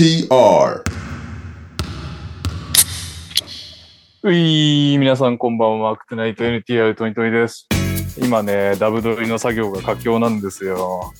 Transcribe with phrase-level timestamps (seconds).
[0.00, 0.82] TR
[4.22, 5.90] うい皆さんこんばんは。
[5.90, 7.68] アクテナイト NTR トニトニです。
[8.16, 11.12] 今ね、ダブドリの作業が佳境なんですよ。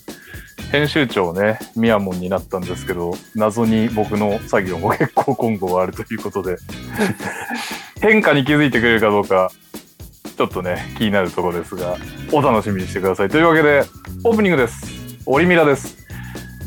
[0.71, 6.57] 編集長ね、ミヤモンになったんですけど、謎に僕の作業も結構今後はあるということで、
[8.01, 9.51] 変化に気づいてくれるかどうか、
[10.35, 11.97] ちょっとね、気になるところですが、
[12.31, 13.29] お楽しみにしてください。
[13.29, 13.83] というわけで、
[14.23, 15.21] オープニングです。
[15.27, 16.00] オリミラです。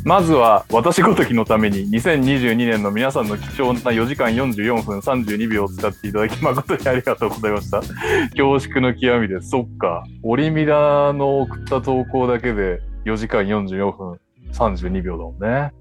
[0.04, 7.80] まずは私ごときのために2022年の皆さんの貴重な4時間44分32秒を使っていただき誠にありがとうございました。
[7.80, 9.48] 恐縮の極みです。
[9.48, 10.04] そっか。
[10.22, 14.20] オリミラの送った投稿だけで4時間44分
[14.52, 15.72] 32秒だもんね。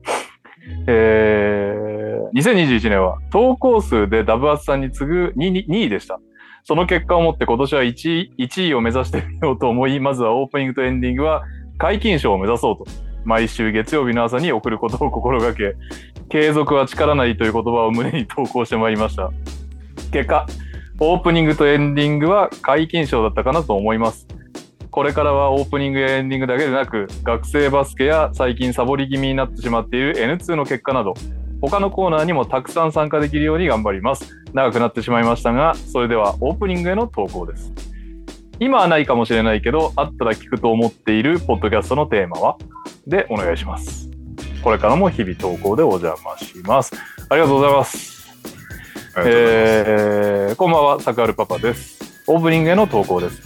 [0.88, 6.22] えー、2021年は投稿数でダブアツさんに次ぐ 2, 2位でした。
[6.64, 11.44] その結果をもって今年は1 ,1 位を目指してみようと思い、まずはオープニングとエンディングは
[11.78, 13.13] 解禁賞を目指そうと。
[13.26, 15.76] 毎週月曜日の朝に送ることを心がけ、
[16.30, 19.32] 継続は力なりという言葉を胸に投稿してまいりました。
[20.12, 20.46] 結果、
[21.00, 24.28] オープニングとエンディングは解禁賞だったかなと思います。
[24.92, 31.16] これからはオープニングやエンディングだけでなく、学生バスケや最近サボり気味になってしまっている N2 の結果など、
[31.62, 34.44] 他のコーナーにもたくさん参加できるように頑張ります。
[34.54, 37.93] 長くなってしまいましたが、それではオープニングへの投稿です。
[38.64, 42.58] 今はないかもしれないけど、あったら聞くと思っているポッドキャストのテーマは？
[43.06, 44.10] でお願いします。
[44.64, 46.96] これからも日々投稿でお邪魔します。
[47.28, 48.32] ありがとうございます。
[49.18, 52.24] えー、こんばんは、サクアルパパです。
[52.26, 53.42] オープニングへの投稿です。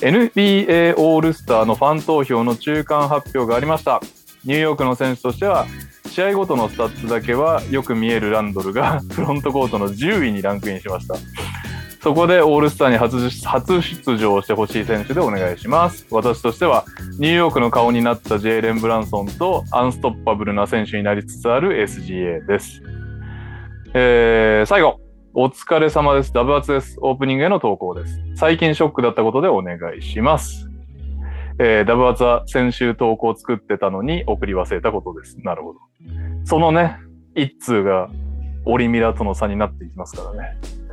[0.00, 4.00] NBA オールスターのファン投票の中間発表がありました。
[4.44, 5.66] ニューヨークの選手としては、
[6.10, 11.16] 試合ごとのスタッツだけはよく見えるランドルがフロントコートの10位にランクインしました。
[12.04, 16.06] そこでオールスターに初初出場してほしい選手でお願いします。
[16.10, 16.84] 私としては、
[17.18, 22.82] ニューヨークの顔になったジェイレン・ブランソンとアンストッパブルな選手になりつつある SGA です。
[23.94, 25.00] えー、最後、
[25.32, 26.32] お疲れ様です。
[26.34, 26.98] ダブアツです。
[27.00, 28.20] オープニングへの投稿です。
[28.34, 30.68] 最近ショックだったことでお願いします。
[31.58, 35.38] えー、ダブアツは先週投稿作ってたのに送り忘れたことです。
[35.40, 35.78] なるほど。
[36.44, 36.98] そのね、
[37.34, 38.10] 一通が
[38.66, 40.83] オリミラとの差になっていきますからね。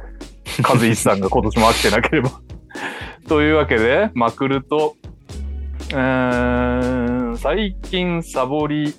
[0.63, 2.31] 和石さんが今年も飽きてなければ。
[3.27, 4.95] というわけで、まくると、
[5.91, 8.93] うーん、最近サボり、ん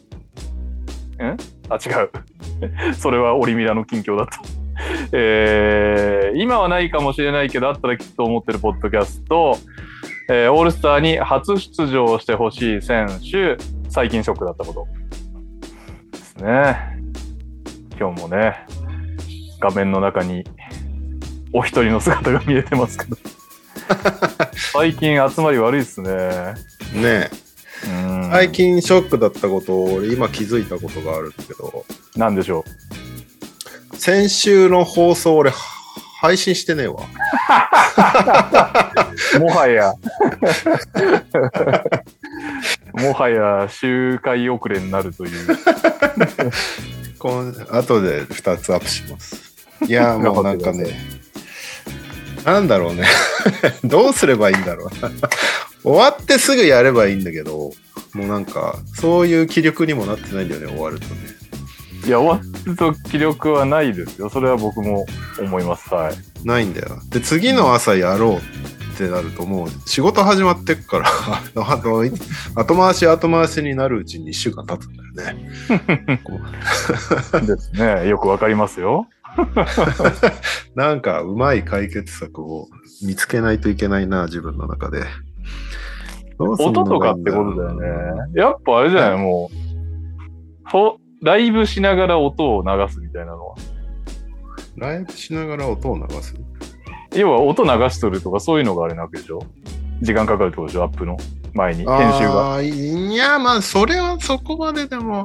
[1.69, 2.11] あ、違う。
[2.95, 4.41] それはオリミラの近況だった。
[5.13, 9.57] えー、今はないかもしれないけど、あったらきっと思ってるポッドキャスト、
[10.29, 13.57] えー、オールスターに初出場してほしい選手、
[13.89, 14.87] 最近ショックだったこと。
[16.13, 16.77] ですね。
[17.99, 18.67] 今日もね、
[19.61, 20.45] 画面の中に
[21.53, 23.17] お一人の姿が見えてますけど。
[24.73, 26.55] 最近集まり悪いっすね。
[26.95, 27.31] ね
[27.87, 31.85] うん最近ショックだったことを俺今気づいたことがあるんだけど
[32.17, 32.65] なんでしょ
[33.95, 35.53] 先週の放送俺
[36.21, 37.03] 配信してねえわ
[39.37, 39.39] う。
[39.41, 39.93] もはや、
[42.95, 45.59] もはや周回遅れになるという。
[47.19, 49.52] この後で2つアップします
[49.87, 50.87] いや もうなんかね
[52.45, 53.07] なんだろうね
[53.85, 55.11] どうすればいいんだろうな
[55.83, 57.73] 終わってすぐやればいいんだけど
[58.15, 61.33] もうなんかそういう気力にもなってないんだよね終わるとね
[62.05, 64.29] いや、終わると気力はないですよ。
[64.29, 65.07] それは僕も
[65.39, 65.95] 思います。
[65.95, 66.15] はい。
[66.45, 68.37] ないんだよで次の朝やろう
[68.95, 71.09] ってなるともう仕事始まってっから
[72.57, 75.51] 後回し後回しになるうちに1週間経つんだよね
[77.47, 78.09] ですね。
[78.09, 79.07] よくわかりますよ。
[80.75, 82.69] なんかうまい解決策を
[83.03, 85.05] 見つけないといけないな自分の中で。
[86.39, 87.87] 音とかってことだよね。
[88.35, 93.55] やっぱあれじゃない、もう、ほライブしながら音を流すみたいなのは。
[94.77, 96.35] ライブしながら音を流す？
[97.15, 99.41] 要は音流しとるとかそういうのがあれなわけでしょ。
[100.01, 101.17] 時間かかるってことでしょアップの。
[101.55, 102.63] 前に、編集が。
[102.63, 105.25] いやまあそれはそこまででも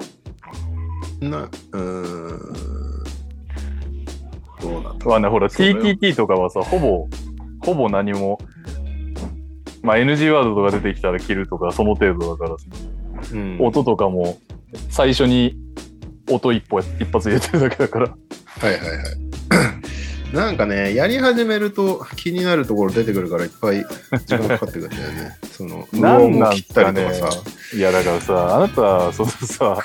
[1.21, 2.86] なうーん
[4.61, 7.07] どうなんだろうまあね、ほら、TTT とかはさ、ほぼ、
[7.63, 8.39] ほぼ何も、
[9.83, 12.65] まあ NG ワードとか出てきたら切るとか、その程度だからさ、
[13.33, 14.37] うん音とかも、
[14.89, 15.55] 最初に
[16.29, 18.07] 音一歩一発入れてるだけだから。
[18.07, 18.15] は
[18.69, 19.76] いはいはい。
[20.33, 23.85] なんかね、やり始めると気になるところ出てくるからいっぱい
[24.25, 25.37] 時間かかってくるんだよね。
[25.51, 27.11] その、無なんなん音を切ったすかね。
[27.73, 29.81] いや、だからさ、あなた、そうさ、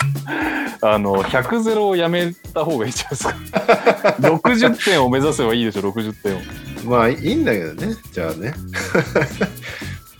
[0.80, 3.34] あの、100ゼロをやめた方がいいじゃないですか。
[4.20, 6.40] 60点を目指せばいいでしょ、60点を。
[6.84, 8.54] まあいいんだけどね、じゃあね。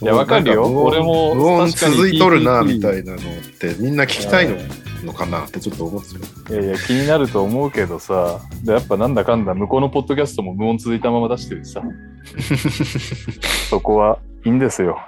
[0.02, 3.20] いやわかるよ俺も無音続いとるな、みたいなのっ
[3.58, 4.56] て、みんな聞きたいの
[5.04, 6.14] のかなってちょっと思って
[6.44, 6.54] た。
[6.54, 11.82] いやいや、気になると思うけどさ、でやっぱなんだかんだ向こうのポッドキャストも無音続いたまま出してるしさ、
[13.70, 14.99] そこはいいんですよ。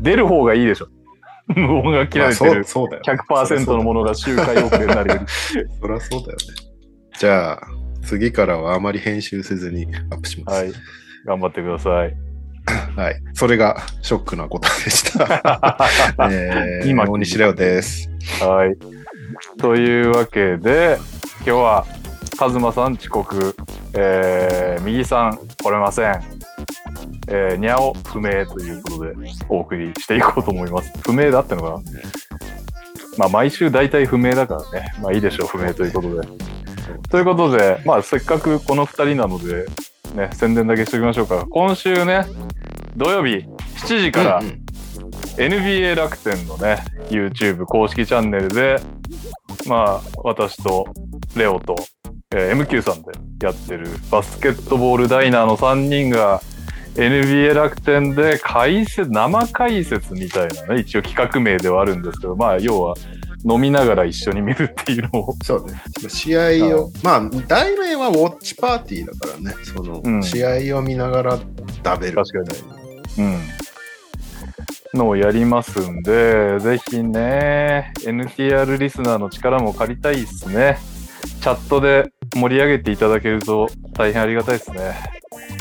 [0.00, 0.88] 出る方がいいでしょ。
[1.48, 5.26] 無音が切られてるそうだよ、100%のものが周回遅れになるより。
[5.80, 6.36] そりゃそうだよね。
[7.18, 7.60] じゃあ、
[8.02, 10.62] 次からはあまり編集せずにアップします。
[10.62, 10.72] はい。
[11.24, 12.16] 頑張ってください。
[12.96, 13.22] はい。
[13.34, 15.78] それがショックなことでした。
[16.30, 18.10] えー、今大西レオです。
[18.40, 18.76] はい。
[19.58, 20.98] というわけで、
[21.38, 21.86] 今日は、
[22.38, 23.56] カズマさん遅刻、
[23.94, 26.22] えー、右さん来れません。
[27.28, 29.14] えー、にゃお不明ということで、
[29.48, 30.92] お送りしていこうと思います。
[31.02, 31.78] 不明だってのかな？
[33.18, 34.92] まあ、毎週大体不明だからね。
[35.02, 36.28] まあ、いいでしょう、不明ということで。
[37.10, 39.66] ということで、まあ、せっかくこの二人なので、
[40.14, 41.46] ね、宣伝だけしておきましょうか。
[41.50, 42.26] 今週ね、
[42.96, 43.46] 土曜日
[43.86, 44.66] 7時から、うんうん
[45.36, 48.80] NBA 楽天のね、YouTube 公式チャンネルで、
[49.66, 50.86] まあ、私と
[51.36, 51.76] レオと、
[52.34, 53.12] えー MQ さんで
[53.44, 56.40] やってるバスケットボールダイナーの3人が
[56.94, 62.94] NBA 楽天で解説、生解説みたいなね、一応企画名ではあるんですけど、まあ、要は
[63.48, 65.80] 飲みながら一緒に見るっていうのを、そうね。
[66.08, 69.54] 試合を、まあ、題名はウォッチパーティーだからね。
[69.64, 71.38] その、うん試合を見ながら
[71.84, 72.16] 食べる。
[72.16, 72.52] 確か
[73.18, 73.40] にうん。
[74.94, 80.78] のをやりますんで、ぜひね、NTR リスナーの力も借りたいですね。
[81.40, 84.94] チャットで盛り上げていただけると大変ありがたいですね。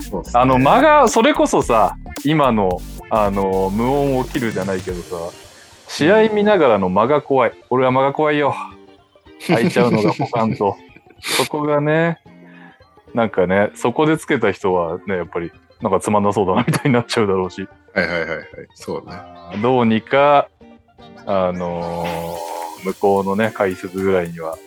[0.09, 2.81] そうですねあの、間が、それこそさ、今の、
[3.11, 5.44] あの、無音を切るじゃないけどさ、
[5.87, 7.53] 試合見ながらの間が怖い。
[7.69, 8.55] 俺は間が怖いよ。
[9.47, 10.75] 開いちゃうのがポカンと。
[11.21, 12.19] そこがね、
[13.13, 15.51] なんかね、そこでつけた人はね、やっぱり、
[15.81, 17.67] なんかつまんなそうだなみたいになっちゃうだろうし。
[17.93, 18.45] はいはいはいはい。
[18.73, 19.61] そうね。
[19.61, 20.49] どうにか、
[21.25, 22.55] あのー
[22.85, 24.57] 向こうのね、解説ぐらいには、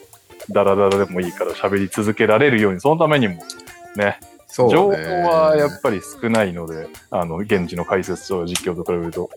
[0.50, 4.20] ダラダラでもいいから喋り続けられるように、そのためにも、ね、ね。
[4.50, 9.30] 情報はやっぱり少ないので、あの、現地の解説と実況と比べると、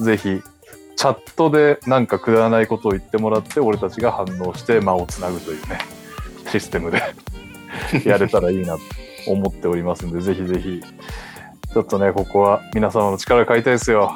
[0.00, 0.42] ぜひ、
[0.96, 5.78] チャットでなんかくだらないことを言ってもらって、俺たちが反応して間をつなぐというね、
[6.50, 7.02] システムで
[8.04, 8.80] やれたらいいなと
[9.26, 10.82] 思っておりますんで、ぜひぜひ、
[11.72, 14.10] ちょっとね、ここは皆様の力借りたいですよ。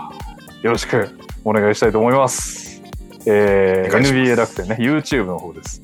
[0.62, 1.08] よろしく
[1.44, 2.82] お願いしたいと思います。
[3.26, 5.82] えー、NBA 楽天ね、YouTube の方です。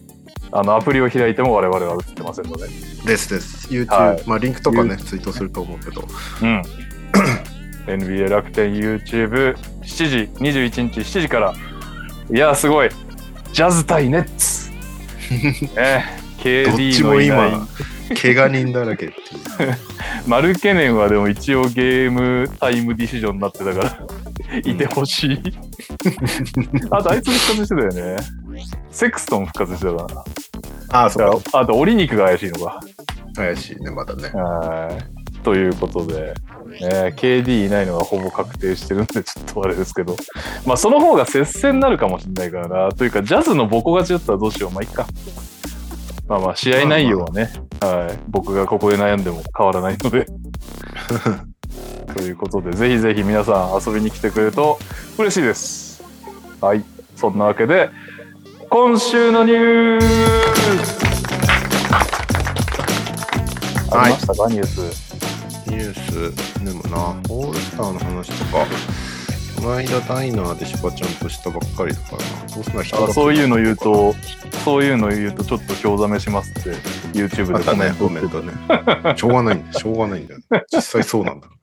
[0.52, 2.68] あの、アプリを開いても我々は映ってませんので。
[3.04, 3.68] ですです。
[3.68, 6.04] YouTube、はいまあリンクとかね、ツイートすると思うけど。
[6.42, 6.62] うん。
[7.86, 11.54] NBA 楽天 YouTube7 時、21日7時から。
[12.32, 12.88] いや、すごい。
[13.52, 14.70] ジャズ対ネッツ。
[15.76, 16.04] ね、
[16.44, 17.68] どっ KD ちものいない今、
[18.20, 19.76] 怪我人だらけっていう。
[20.26, 25.40] マルケネンはでも一応ゲームタイムディシジョンになってたから、いてほしい。
[26.90, 28.16] あとあいつ復活してたよね。
[28.90, 30.24] セクストン復活してたか
[30.90, 31.28] ああ、そな。
[31.28, 31.60] うか。
[31.60, 32.80] あと、オリニクが怪しいのか。
[33.34, 34.30] 怪しいね、まだね。
[34.32, 35.23] はい。
[35.44, 36.34] ということで、
[36.80, 40.16] ね、KD いないのがほぼ確定してるんで、ちょっとあれですけど、
[40.66, 42.92] まあその方が接戦になるかもしれないからな。
[42.92, 44.70] というか、ジャズのボコ勝ちだったらどうしよう。
[44.70, 45.06] まあいいか。
[46.26, 48.18] まあまあ、試合内容はね、はい。
[48.28, 50.26] 僕がここで悩んでも変わらないので。
[52.16, 54.78] ということで、ぜひぜひ皆さん遊びに来てくれると
[55.18, 56.02] 嬉しいです。
[56.62, 56.82] はい。
[57.16, 57.90] そんなわけで、
[58.70, 61.04] 今週のニュース
[63.92, 65.03] ありましたか、ニュース。
[65.74, 68.66] ニュース、でもな、オールスターの話とか、
[69.56, 72.54] この間ダイナーでしばちゃんとしたばっかりだからな。
[72.54, 74.14] どうすんな人があそういうの言うと、
[74.64, 76.70] そういうの言うと、ちょっと興ざめしますって、
[77.12, 78.52] YouTube でコメントコメントね。
[79.18, 79.72] しょうがないんだよ。
[79.72, 80.40] しょうがないんだよ。
[80.72, 81.48] 実際そうなんだ。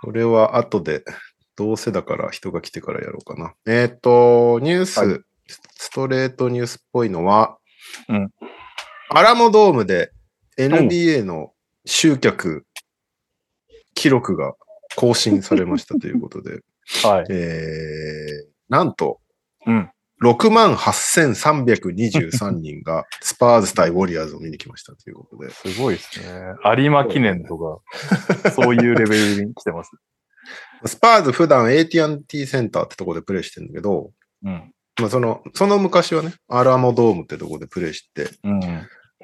[0.00, 1.02] これは後で、
[1.56, 3.54] どうせだから人が来てからやろうかな。
[3.66, 5.20] えっ、と、ニュース、はい
[5.78, 7.56] ストレートニュースっぽいのは、
[8.08, 8.30] うん
[9.08, 10.10] アラモドームで
[10.58, 11.52] NBA の
[11.84, 12.66] 集客
[13.94, 14.54] 記録が
[14.96, 16.60] 更新されましたということで、
[17.02, 17.26] はい。
[17.30, 19.20] えー、なんと、
[19.66, 19.90] うん。
[20.22, 25.50] 6万8323人が スパーズ対ウォリアーズを見に来ましたということで。
[25.50, 26.54] すごいですね。
[26.78, 29.90] 有馬記念とか、そういうレベルに来てます。
[30.86, 34.12] スパーズ普段 AT&T センターってとこでプレイしてるんだけど、
[34.44, 34.72] うん。
[35.00, 38.60] まあその、その昔はね、アラモドームってとこでプレイして、うん。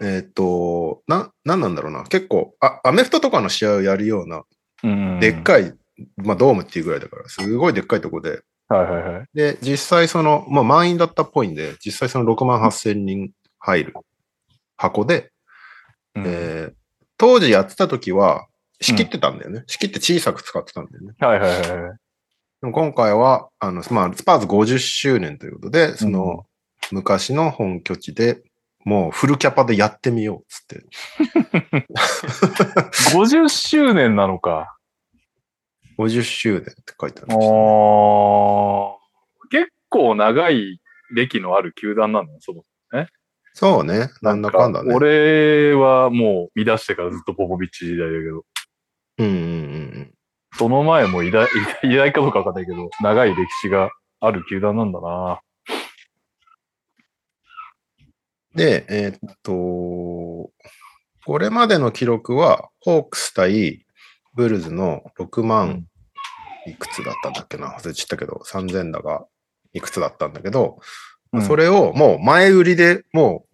[0.01, 2.05] えーっと、な、なんなんだろうな。
[2.05, 4.43] 結構、あ、アメフトとかの試合をやるような、
[4.83, 5.21] うん。
[5.21, 5.75] でっかい、
[6.17, 9.27] まあドームっていうぐらいだから、すごいでっかいとこで、はいはいはい。
[9.35, 13.95] で、実際その、まあ満員だったっぽいんで、実際その6万8千人入る
[14.77, 15.31] 箱で、
[16.15, 16.73] うんえー
[17.19, 18.49] 当時やってた時は、
[18.81, 19.63] 仕切ってたんだよね。
[19.69, 21.15] 仕切って小さく使ってたんだよね。
[21.21, 21.97] はいはいはいはい。
[22.63, 26.47] でも今回は、あの、まあ、スパーズ50周年ということで、その、
[26.91, 28.43] 昔の本拠地で、
[28.85, 30.83] もうフルキャパでやってみようっつって。
[33.15, 34.77] 50周年なのか。
[35.99, 40.81] 50周年って書いてある、おー結構長い
[41.15, 42.29] 歴のある球団なの？
[42.41, 42.65] その。
[43.55, 44.09] そうね。
[44.23, 44.95] なんだかんだね。
[44.95, 48.45] 俺はもう見出してからずっとポポビッチ時代だけど、
[49.19, 49.45] うんうんうんう
[50.01, 50.15] ん。
[50.55, 51.49] その前も偉大、
[51.85, 55.41] 偉大かどうかわかんないけど、長い歴史がある球団なんだな。
[58.55, 60.51] で、えーっと、
[61.25, 63.87] これまでの記録は、ホークス対
[64.35, 65.87] ブルズの6万
[66.67, 67.69] いくつだったんだっけな？
[67.73, 69.25] 忘れちゃったけど、3000だが
[69.73, 70.79] いくつだったんだけど、
[71.33, 71.43] うん。
[71.43, 73.45] それをもう前売りでも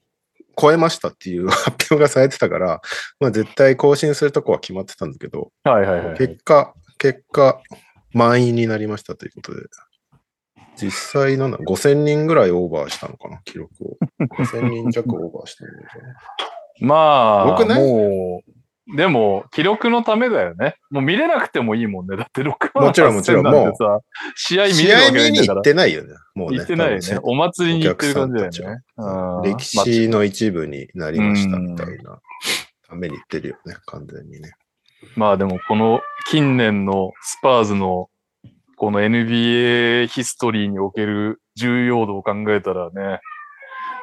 [0.41, 2.81] う超えましたっていう発表がされてたから、
[3.21, 6.19] まあ絶対更新するとこは決まってたんだけど、はいはいはい。
[6.19, 7.61] 結果、結果、
[8.13, 9.63] 満員になりましたということで、
[10.81, 13.97] 実際なんだ、5000人ぐらいオーバーしたのかな、記録を。
[14.21, 16.15] 5000人弱オーバーしたのかな？
[16.87, 16.95] ま
[17.41, 20.77] あ、僕ねもう、でも、記録のためだよね。
[20.91, 22.17] もう見れなくてもいいもんね。
[22.17, 24.01] だって6万もちろんもちろん8000なんてさ、
[24.35, 25.63] 試合見試れないんだから。
[25.63, 26.59] てないよね、もうね。
[26.59, 27.19] 行ってないよね。
[27.23, 28.83] お祭りに行ってる感じだよね。
[28.97, 32.19] うん歴史の一部になりましたみたいな
[32.89, 34.53] ために言ってるよね、完全にね。
[35.17, 38.09] まあでもこの近年のスパーズの
[38.79, 43.21] この NBA ヒストリーにおける重要度を考えたらね、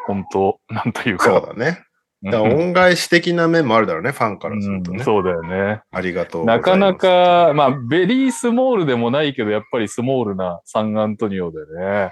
[0.05, 1.25] 本当なんというか。
[1.25, 1.83] そうだね。
[2.23, 4.97] だ恩返し的な面もあるだろうね、ファンからするとね。
[4.97, 5.81] うんそうだよね。
[5.91, 6.45] ありがとう。
[6.45, 12.11] なかなか、まあ、ベリースモールでもないけど、やっぱりスモールなサンアントニオでね、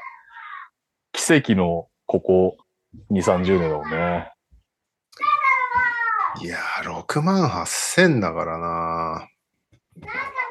[1.14, 2.58] 奇跡のここ
[3.12, 4.32] 2、30年だもんね。
[6.42, 9.28] いやー、6万8000だからな。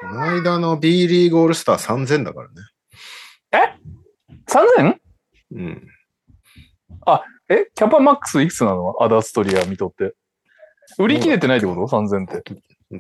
[0.03, 2.55] この間の B リーグオールスター3000だからね。
[4.49, 4.97] 3000?
[5.53, 5.89] うん。
[7.49, 7.67] え？
[7.75, 9.03] キャパマックスいくつなの？
[9.03, 10.15] アダストリア見とって。
[10.99, 12.55] 売り切れてないってこと ?3000 って。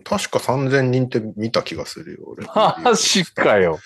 [0.04, 2.46] 確か3000人って見た気がするよ、俺。
[2.82, 3.78] マジかよ。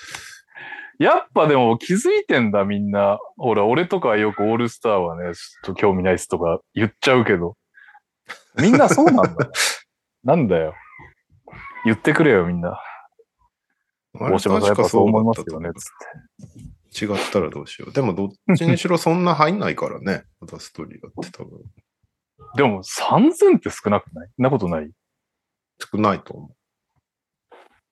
[0.98, 3.18] やっぱでも気づいてんだみんな。
[3.36, 7.56] ほら、俺とかはよくオールスターはね、ちょっと興味ないっすとか言っちゃうけど。
[8.60, 9.50] みんなそうなんだ。
[10.24, 10.74] なんだよ。
[11.84, 12.80] 言ってくれよみんな。
[14.20, 15.70] 大島さんやっぱそう思いますよね。
[15.74, 17.04] つって。
[17.04, 17.92] 違ったらどうしよう。
[17.92, 20.24] でもどっちにしろそんな入んないからね。
[20.42, 21.60] アダストリアって多分。
[22.56, 24.28] でも3000って少なくない？
[24.38, 24.90] なことない？
[25.92, 26.50] 少ないと思う。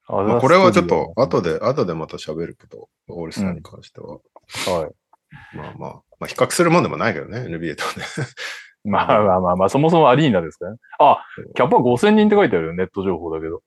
[0.07, 4.17] ままあ、これはちょっと後で、後でまた喋るけど、オールスターに関しては。
[4.17, 5.57] はい。
[5.57, 8.07] まあまあ、まあ比較するもんでもないけどね、NBA とね。
[8.85, 10.79] まあまあまあまあ、そもそもアリーナですからね。
[10.99, 12.73] あ、キャパ5000人って書いてあるよ。
[12.75, 13.63] ネット情報だけど。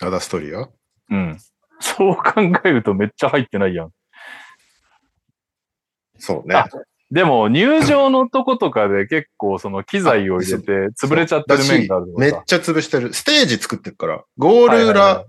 [0.00, 0.68] アダストリア
[1.10, 1.36] うん。
[1.84, 3.90] そう考えるとめっちゃ入ってないやん。
[6.18, 6.68] そうねあ。
[7.10, 12.06] でも、入場のとことかで結構その機材を入れて潰れちゃってる面がある。
[12.16, 13.12] めっちゃ潰してる。
[13.12, 15.26] ステージ作ってるから、ゴール裏、はいはいはい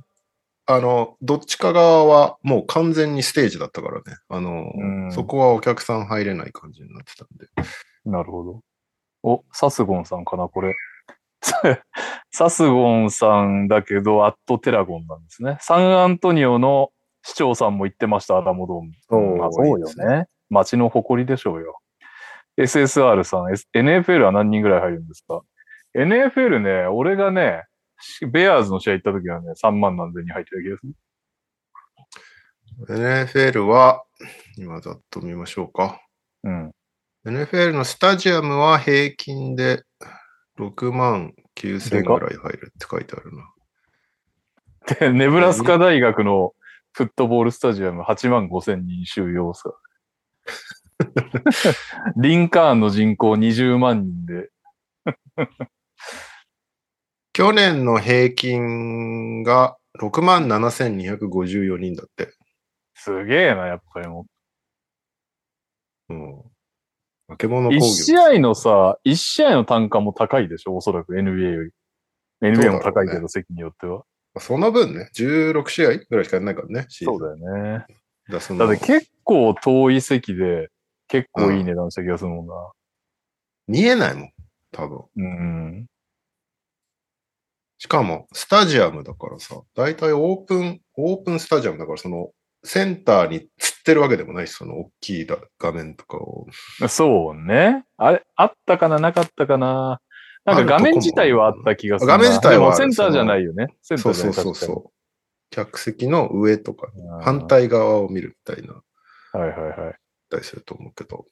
[0.67, 4.17] あの、どっちか側はもう完全にステージだったからね。
[4.29, 7.47] あの、うんそこはお客さん入れない感じになってたんで。
[8.03, 8.62] なるほど。
[9.21, 10.74] お、サスゴンさんかな、これ。
[12.31, 15.57] サスゴンさんだけど、アットテラゴンなんですね。
[15.61, 16.91] サンアントニオの
[17.23, 18.91] 市長さんも言ってました、アラモドーム。
[19.09, 20.27] そうよね。
[20.49, 21.79] 街の誇りでしょうよ。
[22.57, 25.41] SSR さん、S、NFL は何人ぐらい入るんですか
[25.95, 27.63] ?NFL ね、俺がね、
[28.31, 30.93] ベアーズの試合行った時はね、3万何千人入ってた気がする。
[32.87, 34.03] NFL は、
[34.57, 36.01] 今ざっと見ましょうか。
[36.43, 36.71] うん。
[37.25, 39.83] NFL のスタジアムは平均で
[40.57, 43.51] 6万9000ぐらい入るって書いてあるな。
[45.00, 46.53] で、ネブラスカ大学の
[46.93, 49.74] フットボールスタジアム8万5千人収容さ。
[52.15, 54.50] リンカーンの人口20万人で。
[57.33, 62.33] 去年の平均が6万7254人だって。
[62.93, 64.25] すげえな、やっぱりも
[66.09, 66.54] うん。
[67.27, 67.72] 化け物う。
[67.72, 67.77] 工業。
[67.77, 70.75] 一試合のさ、一試合の単価も高いでしょ？
[70.75, 71.72] おそらく NBA より。
[72.41, 74.03] NBA も高いけど、席によっては。
[74.39, 77.36] その分ね、16試合ぐらいしかやらないからね、そうだよ
[77.77, 77.86] ね。
[78.27, 80.70] だだって結構遠い席で、
[81.08, 82.53] 結構いい値段した気がするもんな。
[83.67, 84.32] 見えないもん、
[84.72, 85.05] 多分。
[85.15, 85.86] うん。
[87.77, 92.32] しかも、スタジアムだからさ、だいたいオープン、オープンスタジアムだから、その、
[92.65, 96.48] センターに釣ってるわけでもないし、その大きいだ画面とかを。
[96.89, 97.86] そうね。
[97.98, 100.01] あれ、あったかななかったかな
[100.45, 102.17] なんか画面自体はあった気がするな。
[102.17, 103.67] 画面自体はセンターじゃないよね。
[103.81, 104.91] センターじゃないそうそうそう。
[105.50, 107.48] 客席の上とか、に反。
[107.48, 108.74] 対側を見るみたいな、
[109.39, 109.95] はいはいはい。
[110.29, 111.25] たりすると思うけど。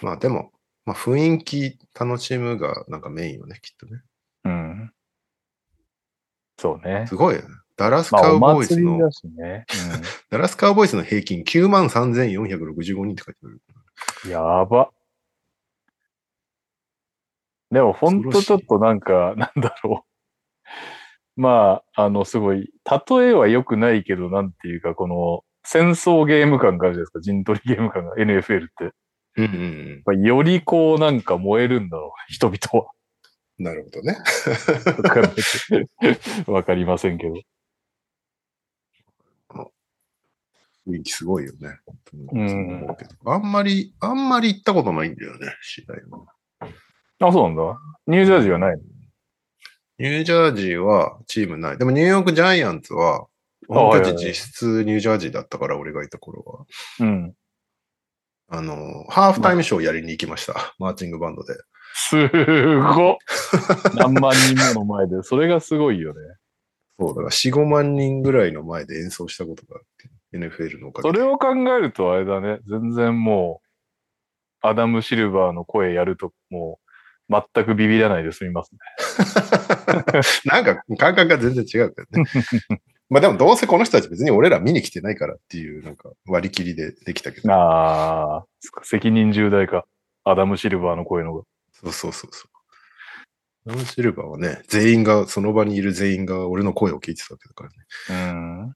[0.00, 0.52] まあでも、
[0.84, 4.02] まあ雰囲気楽しむがなんかメインよね、きっとね。
[4.44, 4.92] うん。
[6.58, 7.06] そうね。
[7.08, 7.48] すごいよね。
[7.76, 9.66] ダラスカウボーイズの、祭りだしね。
[10.30, 13.60] ダラスカウボーイズの平均9万3465人って書いてある。
[14.24, 14.30] うん。
[14.30, 14.90] やば。
[17.70, 20.10] でも、ほんとちょっとなんか、なんだろう。
[21.40, 22.70] まあ、あの、すごい、
[23.08, 27.20] 例えは良くないけど、なんていうか、この、戦争ゲーム感があるじゃないですか。
[27.20, 28.92] 陣取りゲーム感が、NFL って。
[29.36, 30.22] うんうんうん。
[30.22, 32.32] よりこう、なんか燃えるんだろう。
[32.32, 32.92] 人々は。
[33.58, 34.18] なるほどね。
[36.46, 37.34] わかりませんけど。
[40.86, 41.78] 雰囲気すごいよね。
[42.32, 42.86] うん
[43.24, 46.26] あんまり、あんまり行ったことないんだよね、試合は。
[47.20, 47.78] あ、そうなんだ。
[48.06, 48.82] ニュージャージーはないの？
[49.98, 51.78] ニュージャージーはチームない。
[51.78, 53.26] でもニューヨークジャイアンツは、
[53.68, 56.66] あ本拠はいはいはい地実質ニュージャージーだったから、俺がいた頃は。
[57.00, 57.34] うん。
[58.48, 60.74] あの、ハーフタイムショーやりに行きました。
[60.78, 61.54] マーチングバンドで。
[61.94, 63.16] すごっ
[63.94, 65.22] 何万人もの前で。
[65.22, 66.20] それがすごいよね。
[66.98, 71.18] そう、だから4、5万人ぐらいの前で演奏したことがあって、NFL のおかげで。
[71.18, 72.58] それを考えるとあれだね。
[72.68, 76.92] 全然もう、アダム・シルバーの声やると、もう、
[77.54, 78.78] 全くビビらないで済みますね。
[80.44, 82.28] なんか感覚が全然違うけどね。
[83.08, 87.52] まあでもどうせこの人たち別に俺ら見に来てないからっていうなんか割り切りでできたけど。
[87.52, 88.46] ああ、
[88.82, 89.84] 責任重大か。
[90.24, 91.44] アダム・シルバーの声のが。
[91.72, 92.48] そうそうそうそ
[93.66, 93.70] う。
[93.70, 97.76] アダムシルバーはね、全員が、その場にいる全員が俺の声を聞いてたわけだからね。
[98.10, 98.74] うん。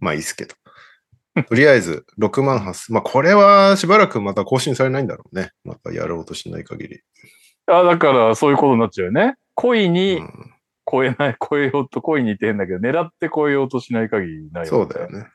[0.00, 0.54] まあいいっすけど。
[1.48, 2.92] とりあえず、6万8000。
[2.92, 5.52] まあこれはしばらくまた更新されないんだろうね。
[5.64, 7.00] またやろうとしない限り。
[7.66, 9.36] あだから、そういうことになっちゃうよね。
[9.54, 10.30] 恋うにん、
[10.90, 15.10] 超えない、超えようと、恋にって変だけど、狙って超えようとしない限りないそうだよ。
[15.10, 15.26] ね。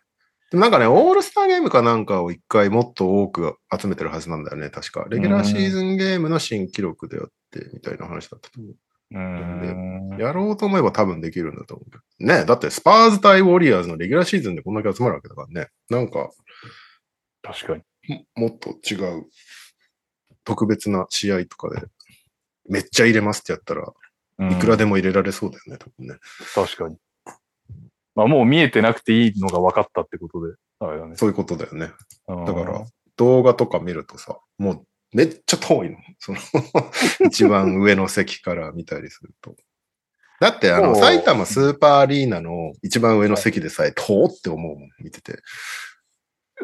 [0.51, 5.05] でもなんかね、オールスターゲームかなんかを一回もっと多く集めてるはずなんだよね、確か。
[5.09, 8.75] レギュラーシーズンゲームの新記録であって、みたいな話だったと思う。
[9.13, 10.17] うん。
[10.19, 12.03] やろうと思えば多分できるんだと思うけど。
[12.19, 15.69] ねだってスパーズ対ウォリアーズのレギュラーシーズンでこんだけ集まるわけだからね。
[15.89, 16.31] なんか、
[17.41, 17.83] 確かに。
[18.35, 19.25] ももっと違う、
[20.43, 21.87] 特別な試合とかで、
[22.67, 23.93] めっちゃ入れますってやったら、
[24.39, 26.15] うんいくらでも入れられそうだよね、多分ね。
[26.55, 26.97] 確かに。
[28.15, 30.55] まあもう見えてなくていいのが分かったってことで。
[30.79, 31.15] あれだね。
[31.15, 31.91] そういうことだよね。
[32.27, 32.83] うんだから、
[33.15, 35.97] 動画とか見るとさ、もうめっちゃ遠いの。
[36.19, 36.39] その、
[37.27, 39.55] 一番上の席から見たりすると。
[40.39, 45.39] だって、あの、埼玉スーパーアリーナの一番上の席でさえ遠って思うもん、見てて。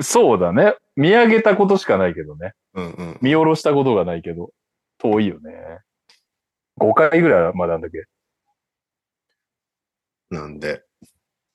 [0.01, 0.75] そうだね。
[0.95, 2.53] 見上げたことしかないけどね。
[2.73, 3.17] うんうん。
[3.21, 4.51] 見下ろしたことがないけど、
[4.97, 5.79] 遠いよね。
[6.79, 8.05] 5回ぐらいまでなんだっけ
[10.29, 10.83] なんで、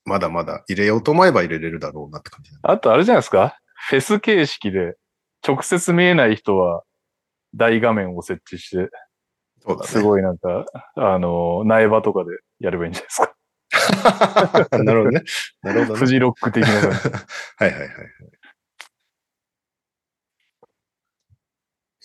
[0.05, 2.51] まだまだ入れようと思えば入れれるだろうなって感じ。
[2.63, 3.59] あとあれじゃないですか？
[3.89, 4.97] フェス形式で、
[5.47, 6.85] 直接見えない人は
[7.55, 8.91] 大画面を設置して、
[9.61, 9.89] そうだね。
[9.89, 12.31] すごいなんか、あの、苗場とかで
[12.61, 13.35] やればいいんじゃないですか。
[14.79, 15.23] なるほどね。
[15.63, 16.01] なるほどね。
[16.01, 16.97] フジロック的な感じ。
[17.57, 17.95] はいはいはいは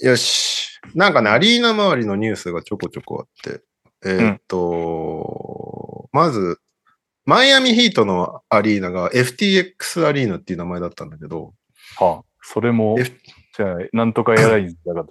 [0.02, 0.06] い。
[0.06, 0.80] よし。
[0.95, 3.62] なんかね、アリーナ周りのニュースがちょこちょこあって、
[4.06, 6.60] えーっと、まず、
[7.25, 11.54] マイアミヒートのアリーナが FTX アリーナっていう名前だったんだけど、
[11.97, 12.98] はあ、それも、
[13.56, 15.06] じゃない、なんとかエアラインズだか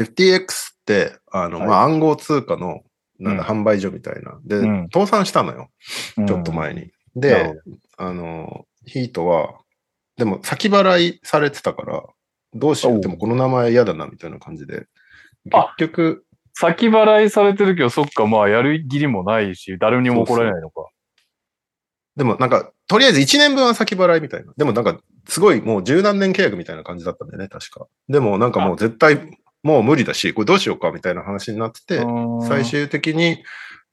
[0.00, 0.46] FTX っ
[0.84, 2.80] て、あの、はいまあ、暗号通貨の、
[3.20, 4.40] なんだ、うん販売所みたいな。
[4.44, 5.68] で、うん倒産したのよ。
[6.26, 6.90] ちょっと前に。
[7.14, 7.54] で
[7.98, 9.60] あの、ヒートは、
[10.16, 12.02] でも先払いされてたから、
[12.54, 13.00] どうしよう。
[13.00, 14.86] でもこの名前嫌だな、みたいな感じで。
[15.52, 20.88] あ結局、先払いされてるけど、そっか、まあ、やる義理もないし、誰にも怒られないのか。
[22.16, 24.52] でもなんか、とりあえず1年分は先払いみたいな。
[24.56, 24.98] でもなんか、
[25.28, 27.86] すごいもう十何年契約みたいな感じだったんだよね、確か。
[28.08, 33.44] でもなんかもう絶対、もう無理だし、これどうしようかみたいな話になってて、うん最終的に、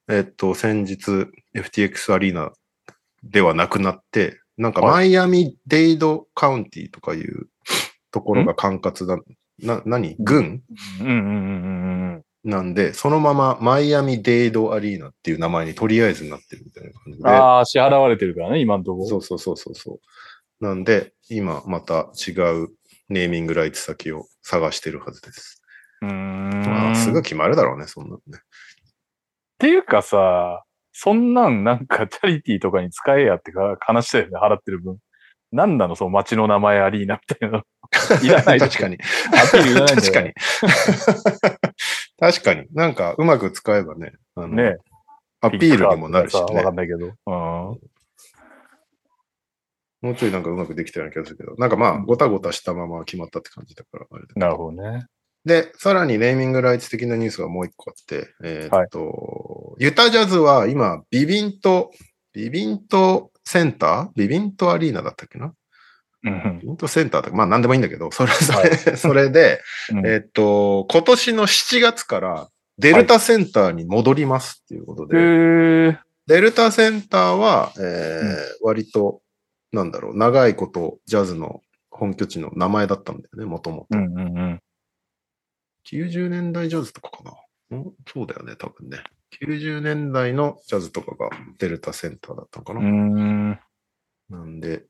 [0.10, 2.52] えっと、先日、FTX アリーナ
[3.22, 7.50] ではなくなって、なんかはいマイアミ・デイド・カウンティとかいう
[8.10, 9.20] ところが管轄だ、
[9.60, 10.16] な、何？
[10.18, 10.64] 軍？
[11.02, 17.24] うんうんうんうんなんで、そのままマイアミ・デイド・アリーナっていう名前にとりあえずなってるみたいな感じうん。
[17.24, 17.30] で。
[17.30, 19.06] ああ、支払われてるからね、今のところ。
[19.06, 20.00] そうそうそうそうそ
[20.62, 20.66] う。
[20.66, 22.32] なんで、今また違
[22.64, 22.70] う
[23.10, 25.62] ネーミングライツ先を探してるはずです。
[26.02, 26.62] うーん。
[26.66, 28.22] まあ、すぐ決まるだろうね、そんなのね。
[28.38, 28.40] っ
[29.60, 35.00] ていうかさ、そんなんなんかチャリティーとかに使えやってか話したよね、払ってる分。
[35.52, 37.64] なんなのその街の名前アリーナみたいな。
[38.24, 38.98] いらない確かに。
[39.34, 40.34] アピールいらないんだよ 確かに。
[42.20, 42.66] 確かに。
[42.74, 44.78] なんか、うまく使えばね、あのね。
[45.40, 46.72] アピールにもなるしねわか。
[46.72, 47.06] んないけど。
[47.06, 47.14] うん。
[50.02, 55.06] もうちょいなんかうまくできたような気がするけど、なんかまあ、ごたごたしたまま決まったって感じだから、あれだけどなるほどね。
[55.46, 61.92] で、さらにネーミングライツ的なニュースがもう一個あって、えーっと、ユタジャズは今、ビビント、
[62.34, 64.10] ビビントセンター？
[64.16, 65.54] ビビントアリーナだったっけな？
[66.24, 75.22] うんビビントセンターだまあなんでもいいんだけど、それ、それ、はい それで、うんえーっと、今年の7月からデルタセンターに戻りますっていうことで、へ
[75.90, 76.00] え。
[76.28, 79.22] デルタセンターは、えー割と、
[79.72, 83.98] なんだろう、長いことジャズの本拠地の名前だったんだよね、もともと。
[83.98, 84.62] うんうんうん。
[85.90, 87.78] 90年代ジャズとかかな。
[87.78, 87.94] ん？
[88.12, 89.00] そうだよね、多分ね。
[89.42, 92.82] 90年代のジャズとかがデルタセンターだったのかな。
[92.82, 93.60] ん。
[94.30, 94.86] なんで、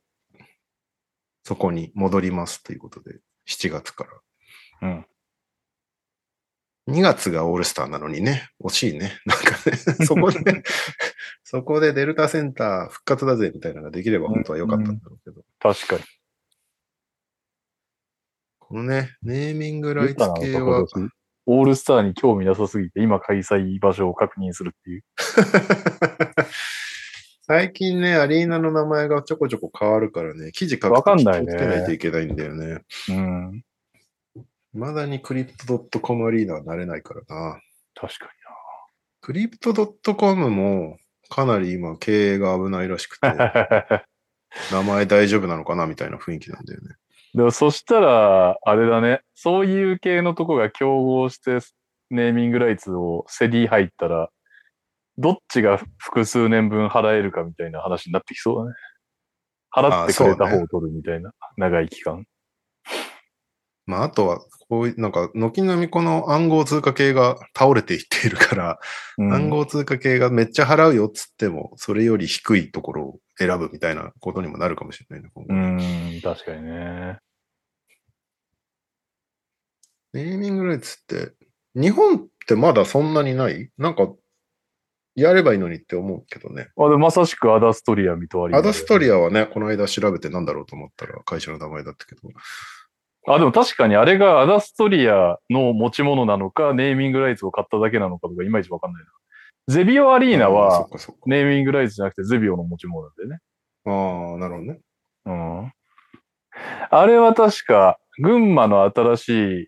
[1.48, 4.06] そこに戻りますということで、7月か
[4.82, 4.90] ら。
[4.90, 5.06] うん。
[6.94, 9.14] 2月がオールスターなのにね、惜しいね。
[9.26, 10.64] なんかね、 そこで、
[11.46, 15.46] そこでデルタセンター復活だぜみたいなのができれば本当は良かったんだろうけど。
[15.60, 16.04] 確かに。
[18.60, 20.84] このね、ネーミングライツ系は、
[21.46, 25.04] オールスターに興味なさすぎて、今開催場所を確認するっていう。
[27.48, 32.82] 最近ね、アリーナの名前がちょこちょこ変わるからね、記事書くと気をつけないといけないんだよね。
[33.10, 33.64] うん。
[34.74, 37.62] 未だにクリプト .com アリーナはなれないからな。
[37.96, 38.30] 確か
[39.22, 43.54] クリプト .com もかなり今経営が危ないらしくて、にな。
[44.72, 46.96] 名前大丈夫なのかなみたいな雰囲気なんだよね。
[47.34, 49.22] でもそしたら、あれだね。
[49.36, 51.60] そういう系のとこが競合して、
[52.10, 54.30] ネーミングライツを競り入ったら、
[55.18, 58.76] どっちが複数年分払えるかみたいな話になってきそうだね。
[59.76, 62.26] 払ってくれた方を取るみたいな、長い期間。
[63.86, 68.80] まあ、あとは、こういう、なんか、軒並みこの暗号通貨系が倒れていっているから、
[69.18, 77.20] うん暗号通貨系がめっちゃ払うよっつっても、それより低いところを選ぶみたいなことにもなるかもしれないね、うねん、確かにね。
[80.14, 81.34] ネーミングライツって、
[81.74, 83.70] 日本ってまだそんなにない？
[83.78, 84.14] なんか、
[85.18, 86.70] やればいいのにって思うけどね。
[86.78, 89.16] あでまさしくアダストリアミとアリーナアダストリア。
[89.16, 92.22] アはね、この間調べてなんだろうと思ったら会社の名前だったけど。
[93.28, 99.10] あ、でも確かにあれがアダストリアの持ち物なのか、ネーミングライツを買っただけなのかとか、いまいちわかんないな。
[99.68, 100.88] ゼビオアリーナは。
[101.26, 103.40] ネーミングライツじゃなくてゼビオの持ち物なんだよね。
[103.86, 104.80] ああ、なるほどね。
[105.26, 105.74] うん。
[106.92, 109.30] あれは確か、群馬の新し
[109.64, 109.68] い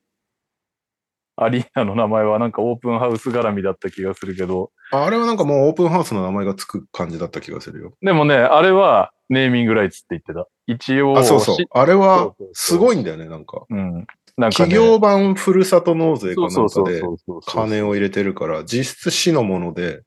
[1.42, 7.94] アリーナの名前はなんかオープンハウス絡みだった気がするけど、ああれはなんかもうオープンハウスの名前がつく感じだった気がするよ。
[8.02, 10.48] でもね、あれはネーミングライツって言ってた。
[10.68, 11.68] 一応、あ、そうそうし。
[11.72, 13.64] あれはすごいんだよね、なんか。
[13.70, 13.94] うん。
[13.94, 14.06] なんか、
[14.38, 17.02] ね、企業版ふるさと納税かなんかで。
[17.46, 20.02] 金を入れてるから、実質市のもので、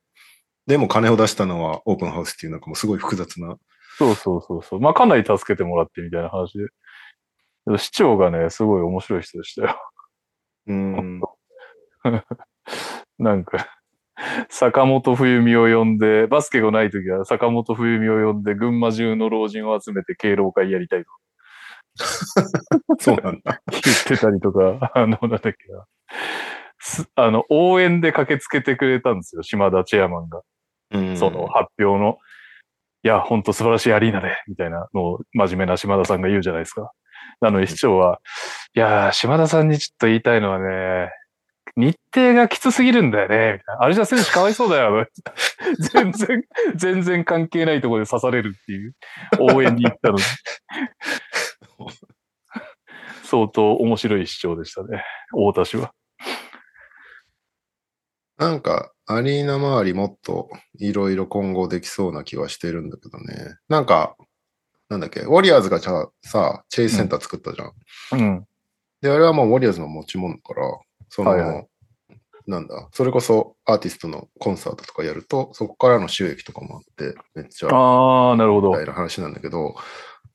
[0.66, 3.56] でも金を出したのはオープンハウスっていうなんかもうすごい複雑な。
[3.98, 4.80] そうそうそうそう。
[4.80, 6.66] まあかなり助けてもらってみたいな話で。
[7.78, 9.76] 市長がね、すごい面白い人でしたよ。
[10.66, 11.20] うーん。
[13.18, 13.66] なんか、
[14.48, 21.10] 坂本冬美を呼んで、バスケがない時は坂本冬美を呼んで、群馬中の老人を集めて敬老会やりたいと
[23.00, 23.60] そうなんだ。
[23.70, 25.86] 言ってたりとか、あの、なんだっけな。
[26.78, 30.42] すあの、応援で駆けつけてくれたんですよ、島田チェアマンが。
[30.92, 32.18] うんその発表の、
[33.02, 36.92] いや、ほんと素晴らしいアリーナで、みたいなのを真面目な島田さんが言うじゃないですか。
[37.40, 38.20] なのに市長は、
[38.74, 41.10] いやー、島田さんにちょっと言いたいのはね、
[41.76, 43.82] 日程がきつすぎるんだよね、みたいな。
[43.82, 45.06] あれじゃ選手かわいそうだよ。
[45.92, 46.44] 全然、
[46.76, 48.94] 全然関係ないところで刺されるっていう、
[49.40, 50.22] 応援に行ったのに。
[53.24, 55.94] 相当面白い市長でしたね、大田氏は。
[58.36, 63.56] なんか、アリーナ周りもっといろいろ今後できそうな気はしてるんだけどね。
[63.68, 64.16] なんか、
[64.92, 67.72] なんだっけ、ウォリアーズがじゃあさ、チェイスセンター作ったじゃん。
[68.12, 68.46] うん。
[69.00, 70.66] で、あれはもうウォリアーズの持ち物だから、
[71.08, 71.68] その、はいはい
[72.44, 78.82] なんだ、それこそアーティストのコンサートとかやると、そこからの収益とかもあって、めっちゃ、あー、なるほどみた。
[78.82, 79.76] いな話なんだけど、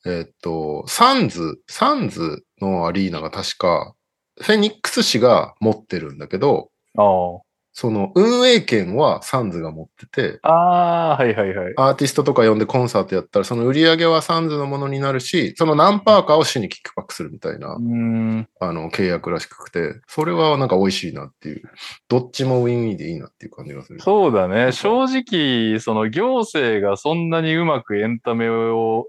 [0.06, 3.94] えーっと、サンズ、サンズのアリーナが確か、
[4.40, 7.40] フェニックス市が持ってるんだけど、あー。
[7.80, 11.74] その運営権はサンズが持ってて、あー、はいはいはい。
[11.78, 18.50] アーティストとか呼んでコンサートやったら、その売り上げはサンズのものになるし、その何パーかを市にキックバックするみたいなう、ーん。
[18.60, 21.70] あの、契約らしくて、それはなんか美味しいなっていう、
[22.08, 24.00] どっちもウィンウィンでいいなっていう感じがする。
[24.00, 24.72] そうだね。
[24.72, 29.06] 正直、その行政がそんなにうまくエンタメを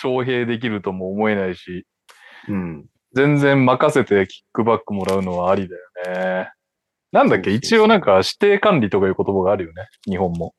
[0.00, 1.86] 招聘できるとも思えないし、
[2.48, 2.86] うん。
[3.14, 6.52] 全然任せてキックバックもらうのはありだよね。
[7.12, 7.52] なんだっけ？
[7.52, 9.86] 一応なんか指定管理とかいう言葉があるよね。
[10.06, 10.54] 日本も。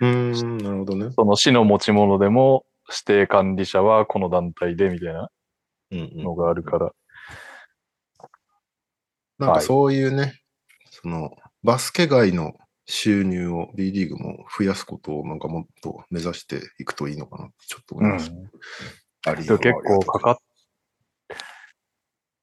[0.00, 1.10] うーん、なるほどね。
[1.12, 5.30] その市の持ち物でも指定管理者はこの団体でみたいな
[5.92, 6.90] うんうんのがあるから。
[9.38, 10.40] なんかそういうね、
[10.90, 11.30] その
[11.62, 12.52] バスケ外の
[12.86, 18.30] 収入を B リーグも増やすことをなんかもっと目指していくといいのかなってちょっと思います。
[19.26, 20.36] ありでも結構かかっ、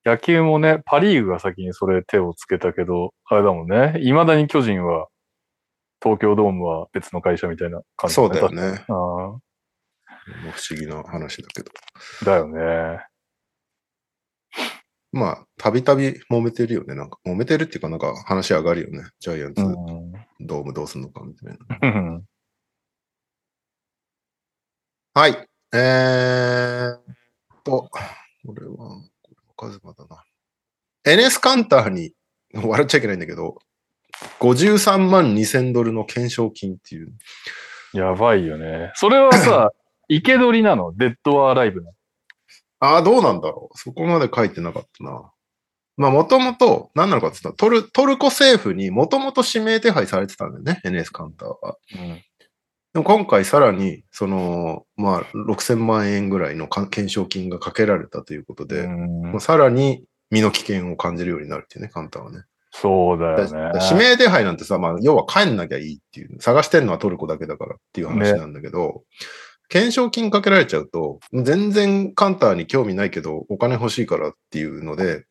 [0.04, 3.94] 野球もね、パリーグが先にそれ手をつけたけど、あれだもんね。
[4.00, 5.08] 未だに巨人は、
[6.02, 8.50] 東京ドームは別の会社みたいな感じそうだよ。
[8.50, 8.84] ね。
[8.88, 9.40] ああ、も
[10.48, 11.72] う不思議な話だけど。
[12.26, 13.06] だよね。
[15.12, 16.96] まあ、たびたび揉めてるよね。
[16.96, 19.04] なんか、揉めてるっていうか、なんか話上がるよね。
[19.20, 19.76] ジャイアンツ、うん。
[20.40, 21.90] ドームどうすんのかみたいな。
[21.90, 22.24] う ん
[25.14, 25.46] はい。
[25.74, 27.04] えーっ
[27.64, 29.04] と、これは
[29.62, 30.24] カズマだな。
[31.06, 32.14] NS カンターに、
[32.52, 33.60] 笑っちゃいけないんだけど、
[34.40, 37.14] 53万2000ドルの懸賞金っていう。
[37.94, 38.92] やばいよね。
[38.96, 39.72] それはさ、
[40.10, 40.94] 生け捕りなの？
[40.96, 41.94] デッドアライブなの？
[42.80, 43.78] ああ、どうなんだろう。
[43.78, 45.32] そこまで書いてなかったな。
[45.96, 50.82] まあ、もともと、何なのかって言ったら、トル、トルコ政府にもともと指名手配されてたんだよね。
[50.84, 51.78] NS カンターは。
[51.96, 52.24] うん。
[52.94, 58.90] でも今回さらに、その、まあ、6000万円ぐらいのか懸賞金がかけられたということで、
[59.40, 62.44] さらに身の危険を感じるようになるっていうね、カンターはね。
[62.72, 63.80] そうだだよね。
[63.80, 69.04] だ指名手配なんてさ、まあ、要は帰んなきゃいいっていう、探してんのはトルコだけだからっていう話なんだけど、
[69.70, 75.26] 懸賞金かけられちゃうと、全然カンターに興味ないけど、お金欲しいからっていうので、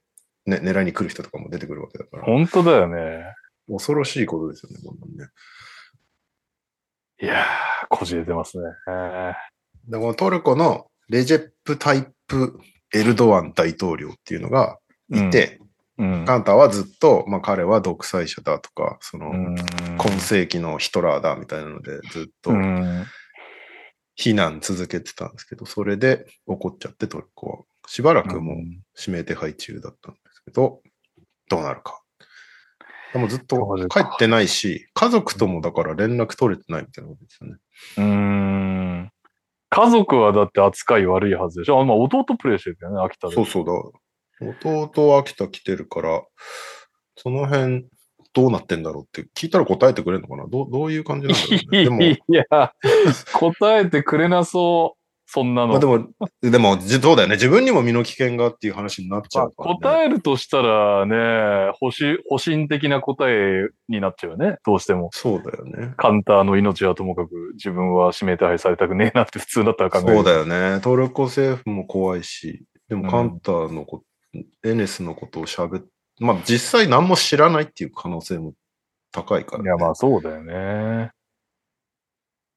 [0.47, 3.25] ね、狙いに来る人とかも出てくるわけだから、本当だよね。
[3.69, 5.29] 恐ろしいことですよね、こんなんね。
[7.23, 8.65] いやー、こじれてますね。
[8.89, 9.35] えー
[9.89, 12.61] でこのトルコのレジェップ・タイプ・
[12.93, 14.79] エルドアン大統領っていうのが
[15.11, 15.59] いて、
[15.99, 16.25] うん。
[16.25, 19.57] カンターはずっと、まあ彼は独裁者だとか、その、うん
[19.99, 23.05] 今世紀のヒトラーだみたいなので、ずっとうん
[24.15, 27.59] 非難続けてたんですけど、それで怒っちゃってトルコは。
[27.87, 28.57] しばらくもう
[28.99, 30.81] 指名手配中だったんですけど、
[31.49, 32.01] どうなるか。
[33.13, 33.57] でもずっと
[33.89, 37.57] 帰ってないし、家族ともだから連絡取れてないみたいなことですよね。
[37.97, 38.05] うー
[39.05, 39.13] ん。
[39.69, 43.35] 家族はだって扱い悪いはずでしょあ、まあ弟プレイしてるよね、秋田で。
[43.35, 43.73] そうそうだ。
[44.41, 46.23] 弟は秋田来てるから、
[47.17, 47.87] その辺
[48.33, 50.47] どうなってんだろうって聞いたら答えてくれるのかな？
[50.47, 51.85] どうどういう感じなんだろうね。
[51.85, 52.45] でも、 いや、
[53.33, 55.00] 答えてくれなそう。
[55.33, 55.69] そんなの。
[55.69, 56.09] まあでも、
[56.43, 57.37] でも、じそうだよね。
[57.37, 59.79] 自分にも身の危険がっていう話になっちゃまあうから、ね。
[59.81, 64.57] 答えるとしたらね、保守、保身的な答えになっちゃうよね。
[64.67, 65.11] どうしても。
[65.13, 65.95] そうだよね。
[65.97, 70.17] カンターの命はともかく自分は指名手配されたくねえなって普通だったら考える。
[70.17, 70.81] そうだよね。
[70.81, 74.03] トルコ政府も怖いし、でもカンターのこ、
[74.65, 75.85] エネスのことを喋っ、
[76.19, 78.55] まあ実際何も知らないっていう可能性も
[79.13, 79.69] 高いから、ね。
[79.69, 81.13] いや、まあそうだよね。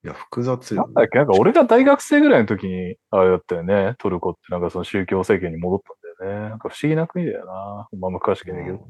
[0.04, 1.18] いや、複雑よ、なんだっけ？
[1.20, 3.96] なんか俺が大学生ぐらいの時に、あれだったよね。
[4.00, 6.50] トルコってなんかその宗教政権に戻ったんだよね。
[6.50, 7.88] なんか不思議な国だよな。
[7.98, 8.86] まあ詳しくないけど。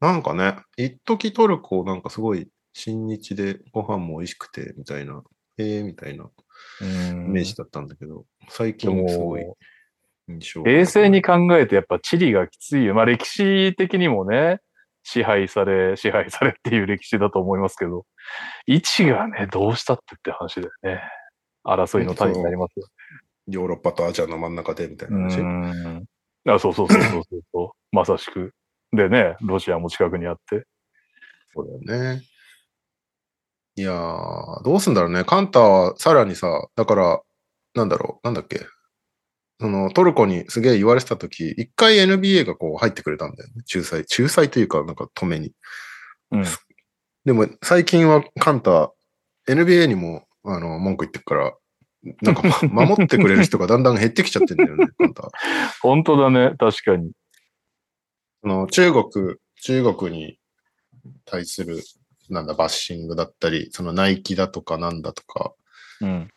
[0.00, 5.20] なんかね、一時トルコなんかすごい親日でご飯も美味しくて、みたいな、
[5.58, 6.30] ええみたいな
[6.80, 9.58] うんイメージだったんだけど、最で近すごいも、
[10.28, 12.94] 印象冷静に考えてやっぱチリがきついよ。
[12.94, 14.60] まあ歴史的にもね、
[15.02, 18.04] 支配され、支配されっていう歴史だと思いますけど、
[18.66, 21.00] 位置がね、どうしたってって話だよね。
[21.64, 22.86] 争いの種になりますよ。
[23.48, 25.40] ヨーロッパとアジアの真ん中でみたいな話？
[25.40, 26.04] うん。
[26.48, 27.70] あそうそうそうそうそうそう。
[27.96, 28.52] まさしく。
[28.92, 30.64] でね、ロシアも近くにあって。
[31.54, 32.22] そうだよね。
[33.76, 35.24] いやー、どうすんだろうね。
[35.24, 37.20] カンタはさらにさ、だから、
[37.74, 38.60] なんだろう、なんだっけ？
[39.60, 43.62] そのトルコにすげえ言われてたとき、一回 NBA がこう入ってくれたんだよね。
[43.72, 44.06] 仲裁。
[44.10, 45.52] 仲裁というか、なんか止めに。
[46.30, 46.44] うん。
[47.26, 48.90] でも最近はカンタ、
[49.46, 51.52] NBA にもあの文句言ってるから、
[52.22, 55.30] なんかま 守ってくれる人がだんだん減ってきちゃってんだよね、カンタ。
[55.82, 57.12] 本当だね、確かに。
[58.40, 60.38] その中国、中国に
[61.26, 61.82] 対する、
[62.30, 65.52] なんだ、バッシングだったり、そのナイキだとかなんだとか、
[66.00, 66.30] うん。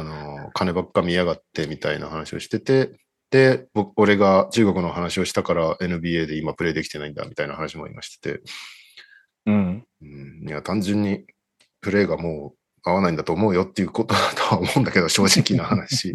[0.00, 2.92] あの、金ばっか見やがってみたいな話をしてて、
[3.30, 8.42] で、僕、俺が中国の話をしたから NBA で今プレイできてないんだみたいな話も今してて、
[9.46, 9.84] うん。
[10.02, 11.24] うん、いや、単純に
[11.80, 16.14] プレイがもう合わないんだと思うよっていうことだとは思うんだけど、 正直な話。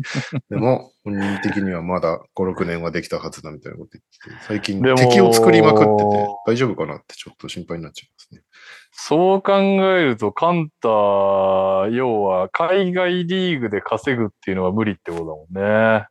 [0.49, 8.41] でも、本人的にはまだ5、6年はできたはずだみたいなこと言ってて、最近敵を作りまくってて、大丈夫かなってちょっと心配になっちゃいますね。
[8.91, 10.89] そう考えると、カンタ、
[11.91, 16.07] 要は海外リーグで稼ぐっていうのが無理ってことだもんね。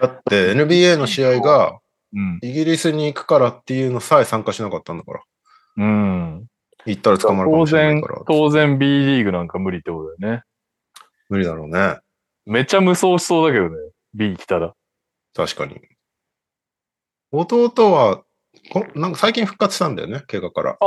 [0.00, 1.78] だって NBA の試合が
[2.14, 2.38] うん。
[2.42, 5.20] イギリスに行くからっていうのさえ参加しなかったんだから。
[5.78, 6.46] うん。
[6.86, 8.22] 行ったら捕まるか当もしれない然から、。
[8.26, 10.42] 当然 B リーグなんか無理ってことだよね。
[11.28, 11.98] 無理だろうね。
[12.44, 13.76] めっちゃ無双しそうだけどね。
[14.14, 14.74] B 来たら。
[15.34, 15.80] 確かに。
[17.30, 18.22] 弟は、
[18.70, 20.78] こなんか最近復活したんだよね、怪我から。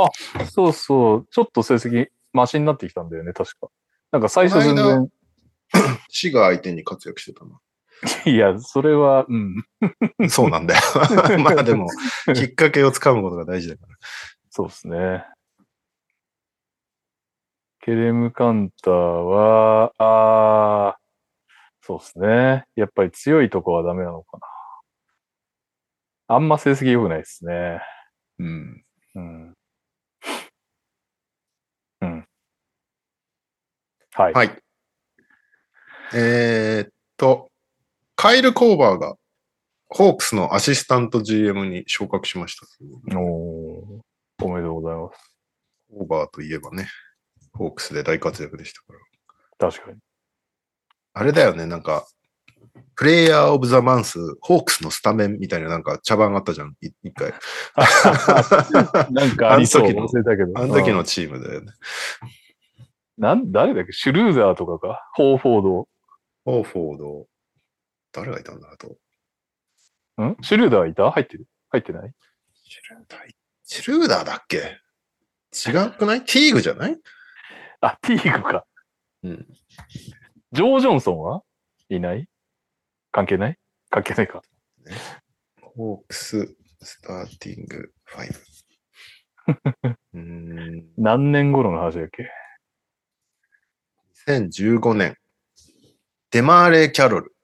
[0.50, 1.26] そうそう。
[1.30, 3.68] ちょっと成績マシになってきたんだよね、確か。
[4.12, 5.08] なんか最初全然、
[6.08, 7.58] 死が 相手に活躍してたな。
[8.30, 9.64] いや、それは、うん。
[10.28, 10.80] そうなんだよ。
[11.42, 11.88] まあでも、
[12.34, 13.96] きっかけをつかむことが大事だから。
[14.50, 15.24] そうですね。
[17.86, 20.98] ケレムカンターは、ああ、
[21.82, 22.64] そうですね。
[22.74, 26.34] やっぱり強いとこはダメなのかな。
[26.34, 27.80] あんま成績良くないですね。
[28.40, 28.84] うん。
[29.14, 29.54] うん。
[32.00, 32.26] うん。
[34.14, 34.32] はい。
[34.32, 34.58] はい。
[36.12, 37.52] えーっと、
[38.16, 39.14] カイル・コーバーが、
[39.90, 42.66] ホークスのアシスタント GM に昇格しました。
[43.16, 44.02] おー
[44.42, 45.36] おめでとうございます。
[45.96, 46.88] コーバーといえばね、
[47.56, 49.70] ホークスで大活躍でしたから。
[49.70, 49.98] 確かに。
[51.14, 52.06] あれだよね、なんか、
[52.94, 57.32] プレイヤー・オブ・ザ・マンス、ホークスのスタメンみたいななんか茶番あったじゃん、い一回。
[59.12, 59.86] なんかありそう。
[59.86, 60.58] あの時の忘れたけど。
[60.60, 61.72] あの時うんのチームだよね。
[63.18, 63.92] なん、誰だっけ？
[63.92, 65.10] シュルーザーとかか？
[65.14, 65.88] ホーフォード。
[66.44, 67.26] ホーフォード、
[68.12, 68.88] 誰がいたんだあと。
[70.22, 70.36] ん？
[70.42, 71.10] シュルーダーいた？
[71.10, 71.46] 入ってる？
[71.70, 72.12] 入ってない？
[72.62, 73.20] シュルーダー、
[73.64, 74.78] シュルーダーだっけ？
[75.54, 76.24] 違くない？
[76.24, 76.98] ティーグじゃない？
[77.80, 78.64] あ、ティーグか。
[79.22, 79.46] うん。
[80.52, 81.42] ジョー・ジョンソンは
[81.88, 82.26] いない？
[83.12, 83.58] 関係ない？
[83.90, 84.42] 関係ないか。
[85.76, 88.34] ホークス、スターティング5。
[90.14, 92.30] うーん、何年頃の話だっけ
[94.26, 95.16] ？2015年。
[96.30, 97.34] デマーレ・キャロル、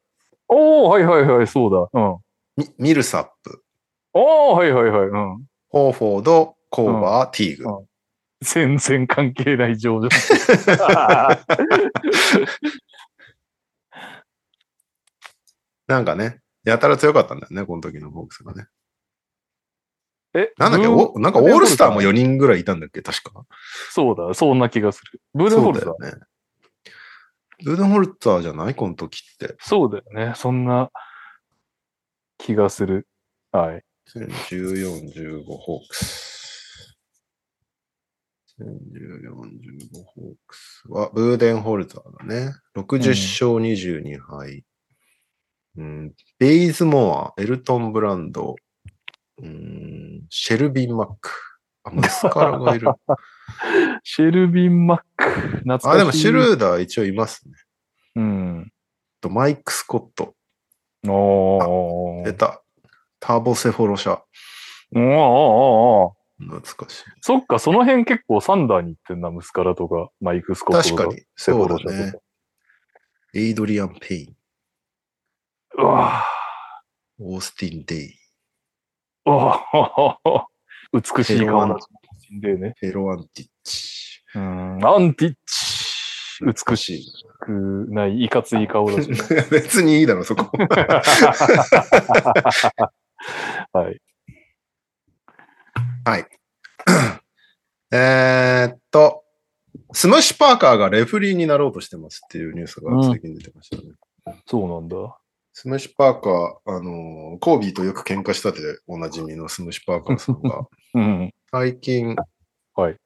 [0.49, 2.01] おー、はいはいはい、そうだ。
[2.01, 2.19] うん。
[2.57, 3.65] ミミルサップ、
[4.13, 5.07] おー、はいはいはい。
[5.09, 5.47] うん。
[5.69, 7.71] ホーフォード、コーバー、ティーグ。
[7.71, 7.87] うん
[8.43, 10.87] 全然関係ないジョー・ジョンソン。
[15.87, 18.67] なんかね、やたら強かったんだよね、この時のホークスがね。
[20.35, 20.87] え、なんだっけ、
[21.21, 23.45] なんかオールスターも4人ぐらいいたんだっけ、確か。
[23.91, 25.21] そうだ、そんな気がする。
[25.35, 26.23] ブーデンホルツだそうだよね。
[27.65, 28.75] ブーデンホルツァーじゃない？
[28.75, 29.57] この時って。
[29.61, 30.35] そうだよね。
[30.35, 30.91] そんな
[32.39, 33.07] 気がする。
[33.53, 33.85] はい。
[34.17, 36.32] 2014、15ホークス。
[38.61, 42.55] 2014、15ホークスは、ブーデンホルツァーだね。
[42.77, 44.65] 60勝22敗。
[45.77, 48.57] うん、ベイズモア、エルトン・ブランド、
[49.43, 51.31] うん、シェルビン・マック。
[51.85, 52.89] あ、ムスカラがいる。
[54.05, 55.25] シェルビン・マック。
[55.25, 55.89] 懐かしい。
[55.89, 57.55] あ、でもシュルーダー一応いますね。
[58.17, 58.73] うん。
[59.21, 60.35] とマイク・スコット、
[61.09, 62.25] おー。
[62.25, 62.63] 出た。
[63.19, 64.21] ターボセフォロシャ。
[64.95, 67.05] おーおーおー懐かしい。
[67.21, 71.05] そっか、その辺結構サンダーに行ってんな、ムスカラとか、マイク・スコットとか。
[71.05, 71.23] 確かに。
[71.37, 72.15] そうだね。
[73.35, 74.37] エイドリアン・ペイン、
[75.79, 76.23] うわ
[77.19, 79.31] オースティン・デイ、ぁ。
[79.31, 80.45] うわぁ
[80.93, 81.77] 美しい顔だ。
[82.41, 82.75] でね。
[82.79, 84.23] フェロ・アンティッチ。
[84.35, 84.85] うん。
[84.85, 85.73] アンティッチ。
[86.45, 89.17] 美ししくない、いかつい顔だしね。
[89.17, 89.19] い。
[89.51, 90.51] 別にいいだろ、そこ。
[93.73, 94.01] はい。
[97.93, 99.25] えーっと、
[99.93, 103.83] スムッシュ・パーカーがレフリーになろうとしてますっていうニュースが最近出てましたね。
[104.47, 104.97] そうなんだ。
[105.53, 111.35] スムッシュ・パーカー、あのーコービーとよく喧嘩したでおなじみのスムッシュ・パーカーさんが、 うん。
[111.51, 112.17] 最近、
[112.75, 112.97] はい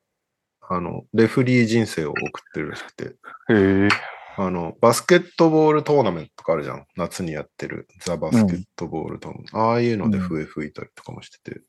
[0.68, 3.10] あの、レフリー人生を送ってるらしくて、へ
[3.50, 3.88] え。
[4.36, 6.86] あの、バスケットボールトーナメントとかあるじゃん。
[6.96, 9.58] 夏にやってるザ・バスケットボールトーナメント。
[9.58, 11.60] ああいうので笛吹いたりとかもしてて。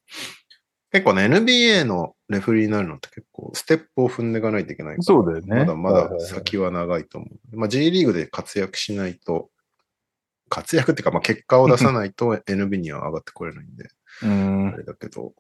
[0.91, 5.03] 結構ね、NBA のレフリーになるのって結構ステップを踏んでいかないといけないから。
[5.03, 7.57] そうだよねまだまだはいはいはい先は長いと思う。
[7.57, 9.49] まあ J リーグで活躍しないと、
[10.49, 13.89] 活躍っていうか、まあ結果を出さないと NB には上がってこれないんで、
[14.23, 14.77] うんあ。
[14.77, 15.33] れだけど、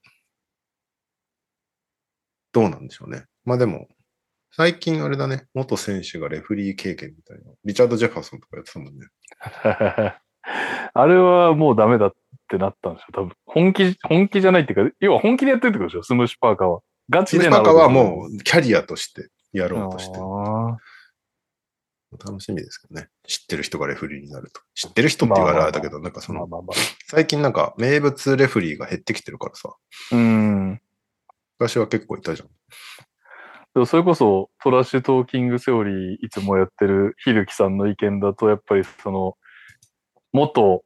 [2.51, 3.25] どうなんでしょうね。
[3.45, 3.87] まあでも、
[4.51, 7.51] 最近あれだね、元選手がレフリー経験みたいな。
[7.63, 9.07] リチャード・ジェファーソンとかやってたもんね。
[10.93, 12.13] あれはもうダメだっ
[12.47, 13.31] てなったんでしょ多分。
[13.45, 16.03] 本気、本気じゃないっていうか、要は本気でやってるってことでしょ？
[16.03, 16.79] スムッシュパーカーは。
[17.09, 20.23] ガチスムシでなろうとパカはもうキャリアとしてやろうとしてる。
[20.23, 20.77] あ
[22.25, 23.09] 楽しみですけどね。
[23.27, 24.61] 知ってる人がレフリーになると。
[24.75, 26.47] 知ってる人って言われあれだけど、なんかーその、
[27.05, 29.73] 最近なんか名物レフリーが減ってきてるからさ。
[30.13, 30.15] あ。
[30.15, 30.81] うん。
[31.59, 32.47] 昔は結構いたじゃん。
[32.47, 39.35] でもそれこそ、トラッシュトーキングセオリーいつもやってるひるきさんの意見だと、やっぱりその、
[40.31, 40.83] 元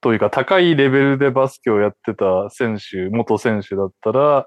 [0.00, 4.46] というか高いレベルでバスケをやってた選手、元選手だったら、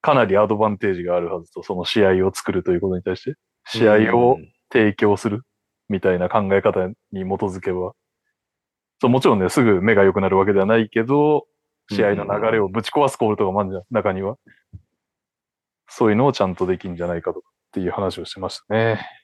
[0.00, 3.34] かなりアドバンテージがあるはずと、その試合を作るということに対して、
[3.66, 4.38] 試合を
[4.72, 5.42] 提供する
[5.88, 7.92] みたいな考え方に基づけば、
[9.00, 11.46] そうもちろんね、すぐ目が良くなるわけではないけど、
[11.90, 14.36] 試合の流れをぶち壊すコールとかもあるじゃん、中には。
[15.88, 19.23] そういうのをちゃんとできんじゃないかとかっていう話をしてましたね。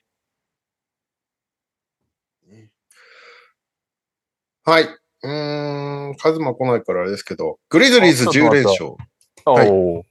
[4.63, 4.83] はい。
[4.83, 8.91] うーん、カズマ来ないからあれですけど、グリズリーズ10連勝。
[9.45, 10.03] おはいお。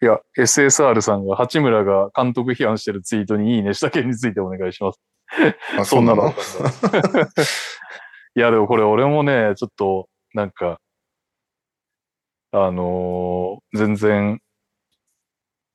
[0.00, 5.00] いや、SSR さんが八村が監督批判してるツイートにいいねした件についてお願いします。
[5.78, 6.32] あ、そんなの？
[8.36, 10.80] いや、でもこれ俺もね、ちょっと、なんか、
[12.52, 14.40] あのー全然、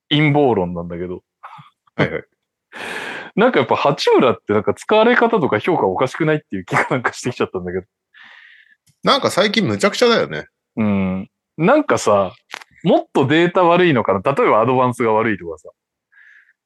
[0.10, 1.24] 陰謀論なんだけど、
[1.96, 2.24] はいはい。
[3.36, 7.86] なんかやっぱ八村ってなんか使われ方とか評価おかしくないっていう気がなんかしてきちゃったんだけど。
[9.04, 10.48] なんか最近むちゃくちゃだよね。
[10.78, 11.30] うん。
[11.58, 12.34] なんかさ、
[12.84, 15.70] もっとデータ悪いのかな例えばアドバンスが悪いとかさ、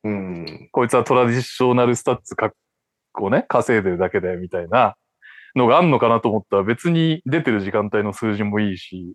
[0.03, 0.69] うん。
[0.71, 2.51] こいつはトラディショナルスタッツか
[3.19, 4.95] をね、稼いでるだけだよみたいな
[5.55, 9.13] のがあんのかなと思ったら別に出てる時間帯の数字もいいし、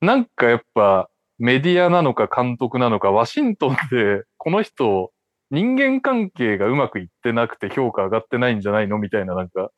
[0.00, 1.08] なんかやっぱ
[1.38, 5.10] メディアなのか監督なのか、ワシントンでこの人
[5.50, 9.70] 人間関係がうまくいってなくて評価上がってないんじゃないのみたいななんか、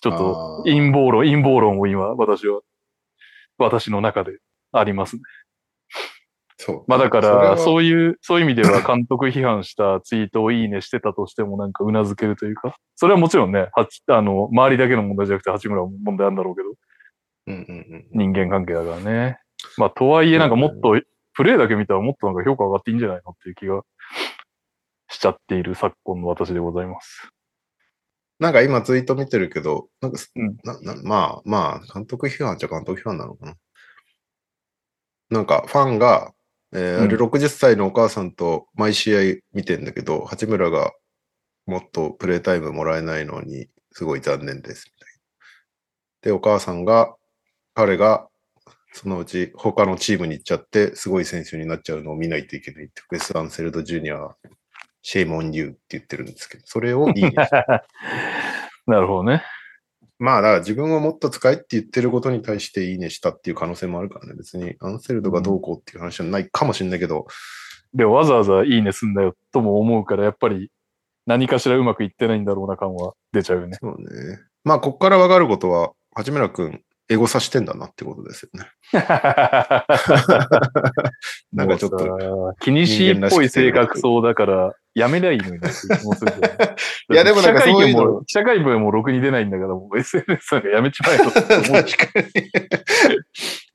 [0.00, 2.60] ちょっと陰謀論、陰謀論を今私は、
[3.58, 4.38] 私の中で
[4.72, 5.22] ありますね。
[6.58, 6.84] そう。
[6.86, 7.58] まあだから、う。
[7.58, 16.68] そういう、そういう意味では監督批判したツイートをいいねしてたとしてもなんか頷けるというか、それはもちろんね、はちあの、周りだけの問題じゃなくて八村も問題あるんだろうけど、
[17.48, 18.32] うんうんうん。
[18.32, 19.38] 人間関係だからね。
[19.76, 21.00] まあとはいえなんかもっと、
[21.34, 23.82] プレーだけ見たらもっとなんか評価上がっていいんじゃないのっていう気が
[25.10, 27.28] しちゃっている昨今の私でございます。
[28.38, 33.56] なんか今ツイート見てるけど、なんか、うんななまあまあ、監督批判っちゃ監督批判なのかな。
[35.30, 36.32] なんかファンが、
[36.72, 39.20] えーうんあれ60歳のお母さんと毎試合
[39.52, 40.92] 見てんだけど、八村が
[41.66, 44.90] もっとプレータイムもらえないのに、すごい残念です。
[44.94, 45.20] みたいな
[46.22, 47.14] で、お母さんが、
[47.74, 48.28] 彼が
[48.96, 54.34] そのうち他のチームに行っちゃって、すごい選手になっちゃうのを見ないといけないって、ウェス・アンセルド・ジュニア、
[55.08, 57.30] シェイモン・ユーって言ってるんですけど、それをいいね
[58.88, 59.44] なるほどね。
[60.18, 64.34] まあ、だから自分をもっと使いって言ってることに対していいねしたっていう可能性もあるからね。
[64.34, 67.28] 別にアンセルドがどうこうっていう話はないかもしれないけど、
[67.94, 70.72] でもわざわざいいねすんだよとも思うから、やっぱり
[71.24, 73.78] 何かしらうまくいってないんだろうな感は出ちゃうよね。
[73.80, 74.40] そうね。
[74.64, 78.68] まあ、こっからわかることは、八村くん、エゴさしてんだなってことですよね。
[81.52, 86.74] なんかちょっと気にしいっぽい性格そうだから、やめりゃいいのになって気もするけどね
[87.12, 91.84] いやでもなんかそういうのも記者会見もろくに出ないんだから、もう SNS なんかやめちまえよって思う。
[91.84, 92.26] 確かに。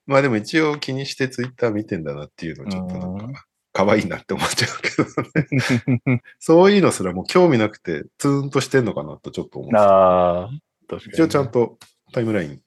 [0.08, 4.90] まあでも一応気にしてツイッター見てんだなっていうのちょっとなんうんか、可愛いなって思っちゃうけ
[6.04, 6.22] どね。
[6.40, 9.76] そういうのすらもう興味なくて、ツーンとしてんのかなとちょっと思う。
[9.78, 10.50] ああ、
[10.90, 11.14] 確かに。
[11.14, 11.78] 一応ちゃんと
[12.12, 12.62] タイムライン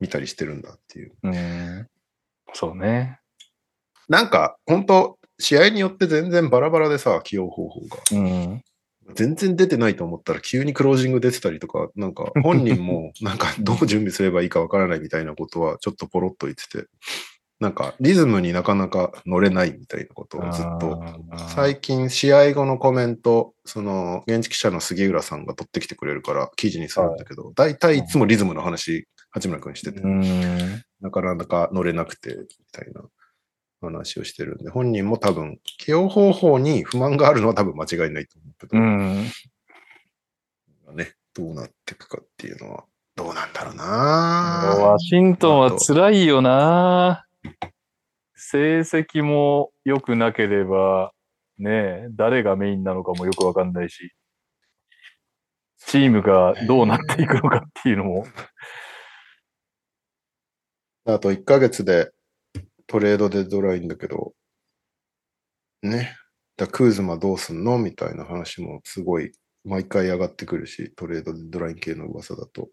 [0.00, 1.12] 見たりしてるんだっていう。
[1.22, 1.88] うん。
[2.52, 3.20] そうね。
[4.08, 7.98] なんか、本当試合によって全然バラバラでさ、起用方法が。
[8.12, 8.62] うん。
[9.14, 16.88] 全然出てないと思ったら急にクロージング出てたりとか、なんか本人も なんかどう準備すればいいかわからないみたいなことはちょっとポロッと言ってて、
[17.60, 21.02] なんかリズムになかなか乗れないみたいなことをずっと
[21.54, 29.06] 最近試合後のコメント、その現地記者の杉浦さんが取ってきてくれるから記事にするんだけど、大体いつもリズムの話、
[29.36, 30.82] 八村君してて、うん。
[31.02, 33.02] なかなか乗れなくて、みたいな
[33.82, 39.24] 話をしてるんで、本人も多分、起用方法に不満があるのは多分間違いないと思うけど、うん。
[40.96, 42.84] ね、どうなっていくかっていうのは、
[43.14, 47.26] どうなんだろうなワシントンは辛いよな。
[48.34, 51.12] 成績も良くなければ、
[51.58, 54.14] ねえ、誰がメインなのかもよくわかんないし、
[55.86, 58.26] チームがどうなっていくのかっていうのも、
[61.06, 62.10] あと1ヶ月で
[62.88, 64.32] トレードでドライんだけど、
[65.82, 66.16] ね、
[66.56, 67.78] だクーズマどうすんの？
[67.78, 69.32] みたいな話もすごい
[69.64, 72.68] 毎回上がってくるし、トレードでドライン系の噂だと。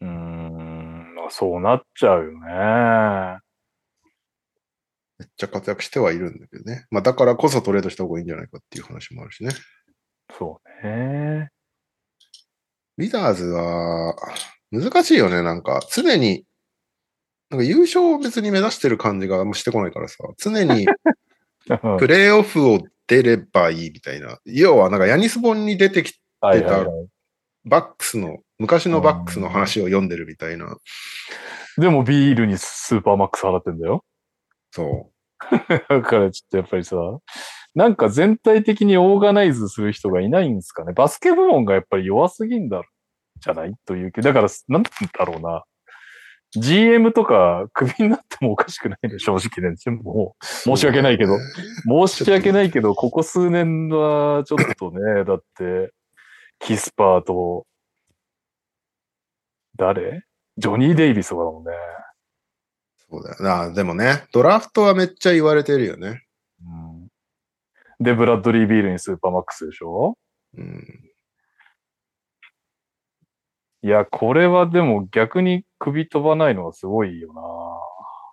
[0.00, 3.38] うーん、まあそうなっちゃうよね。
[5.18, 6.86] めっちゃ活躍してはいるんだけどね。
[6.90, 9.50] まあだからこそトレードした方がいいんじゃないかっていう話もあるしね。
[10.36, 11.50] そうね。
[12.98, 14.14] リザーズは
[14.70, 15.42] 難しいよね。
[15.42, 16.44] なんか常に、
[17.50, 20.86] なんか優勝を別に目指してる感じがあんましてこないからさ、常に
[21.98, 24.38] プレーオフを出ればいいみたいな。
[24.44, 27.06] 要はなんかヤニスボンに出てきはいはいはい。
[27.64, 30.76] バックスの、昔のバックスの話を読んでるみたいな。
[31.76, 34.04] でもビールにスーパーマックス払ってんだよ。
[34.70, 35.10] そ
[35.88, 36.96] だからちょっとやっぱりさ、
[37.74, 40.92] なんか全体的にオーガナイズする人がいないんですかね。
[40.92, 42.84] バスケ部門がやっぱり弱すぎんだろ、
[43.40, 43.74] じゃない？
[43.84, 44.90] というだから、なんだ
[45.24, 45.64] ろうな。
[46.56, 49.76] GM とかクビになってもおかしくないね、正直ね。
[50.02, 50.44] もう、う。
[50.44, 51.38] 申し訳ないけど。
[52.08, 55.92] 申し訳ないけど、ここ数年はちょっとね、 だって、
[56.58, 57.66] キスパーと、
[59.76, 60.24] 誰？
[60.58, 61.70] ジョニー・デイビスとかだもんね。
[63.08, 63.72] そうだよな。
[63.72, 66.22] でもね、ドラフトはめっちゃ言われてるよね。
[66.62, 67.08] うん、
[68.04, 70.18] で、ブラッドリー・ビールにスーパーマックスでしょ？
[70.58, 71.10] うん。
[73.82, 77.42] いや、これはでも逆に首飛ばないのがすごいよな。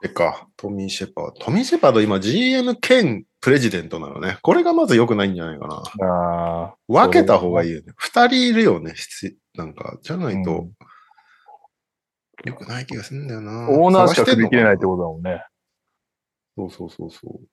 [0.03, 1.31] えか、トミー・シェパード。
[1.31, 4.37] トミー・シェパード今 GM 兼プレジデントなのね。
[4.43, 5.83] これがまず良くないんじゃないかな。
[6.03, 7.93] あ分けた方がいいよね。
[7.95, 8.93] 二人いるよね。
[8.95, 10.71] 必なんか、じゃないとうん
[12.45, 13.69] 良くない気がするんだよな。
[13.69, 15.43] オーナーしか首切れないってとことだもんね。
[16.55, 17.47] そうそうそうそう。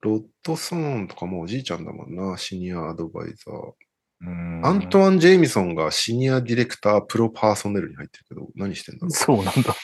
[0.00, 2.36] ロッドソーンとかもうおじいちゃんだもんな。
[2.36, 3.72] シニアアドバイザー。
[4.20, 9.10] うんアントワン・ジェイミソンがシニアディレクタープロパーソネルに入ってるけど、何してんだろう？
[9.12, 9.74] そうなんだ。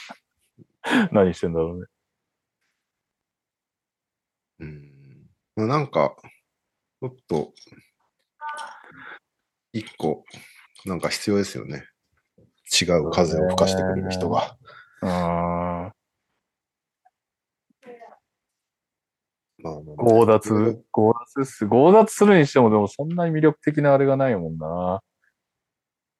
[1.13, 1.85] 何してんだろうね。
[4.59, 5.29] うん。
[5.55, 6.15] まあ、なんか、
[7.01, 7.53] ちょっと、
[9.73, 10.23] 一個、
[10.85, 11.87] なんか必要ですよね。
[12.81, 14.57] 違う風を吹かしてくれる人が。
[15.01, 15.93] あまあまあ
[19.97, 21.67] 強奪、強奪っす。
[21.67, 25.01] 強奪するにしても、でもそんなに魅力的なあれがないもんな。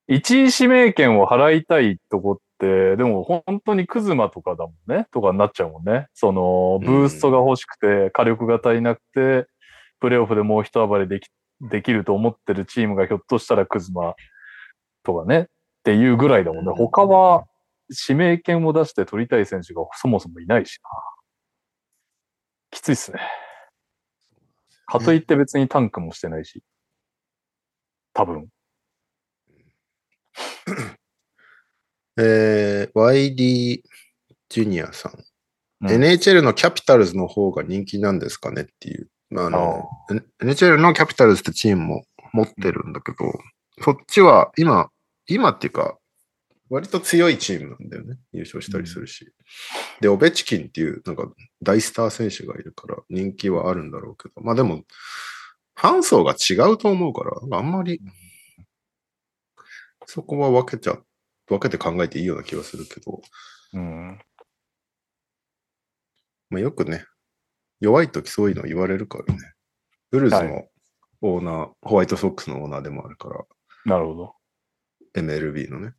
[0.08, 5.08] 一位指名権を払いたいとこって、でも本当にクズマとかだもんね。
[5.12, 6.08] とかになっちゃうもんね。
[6.14, 9.48] その、ブーストが欲しくて、火力が足りなくて、
[10.00, 11.30] プレイオフでもう一暴れでき、
[11.62, 14.16] できると思ってるチームがひょっとしたらクズマ
[15.04, 15.40] とかね。
[15.40, 15.46] っ
[15.84, 16.72] ていうぐらいだもんね。
[16.72, 17.46] うん他は
[18.10, 20.90] 指名権を出して取りたい選手がそもそもいないしな。
[22.76, 23.20] きついっすね。
[24.86, 26.62] かといって別にタンクもしてないし。
[28.14, 28.50] 多分。
[32.18, 33.82] えー、YD
[34.50, 35.14] ジュニアさん。
[35.14, 35.26] うん
[35.88, 39.10] NHL のキャピタルズの方が人気なんですかねっていう。
[39.30, 39.90] まあ、あの、
[40.42, 43.18] NHL のキャピタルズってチームも持ってるんだけど、
[43.82, 44.90] そっちは今、
[45.28, 45.98] 今っていうか、
[46.70, 48.18] 割と強いチームなんだよね。
[48.32, 49.32] 優勝したりするし。
[50.02, 54.84] で、オベチキンっていう、なんか大スター選手がいるから人気はあるんだろうけど、まあでも、
[55.76, 58.02] ファン層が違うと思うから、あんまり、
[60.08, 60.98] そこは分けちゃ、
[61.48, 63.22] 分けて考えていいような気がするけど、
[63.74, 64.20] うん。
[66.50, 67.06] まあ、よくね、
[67.80, 69.40] 弱い時そういうの言われるからね。
[70.12, 70.68] ブルーズはの
[71.22, 73.44] オーナー、ホワイトソックスのオーナーでもあるから、
[73.86, 74.36] なるほど。
[75.16, 75.94] MLB のね、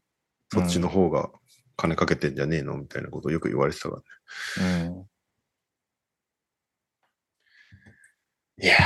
[0.52, 1.30] そっちの方が
[1.76, 4.02] 金かけてんじゃねえのみたいなことをよく言われてたか
[4.58, 4.86] らね。
[4.86, 5.06] うん。
[8.64, 8.78] いやー、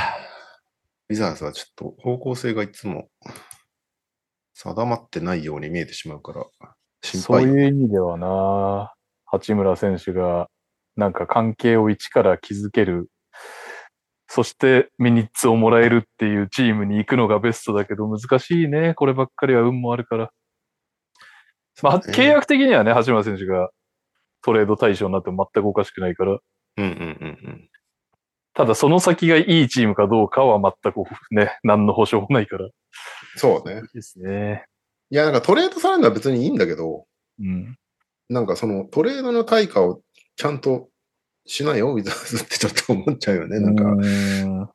[1.09, 3.09] ウィザーズはちょっと方向性がいつも
[4.53, 6.45] 定まってないように見えてしまうから、
[7.01, 7.23] 心配。
[7.23, 8.93] そういう意味ではな、
[9.25, 10.49] 八村選手が
[10.97, 13.09] なんか関係を一から築ける、
[14.27, 18.93] そしてミニッツをもらえるっていうチームに行くのがベストだけど難しいね。
[18.95, 20.31] こればっかりは運もあるから。
[21.81, 23.69] まあ、契約的にはね、八村選手が
[24.41, 26.39] トレード対象になっても全くおかしくないから、うん
[26.77, 27.69] うんうんうん。
[28.53, 32.69] ただその先がいいチームかどうかは全くね、何の保証もないから。
[33.35, 33.81] そうね。
[33.93, 34.65] ですね。
[35.09, 37.05] いや、なんかトレードされるのは別にいいんだけど、
[37.39, 37.77] うん。
[38.29, 40.01] なんかそのトレードの対価を
[40.35, 40.89] ちゃんと
[41.45, 43.59] しないよ、ウィザーズってちょっと思っちゃうよね。
[43.59, 44.69] なんか、うん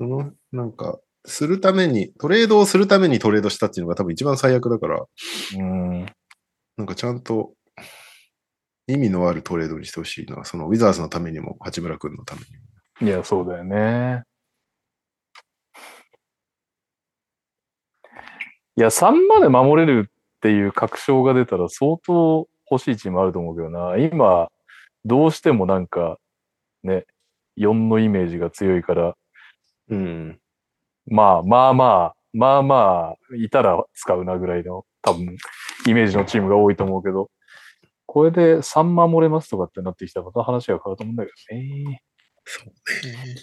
[0.00, 5.04] その、なんか、するために、トレードをするためにトレードしたっていうのが多分一番最悪だから、
[5.56, 6.06] うん。
[6.76, 7.52] なんかちゃんと
[8.86, 10.44] 意味のあるトレードにしてほしいな。
[10.44, 13.08] そのウィザーズのためにも、八村君のためにも。
[13.08, 14.22] いや、そうだよね。
[18.76, 23.96] いや、3まで守れるっていう確証が出たら相当欲しいチームあると思うけどな。
[23.98, 24.48] 今、
[25.04, 26.18] どうしてもなんか、
[26.82, 27.04] ね、
[27.58, 29.16] 4のイメージが強いから、
[29.90, 30.40] うん。
[31.06, 31.84] まあまあま
[32.14, 35.36] あ、まあまあ、いたら使うなぐらいの、多分、
[35.86, 37.30] イメージのチームが多いと思うけど、
[38.06, 42.02] これで3守れますとかってなってきたらまた話が変わると思うんだけどね。
[42.44, 42.68] そう
[43.08, 43.36] ね。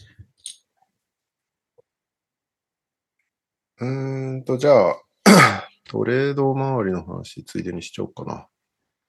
[3.79, 4.95] うーんと、じゃあ、
[5.85, 8.47] トレード周りの話、ついでにしちゃおうかな。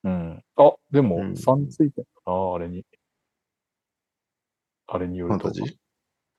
[0.05, 0.44] うん。
[0.57, 2.84] あ、でも、うん3ついてんだな、あれに。
[4.86, 5.49] あれによると。
[5.49, 5.74] ファンタジー？
[5.74, 5.78] い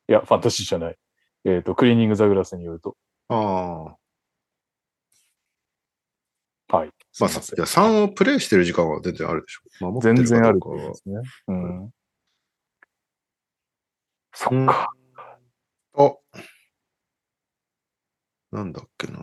[0.07, 0.97] や、ファンタジーじゃない。
[1.46, 2.98] えっ、と、クリーニングザグラスによると。
[3.30, 3.98] ああ。
[6.78, 6.92] はい。
[7.20, 9.62] まあ、すいや3をプレイしてる時間は全然あるでしょ。
[9.92, 11.32] 守ってる全然あるかどうかはと思いますね。
[11.48, 11.92] うん。
[14.34, 14.90] そうんっか。
[15.96, 16.16] あ、
[18.52, 19.20] なんだっけな。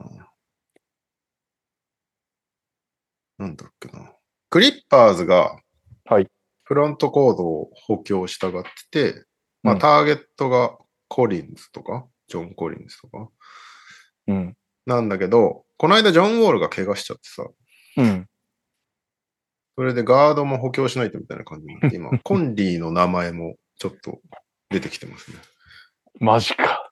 [3.39, 4.13] なんだっけな。
[4.51, 5.59] クリッパーズが、
[6.05, 6.29] はい。
[6.65, 9.25] フロントコードを補強したがってて、
[9.63, 10.79] まあ、うんターゲットが
[11.09, 13.29] コリンズとか、ジョン・コリンズとか、
[14.29, 14.57] うん。
[14.87, 17.47] なんだけど、この間ジョン・ウォールが怪我しちゃってさ、
[17.99, 18.27] うん。
[19.77, 24.21] それでガードも補強しないとみたいな感じになって、今、 コンリーの名前もちょっと
[24.71, 25.39] 出てきてますね。
[26.19, 26.91] マジか。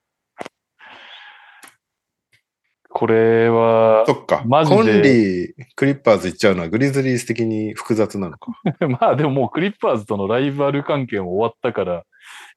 [2.91, 4.45] これはそ、っか。
[4.47, 8.53] マジでコンリー、クリッパーズ行っちゃうのはグリズリース的に複雑なのか。
[9.01, 12.05] まあでももうクリッパーズとのライバル関係も終わったから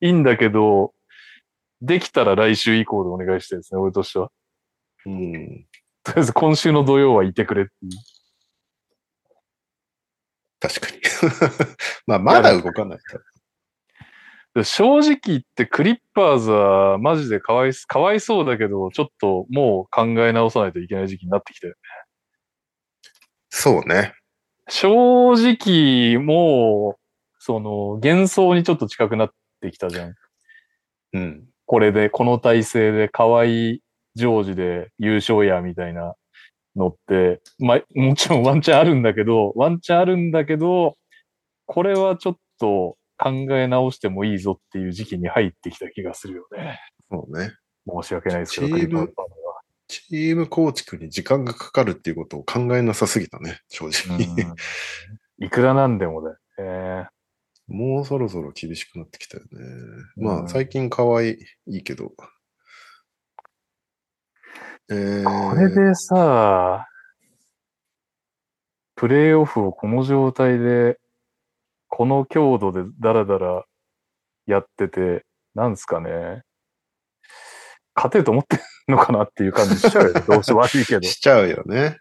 [0.01, 0.93] いいんだけど、
[1.81, 4.31] できたら来週以降でお願いしたいですね、俺としては。
[5.05, 5.65] うん。
[6.03, 7.91] とりあえず今週の土曜はいてくれっていう。
[10.59, 10.97] 確かに。
[12.07, 13.23] まあ、まだ動かないから。
[14.55, 21.75] で正直言ってクリッパーズはマジでかわいす、かわいそうだけど、ちょっともう考え直さないといけない時期になってきて。
[23.49, 24.15] そうね。
[24.67, 26.99] 正直もう、
[27.37, 29.29] その幻想にちょっと近くなっ
[29.61, 30.15] てきたじゃん。
[31.13, 31.47] うん。
[31.67, 36.15] これで、この体制で河合ジョージで優勝やみたいな
[36.75, 40.97] のって、まあ、もちろんワンチャンあるんだけど、ワンチャンあるんだけど、
[41.65, 46.79] これはちょっと考え直してもいいぞっていう時期に入ってきた気がするよね。
[47.11, 47.51] そうね。
[47.85, 49.13] 申し訳ないですけど、チーム
[49.89, 54.17] チーム構築に時間がかかるっていうことを考えなさすぎたね、正直。
[54.17, 54.55] うん
[55.39, 57.09] いくらなんでもだよね。
[57.67, 59.49] もうそろそろ厳しくなってきたよね。
[60.15, 61.37] まあ、うん最近可愛い
[61.67, 62.11] いいけど。
[64.89, 66.87] えー、これでさ、
[68.95, 70.97] プレイオフをこの状態で、
[71.89, 73.65] この強度でダラダラ
[74.45, 76.43] やってて、なんですかね。
[77.95, 80.21] 勝てると思ってんのかなっていう感じしちゃうよね。
[80.27, 81.01] どうして悪いけど。
[81.01, 81.97] しちゃうよね。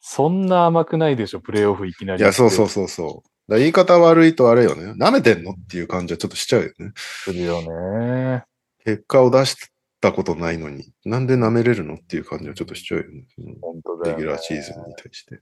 [0.00, 2.20] そんな甘くないでしょ、プレイオフいきなり。
[2.20, 3.37] いや、そうそうそうそう。
[3.48, 4.92] だ言い方悪いとあれよね。
[4.92, 6.92] 舐めてんのっていう感じはちょっとしちゃうよね。
[6.94, 8.44] するよね。
[8.84, 9.56] 結果を出し
[10.00, 13.24] たことないのに、なんで舐めれるのっていう感じはちょっとしちゃうよね。
[13.38, 14.10] うん本当だ。
[14.10, 15.40] レギュラーシーズンに対して。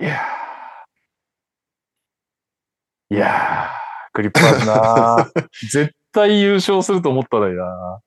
[0.00, 8.00] いやーいやー、クリッパーズなー 絶対優勝すると思ったらいいな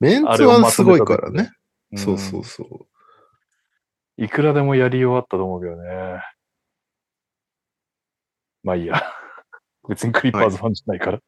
[0.00, 1.50] メンツはすごいからね。
[1.92, 2.66] ーそうそうそう。
[2.70, 2.88] うん
[4.20, 6.20] いくらでもやり終わったと思うけどね。
[8.62, 9.02] まあいいや。
[9.88, 11.20] 別にクリッパーズファンじゃないから。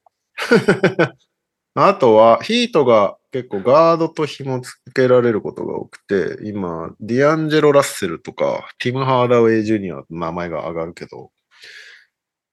[1.75, 11.31] あとは、ヒートが結構ガードと紐付けられることが多くて、今、ディアンジェロ・ラッセルとか、ティム・ハーダウェイ・ジュニアの名前が上がるけど、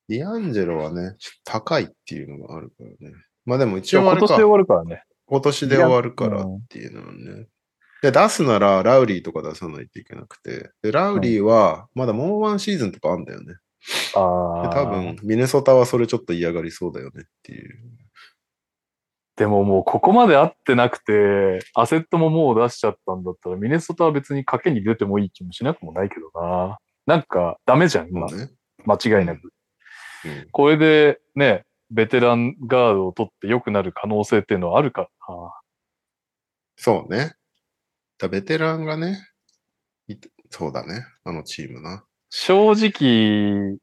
[0.08, 3.16] ディアンジェロはね、高いっていうのがあるからね。
[3.46, 5.04] まあでも一応あれか今年で終わるからね。
[5.26, 7.48] 今年で終わるからっていうのはね。
[8.02, 10.72] で、出すならラウリーとか出さないといけなくて。
[10.82, 13.56] で、ラウリーはまだもうワンシーズンとかあんだよね。
[14.14, 14.70] で、ああ。
[14.70, 17.80] 多分、ミネソタはそれちょっと嫌がりそうだよねっていう。
[19.36, 26.80] でももうここまで合ってなくて、アセットももう出しちゃったんだったら、ミネソタは別に賭けに出てもいい気もしなくもないけどな。
[27.06, 28.28] なんかダメじゃん、今。
[28.28, 28.50] ね。
[28.86, 29.46] 間違いなく。
[30.26, 35.54] うんこれでね、ベテランガードを取って良くなる可能性っていうのはあるからな。
[36.76, 37.36] そうね。
[38.18, 39.20] だベテランがね、
[40.50, 41.06] そうだね。
[41.24, 42.04] あのチームな。
[42.30, 43.78] 正直、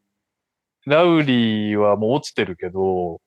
[0.87, 3.21] ラウリーはもう落ちてるけど、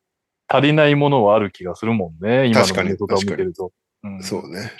[0.47, 2.47] 足りないものはある気がするもんね。
[2.47, 3.71] 今の確かにミネソタを見てると。
[4.03, 4.71] うんそうね。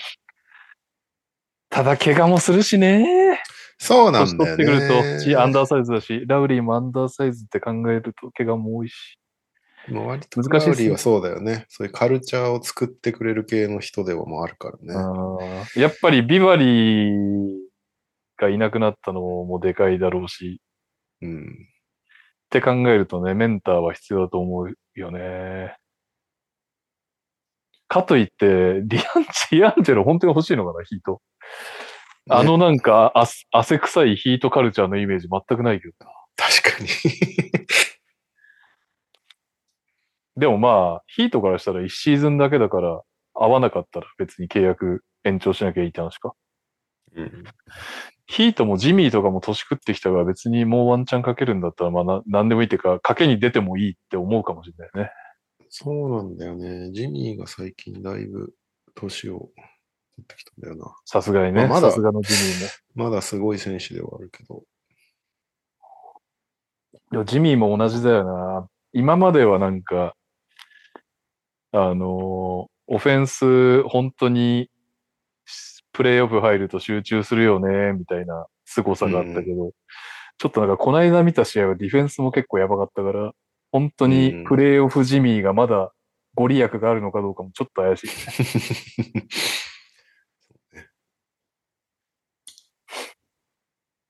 [1.70, 3.40] ただ怪我もするしね。
[3.78, 4.88] そうな年んだ取ってよね。
[4.88, 9.18] くると、しアンダーサイズだし、ラウリーもアンダーサイズって考えると怪我も多いし。
[9.88, 11.66] もう割とラウリーはそうだよね。
[11.68, 15.54] そういうカルチャーを作ってくれる系の人ではもうあるからね。
[15.76, 17.67] やっぱりビバリー
[18.38, 20.60] がいなくなったのもでかいだろうし、
[21.20, 21.42] うん。
[21.42, 25.76] って考えるとね、メンターは必要だと思うよね。
[27.88, 31.20] かといって、ディアンチ、 ディアンジェロ本当に欲しいのかな、ヒート。
[32.30, 36.12] あのなんか、あ汗臭いヒートカルチャーのイメージ全くないけどな。
[36.36, 36.88] 確かに。
[40.36, 43.00] でもまあ、ヒートからしたら1シーズンだけだから、
[43.34, 46.34] 合わなかったら別に契約延長しなきゃいいって話か。
[47.22, 47.44] うん
[48.30, 55.10] ヒートもジミーとかも年食ってきたから別にもうワンチャンかけるんだったら、まあな、なんでもいいっていうか、かけに出てもいいって思うかもしれないね。
[55.70, 56.92] そうなんだよね。
[56.92, 58.52] ジミーが最近だいぶ
[58.94, 59.48] 年を
[60.22, 60.94] ってきたんだよな。
[61.04, 61.66] さすがにね。
[61.66, 62.64] まあまださすがのジミー
[62.96, 63.04] も。
[63.04, 64.62] まだすごい選手ではあるけど。
[67.12, 68.68] いや、ジミーも同じだよな。
[68.92, 70.14] 今まではなんか、
[71.72, 74.70] あのーオフェンス、本当に、
[75.98, 79.72] プレイオフ入ると集中するよね、みたいな凄さがあったけど、
[80.38, 83.32] ちょっとなんかこの間見た試合はディフェンスも結構やばかったから、
[83.72, 85.90] 本当にプレイオフジミーがまだ
[86.36, 88.10] ご利益があるのかどうかもちょっと怪しい。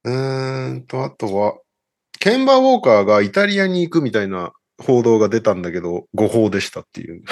[0.05, 1.59] うーんと、あとは、
[2.20, 7.22] ケンバー・ウォーカーがイタリアに行くみたいな報道が出たんだけど、誤報でしたっていう。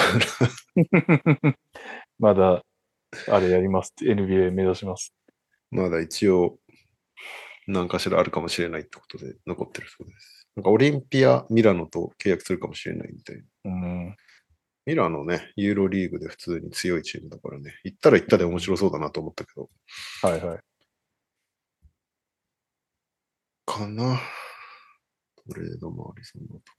[2.18, 2.62] まだ、
[3.28, 5.14] あれやりますって、NBA 目指します。
[5.70, 6.58] まだ一応、
[7.66, 10.48] 何かしらあるかもしれないってことで残ってるそうです。
[10.56, 13.70] なんかオリンピア・ミラノと契約するかもしれないみたいな。
[13.70, 14.16] うん。
[14.86, 19.68] ミラノね、ユーロリーグで普通に強いチームだからね、行ったら行ったで面白そうだなと思ったけど、
[20.22, 20.58] はいはい。
[23.66, 24.20] かな。
[25.48, 26.76] トレードもありそうなと。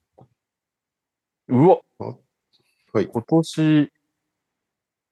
[1.50, 2.14] うわ
[2.94, 3.08] はい。
[3.08, 3.92] 今年、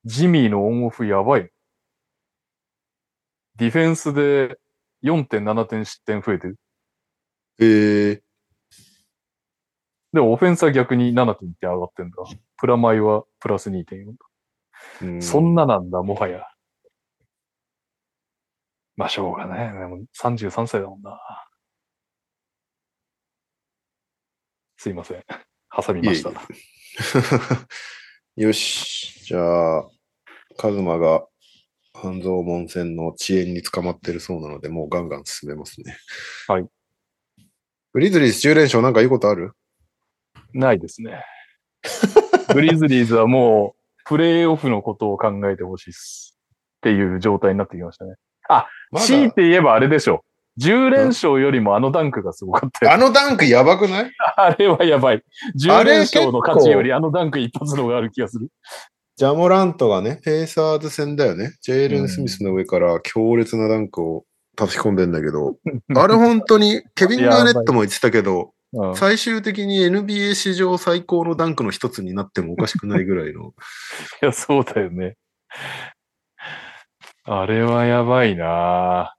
[0.05, 1.49] ジミーのオンオフやばい。
[3.55, 4.57] ディフェンスで
[5.03, 6.59] 4.7点失点増えてる。
[7.59, 8.21] えー、
[10.13, 12.15] でもオフェンスは逆に7.1点上がってんだ。
[12.57, 14.15] プラマイはプラス2.4。
[15.01, 16.45] うんそんななんだ、もはや。
[18.95, 19.73] まあ、しょうがない。
[19.73, 21.19] でも33歳だもんな。
[24.77, 25.23] すいません。
[25.75, 26.29] 挟みました。
[26.29, 26.33] い
[28.37, 29.25] え よし。
[29.25, 29.94] じゃあ、
[30.57, 31.25] カズマが
[31.93, 35.95] 半蔵門線の遅延に捕まってるそうなので、もうガンガン進めますね。
[36.47, 36.65] はい。
[37.93, 39.53] グリズリーズ10連勝なんかいいことある？
[40.53, 41.23] ないですね。
[42.53, 46.37] グリズリーズはもう、プレイオフのことを考えてほしいっす。
[46.77, 48.15] っていう状態になってきましたね。
[48.47, 48.99] まだ？
[49.01, 50.23] 強いて言えばあれでしょ。
[50.61, 52.93] 10連勝よりもあのダンクがすごかったよ。
[52.93, 54.11] あのダンクやばくない？
[54.37, 55.23] あれはやばい。
[55.59, 58.49] 10あれ連勝の価値よりあのダンク一発の方がある気がする。
[59.17, 61.53] ジャモラントがね、ペイサーズ戦だよね。
[61.61, 64.25] ジェイレン・スミスの上から強烈なダンクを
[64.57, 65.55] 叩き込んでんだけど、
[65.95, 73.53] あれ本当に、ケビン・ガーネットも言ってたけど、うん、最終的に NBA 史上最高のダンクの一つになってもおかしくないぐらいの。
[74.21, 75.15] いや、そうだよね。
[77.23, 79.15] あれはやばいな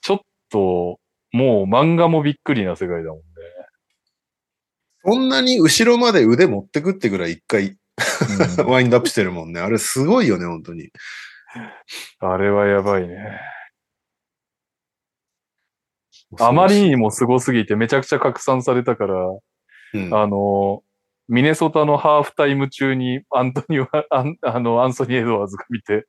[0.00, 0.20] ちょっ
[0.50, 0.98] と、
[1.30, 3.24] もう漫画もびっくりな世界だもんね。
[5.04, 7.76] そんなに後ろまで腕持ってくってぐらい一回
[8.58, 9.60] うんワインドアップしてるもんね。
[9.60, 10.90] あれすごいよね、本当に。
[12.20, 13.40] あれはやばいね。
[16.40, 19.14] あまりにも凄すぎてめちゃくちゃ拡散されたから、
[19.94, 20.82] うん、あの、
[21.28, 26.06] ミネソタのハーフタイム中にアントニオ、 アンあの、アンソニー・エドワーズが見て、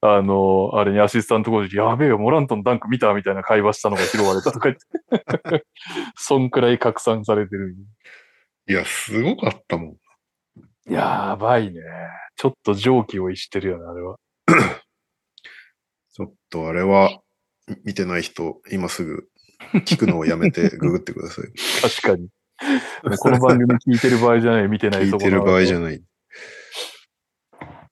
[0.00, 5.64] あの、あれにアシスタントコーチに、やべえよ、モラントのダンク見たみたいな会話したのが拾われたとか言って。
[6.16, 7.74] そんくらい拡散されてる。
[8.68, 9.96] いや、すごかったもん。
[10.88, 11.80] やばいね。
[12.36, 14.18] ちょっと蒸気を逸してるよね、あれは。
[16.12, 17.20] ちょっとあれは、
[17.84, 19.28] 見てない人、今すぐ
[19.86, 21.46] 聞くのをやめて ググってください。
[21.80, 22.28] 確かに。
[23.18, 26.02] この番組聞いてる場合じゃない、見てない聞いてる場合じゃない。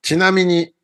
[0.03, 0.75] ちなみに、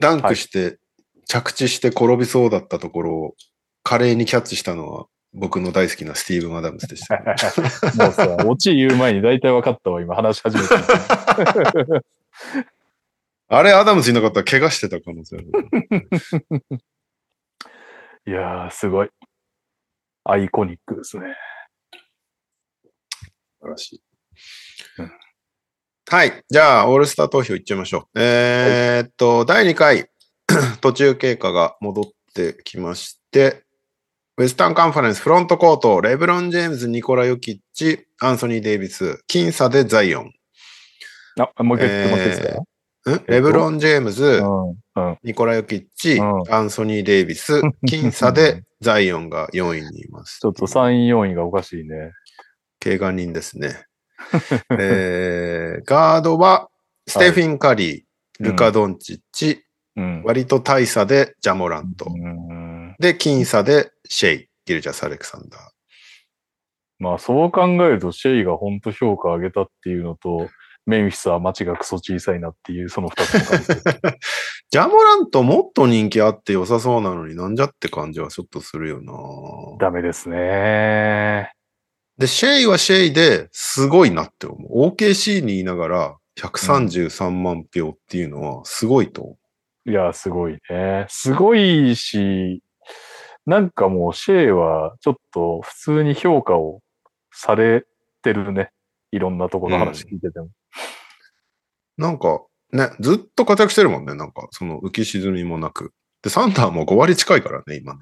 [0.00, 0.78] ダンクして、
[1.26, 3.36] 着地して転びそうだったところを、
[3.82, 7.16] 華麗にキャッチしたのは、僕の大好きなスティーブン・アダムスでした。
[7.98, 10.74] もうさ、オチ言う前に大体分かったわ、今話し始めて。
[13.48, 15.48] あれ、アダムスいなかったら怪我してた可能性ある。
[18.26, 19.10] いやー、すごい。
[20.22, 21.36] アイコニックですね。
[23.60, 24.02] 素晴らしい
[24.98, 25.12] うん。
[26.08, 26.44] はい。
[26.48, 28.20] じゃあ、オールスター投票いっちゃいましょう。
[28.20, 30.08] えーっと、第2回、
[30.80, 32.04] 途中経過が戻っ
[32.34, 33.64] てきまして、
[34.36, 40.32] ウェスタンカンファレンスフロントコート、レブロン・ジェームズ、ニコラ・ヨキッチ、アンソニー・デイビス、僅差でザイオン。
[41.38, 42.54] あ、もう一回言ってもらっていいです
[43.04, 43.24] か、ん？
[43.28, 44.70] レブロン・ジェームズ、うん。
[44.70, 45.18] うん。
[45.22, 50.40] ニコラ・ヨキッチ、うんアンソニー・デイビス、 僅差でザイオンが4位にいます。
[50.40, 52.10] ちょっと3位、4位がおかしいね。
[52.82, 53.84] 怪我人ですね。
[54.76, 56.68] えー、ガードは、
[57.06, 59.62] ステフィン・カリー、ルカ・ドンチッチ、
[59.94, 60.22] うん。
[60.24, 62.06] 割と大差でジャモラント。
[62.98, 65.60] うんで、僅差でシェイ、ギルジャス・アレクサンダー。
[66.98, 70.48] まあ、そう考えると、シェイが本当評価上げたっていうのと、
[70.86, 73.66] メンフィスは街がクソ小さいなっていう、その二つの感じ。
[74.70, 79.12] ジャモラントもっと人気あって良さそうなのになんじゃって感じはちょっとするよな
[79.78, 81.52] ダメですね。
[82.18, 84.90] で、シェイはシェイですごいなって思う。
[84.90, 89.36] OKC にいながら133万票っていうのはすごいと思
[89.86, 91.06] いや、すごいね。
[91.08, 92.62] すごいし、
[93.46, 96.80] なんかもうシェイはちょっと普通に評価を
[97.32, 97.84] され
[98.22, 98.70] てるね。
[99.12, 100.48] いろんなところの話聞いてても。
[101.96, 102.42] なんか、
[102.72, 104.14] ね、ずっと活躍してるもんね。
[104.14, 105.92] なんか、その浮き沈みもなく。
[106.22, 108.00] で、サンダーも5割近いからね、今ね。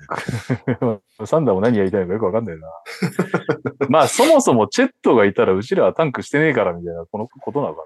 [1.26, 2.68] サンダーも何やりたいのかよくわかんないな。
[3.90, 7.84] まあ、そもそもチェットがいたら、うちらはタンクしてねえからみたいな、このことなのかっ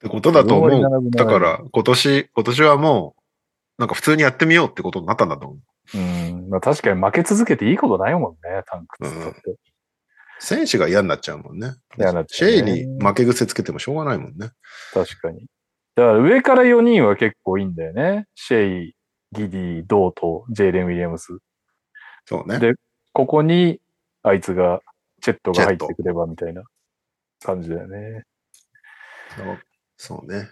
[0.00, 1.10] てことだと思5割う。
[1.12, 5.60] だから、今年、今年はもう、なんか普通にやってみようってことになったんだと思う。
[5.94, 6.00] な。
[6.00, 6.48] うん。
[6.48, 9.40] まあ確かに負け続けていいことないもんね、タンクっつったって。
[10.38, 11.74] 選手が嫌になっちゃうもんね。
[11.98, 14.50] 嫌になっちシゃうねェイに負け癖つけてもしょうがないもんね。
[14.94, 15.46] 確かに。
[15.94, 18.26] だから上から4人は結構いいんだよね。
[18.34, 18.94] シェイ、
[19.32, 21.38] ギディ、ドーとジェイレン・ウィリアムス。
[22.24, 22.58] そうね。
[22.58, 22.74] で
[23.12, 23.80] ここに、
[24.22, 24.80] あいつが、
[25.20, 26.62] チェットが入ってくればみたいな
[27.44, 28.24] 感じだよね。
[29.96, 30.38] そうね。
[30.38, 30.50] だか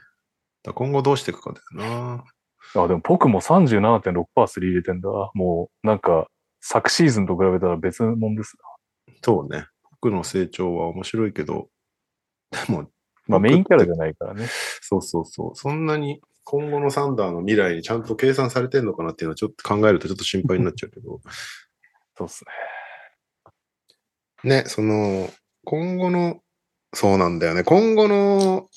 [0.66, 2.24] ら今後どうしていくかだよな。
[2.74, 5.08] あ、でも僕も37.6%スリー入れてんだ。
[5.34, 6.28] もう、なんか、
[6.60, 8.56] 昨シーズンと比べたら別物です
[9.22, 9.66] そうね。
[10.00, 11.68] 僕の成長は面白いけど、
[12.50, 12.88] でも、な。
[13.28, 14.46] まあメインキャラじゃないからね。
[14.80, 15.56] そうそうそう。
[15.56, 21.20] そんなに今後のサンダーの未来にちゃんと計算されてんのかなっていうのはちょっと考えるとちょっと心配になっちゃうけど。
[22.16, 22.44] そうっす
[24.44, 24.64] ね、ね。
[24.66, 25.28] その、
[25.64, 26.40] 今後の、
[26.94, 27.64] そうなんだよね。
[27.64, 28.68] 今後の、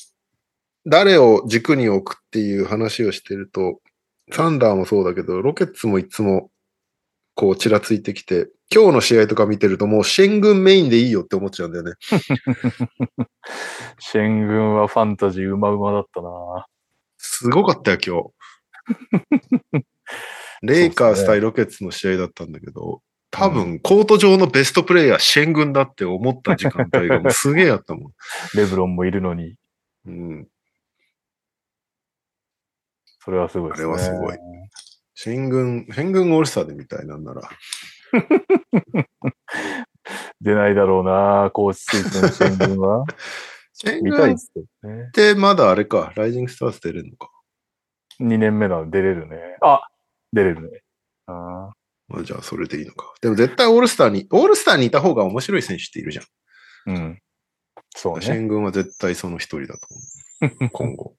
[0.86, 3.80] 誰を軸に置くっていう話をしてると、
[4.32, 6.50] サンダーもそうだけど、ロケッツもいつも、
[7.36, 11.94] こう、ちらついてきて、今日の試合とか見てるともう、シェン軍メインでいいよって思っちゃうんだよね。
[14.00, 16.66] シェン軍はファンタジーうまうまだったな。
[17.18, 19.86] すごかったよ、今日。
[20.64, 23.02] レイカース対ロケッツの試合だったんだけど、
[23.32, 28.12] 多分、コート上のベストプレイヤー、シェン軍だって思った時間帯がもうすげえあったもん。
[28.56, 29.56] レブロンもいるのに、
[30.06, 30.48] うん。
[33.24, 33.88] それはすごいですね。
[33.88, 34.38] あれはすごい。
[35.14, 37.42] シェン軍、シェン軍オールスターでみたいなんなら。
[40.42, 43.06] 出ないだろうな、コーチスイーツのシェン軍は。
[43.74, 44.36] シェン見たい
[44.84, 45.12] 軍っ。
[45.12, 47.30] てまだあれか、ライジングスターズ出れるのか。
[48.20, 49.38] 2年目なの出れるね。
[49.62, 49.82] あ
[50.34, 50.82] 出れるね。
[51.28, 51.72] あ
[52.08, 53.14] まあ、じゃあそれでいいのか。
[53.22, 56.26] でも絶対オールスターに、オールスターにいた方が面白い選手っているじゃん。
[56.26, 56.28] ー
[56.88, 57.22] うん。
[57.96, 58.38] そうね。
[58.38, 59.88] ン軍は絶対その一人だと
[60.50, 60.70] 思う。
[60.74, 61.16] 今後。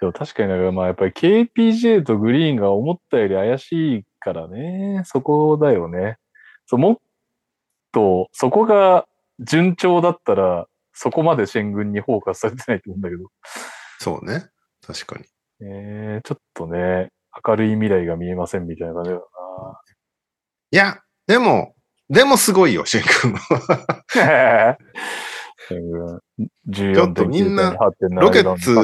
[0.00, 5.02] でも確かにかまあやっぱり KPJ とグリーンが思ったより怪しいからね。
[5.04, 6.18] そこだよね。
[6.66, 6.96] そうもっ
[7.92, 9.06] と、そこが
[9.40, 13.28] 順調だったら、そこまでシェン軍にフォーカスされてないと思うんだけど。
[14.00, 14.46] そうね。
[14.86, 15.24] 確かに。
[15.60, 17.10] えー、ちょっとね、
[17.46, 19.28] 明るい未来が見えませんみたいな感じだよ
[20.70, 21.74] いや、でも、
[22.10, 24.76] でもすごいよ、シェン君は。
[24.76, 24.78] な。
[25.68, 26.20] シェン軍、
[26.68, 28.74] 14.9ちょっとみんな8.7ロケッツ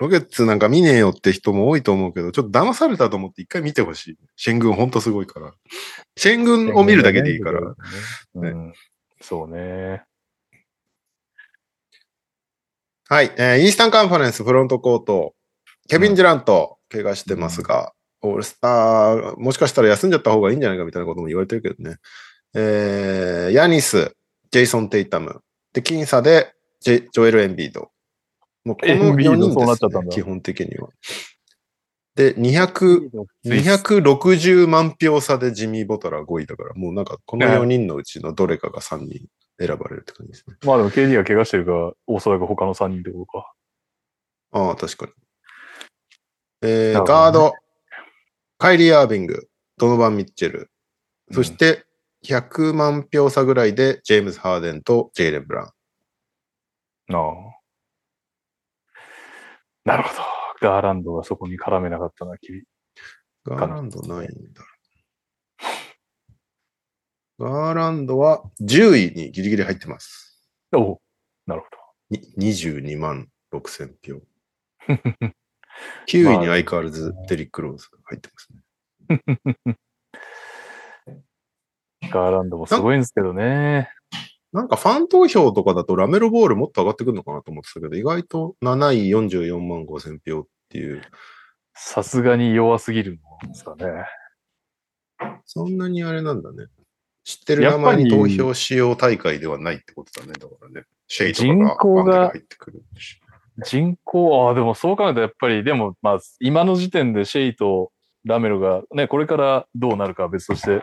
[0.00, 4.16] リバウンド3.9アシストロケッツなんか見ねえよって人も多いと思うけど、ちょっと騙されたと思って一回見てほしい。
[4.36, 5.52] シェン軍ほんとすごいから。
[6.16, 7.60] シェン軍を見るだけでいいから。。
[8.34, 8.72] うん、
[9.20, 10.02] そうね。
[13.08, 13.32] はい。
[13.36, 15.34] えーイースタンカンファレンスフロントコート、
[15.88, 17.92] ケビン・ジュラント、怪我してますが、
[18.22, 21.96] オールスター、もしかしたら休んじゃった方がいいんじゃないかみたいなことも言われてるけどね。
[22.54, 24.14] えーヤニス、
[24.50, 25.42] ジェイソン・テイタム。
[25.72, 27.90] で、僅差でジョエル・エンビード。
[28.64, 30.88] もうこのエンビード4人です、ね基本的には。
[32.14, 33.10] で、200、
[33.46, 39.26] 260万票差でジミー・ボトラー5位だから、もうなんかこの4人のうちのどれかが3人
[39.58, 40.56] 選ばれるって感じですね。
[40.64, 43.52] まあでも KD が怪我してるから、おそらく他の3人ってことか。
[44.52, 45.12] ああ、確かに。
[46.62, 47.54] えーねガード、
[48.58, 49.48] カイリー・アービング、
[49.78, 50.70] ドノバン・ミッチェル、
[51.32, 51.86] そして
[52.26, 57.12] 100万票差ぐらいでジェームズ・ハーデンとジェイレン・ブラウン。
[57.14, 57.59] なあ。
[59.90, 60.22] なるほど。
[60.60, 62.62] ガーランドがそこに絡めなかったな、君。
[63.44, 64.62] ガーランドないんだ。
[67.40, 70.46] ガーランドは10位にギリギリ入ってます。
[70.72, 70.98] おう
[71.46, 71.66] なるほ
[72.10, 74.20] に22万6千票。
[76.06, 79.22] 9位に相変わらずデリック・ローズが入ってますね。
[79.66, 79.74] ど。
[82.12, 83.90] ガーランドもすごいんですけどね。
[84.52, 91.02] なんかファン投票とかだとラメロボールもっと上がってくるのかなと思ってたけど、意外と7位44万5千票っていう、
[91.74, 93.14] さすがに弱すぎるん
[93.48, 93.84] ですかね。
[95.44, 96.66] そんなにあれなんだね。
[97.24, 100.32] 知ってる名前に投票しよう大会ではないってことだね。
[100.32, 100.86] だからね。
[101.06, 103.20] シェイとか人が入ってくるし。
[103.64, 107.92] 人口、ああ、でもそう考えたらやっぱり、でも、まあ、今の時点でシェイと
[108.24, 110.82] ラメロが、ね、これからどうなるかは別として、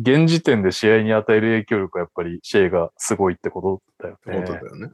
[0.00, 4.66] 現時点で試合に与える影響力はやっぱりシェイがすごいってことだよってことねだ。
[4.66, 4.90] よね。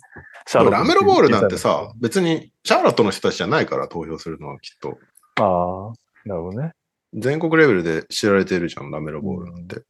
[0.47, 4.99] シャーロットラメロボールなんてさ、別にシャーロットの人たちじゃないから投票するのはきっと。
[5.37, 5.93] ああ、
[6.29, 6.73] なるほどね。
[7.15, 9.83] 全国レベルで知られてるじゃん、ラメロボールなんて。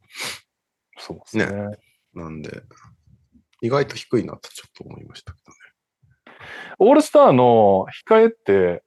[0.99, 1.47] そうですね。
[2.15, 2.63] なんで、
[3.63, 5.59] 意外と低いなとちょっと思いましたけどね。
[6.79, 8.81] オールスターの控えってう、ん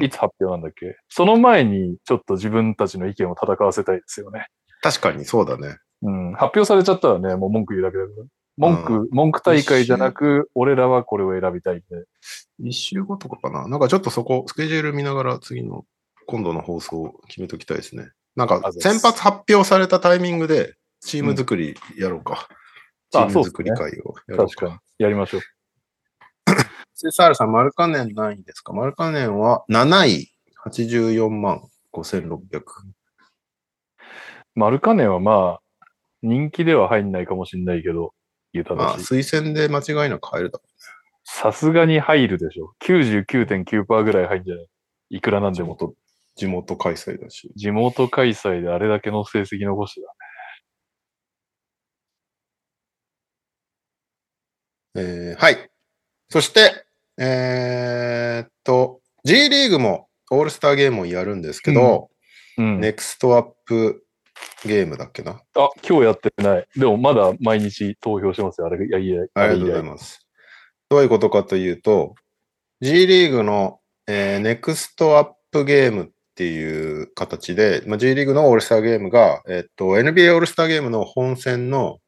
[0.00, 4.46] いつ発表なんだっけ、その前にちょっと自分たちの意見を戦わせたいですよね。
[4.82, 5.76] 確かにそうだね。
[6.02, 6.32] うん。
[6.32, 8.26] 発表されちゃったらね、もう文句言うだけだから。
[8.56, 11.84] 文句、文句大会じゃなく、俺らはこれを選びたいんで。
[12.58, 13.66] 一週後とかかな？
[13.66, 15.84] なんかちょっとそこ、スケジュール見ながら次の、
[16.26, 18.10] 今度の放送を決めときたいですね。
[18.36, 22.46] なんか先発発表されたタイミングで、チーム作りやろうか。
[23.10, 24.54] チあーム作り会をやろうか。
[24.54, 24.78] 確かに。
[24.98, 25.40] やりましょう。
[27.04, 28.72] SSR さん、マルカネン何位ですか？
[28.72, 30.32] マルカネンは7位、
[30.64, 32.62] 84万5600。
[34.54, 35.60] マルカネンはまあ、
[36.22, 38.14] 人気では入んないかもしれないけど、
[38.52, 39.14] 言うたまあ、だし。
[39.14, 40.64] 推薦で間違いなく入るだろ
[41.24, 42.74] さすがに入るでしょ。
[42.84, 44.66] 99.9%ぐらい入んじゃない？
[45.10, 45.70] いくらなんでも。
[45.70, 45.94] 元、
[46.36, 47.50] 地元開催だし。
[47.56, 50.14] 地元開催であれだけの成績残してた。
[55.00, 55.70] えーはい。
[56.28, 56.84] そして、
[57.18, 62.10] えーっと、G リーグもオールスターゲームをやるんですけど、
[62.58, 62.80] うん。
[62.80, 64.04] ネクストアップ
[64.64, 65.40] ゲームだっけな？
[65.56, 66.66] あ、今日やってない。
[66.76, 68.66] でもまだ毎日投票してますよ。
[68.66, 70.26] あれ、いやいや、ありがとうございます。
[70.88, 72.14] どういうことかというと、
[72.80, 81.98] G リーグの、えーネクストアップゲームっていう形で、まあ、G リーグのオールスターゲームが、えっと、NBA オールスターゲームの本戦の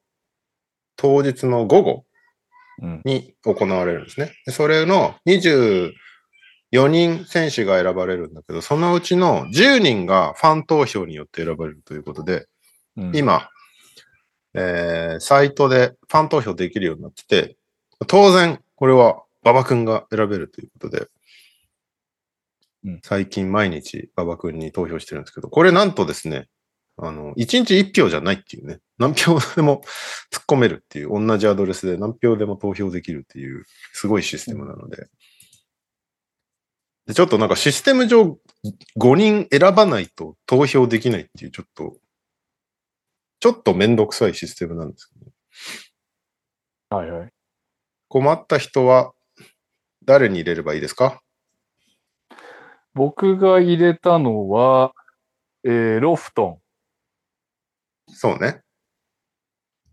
[0.97, 2.05] 当日の午後うん。
[3.05, 4.33] に行われるんですね。
[4.47, 5.93] でそれの24
[6.89, 12.47] 人選手が選ばれるんだけど、そのうちの10人がファン投票によって選ばれるということで、
[12.97, 13.49] うん、今、
[14.55, 17.57] えーサイトでファン投票できるようになってて、
[18.07, 21.07] 当然、これは馬場くんが選べるということで、
[22.85, 23.01] うん。
[23.03, 26.49] 最近毎日馬場くんに投票してるんですけど、これなんとですね、
[26.97, 29.83] あの、1日1票じゃないっていうね、何票でも
[30.33, 35.09] 突っ込めるっていう、同じアドレスで何票でも投票できるっていう、すごいシステムなので、
[37.07, 38.39] でちょっとなんかシステム上
[38.97, 41.99] 5人選ばないと投票できないっていう、ちょっと
[43.41, 45.19] ちょっとめんどくさいシステムなんですけ
[46.91, 47.31] ど、はいはい。
[48.09, 49.13] 困った人は
[50.05, 51.21] 誰に入れればいいですか？
[52.95, 54.95] 僕が入れたのは、
[55.65, 56.64] えー、ロフトン。
[58.15, 58.63] そうね。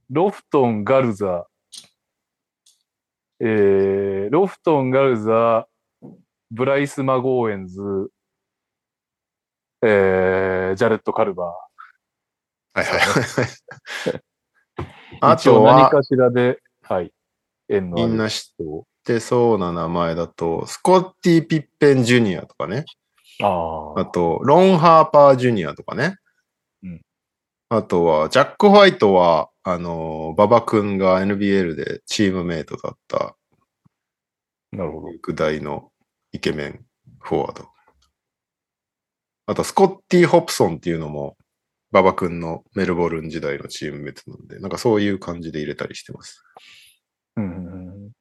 [0.09, 1.47] ロフトン、ガルザ。
[3.39, 5.67] えー、ロフトン、ガルザ、
[6.51, 7.82] ブライス・マゴーエンズ、
[9.82, 11.53] えー、ジャレット・カルバは
[12.76, 12.99] いはいはい。
[12.99, 14.22] ー。
[15.22, 17.11] あとは、何かしらで、はい。
[17.67, 18.53] 縁のみんな知。
[18.59, 22.86] ってそうな名前だと、スコッティ・ピッペン・ジュニアとかね。
[23.41, 24.01] ああ。
[24.01, 26.17] あと、ロン・ハーパー・ジュニアとかね。
[27.72, 33.38] うんあとは、ジャック・ホワイトは、あの、馬場君が NBL でチームメイトだった、
[34.72, 35.07] なるほど。
[35.22, 35.89] 具大の
[36.34, 36.86] イケメン
[37.22, 37.69] フォワード。
[39.45, 41.38] あと、スコッティ・ホプソンっていうのも、
[41.93, 46.43] 馬場君のメルボルン時代のチームメイトなんで、なんかそういう感じで入れたりしてます。
[47.38, 48.11] うん。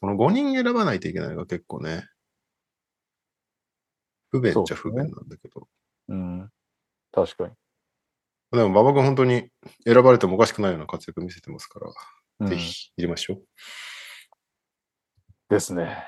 [0.00, 2.08] この5人選ばないといけないのが結構ね、
[4.30, 5.68] 不便っちゃ不便なんだけど。
[6.08, 6.50] うん。
[7.12, 7.54] 確かに。
[8.54, 9.48] でも、馬場君本当に
[9.84, 13.42] 選ばれてもおかしくないような活躍見せてますから、うんぜひ入れましょう。
[15.48, 16.04] ですね。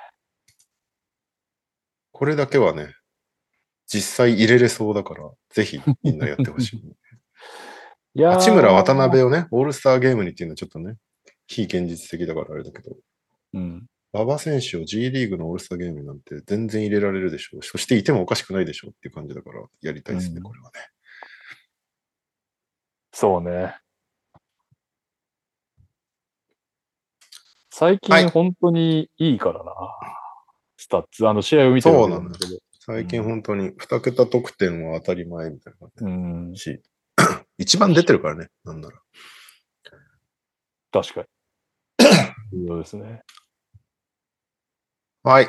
[2.11, 2.95] これだけはね、
[3.87, 6.79] 実際入れれそうだから、ぜひみんなやってほしい。
[8.15, 10.97] いやー八村渡辺をね、オールスターゲームにっていうのはちょっとね、
[11.47, 12.97] 非現実的だからあれだけど、
[13.55, 13.87] うん。
[14.13, 17.63] 馬場選手を G リーグのオールスターゲームなんて全然入れられるでしょう。
[17.63, 20.81] そしていてもおかしくないでしょうっていう感じだから、やりたいですね、うんこれはね。
[23.19, 23.75] そうね。
[27.71, 29.73] 最はい近本当にいいからな。
[30.77, 31.27] スタッツ。
[31.27, 32.59] あの試合を見てるわけなんだけど。
[32.79, 36.11] 最近本当に2桁得点は当たり前みたいな感う
[36.51, 36.53] ん。
[37.57, 39.01] 一番出てるからね、なんなら。
[40.93, 42.67] 確かに。
[42.67, 43.23] そうですね。
[45.23, 45.49] はい。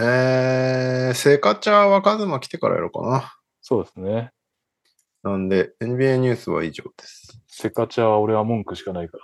[0.00, 3.32] えー、セカチャーはカズマ来てからやろうかな。
[3.60, 4.32] そうですね。
[5.26, 7.42] なんで、NBA ニュースは以上です。
[7.48, 9.18] セカチャは俺は文句しかないか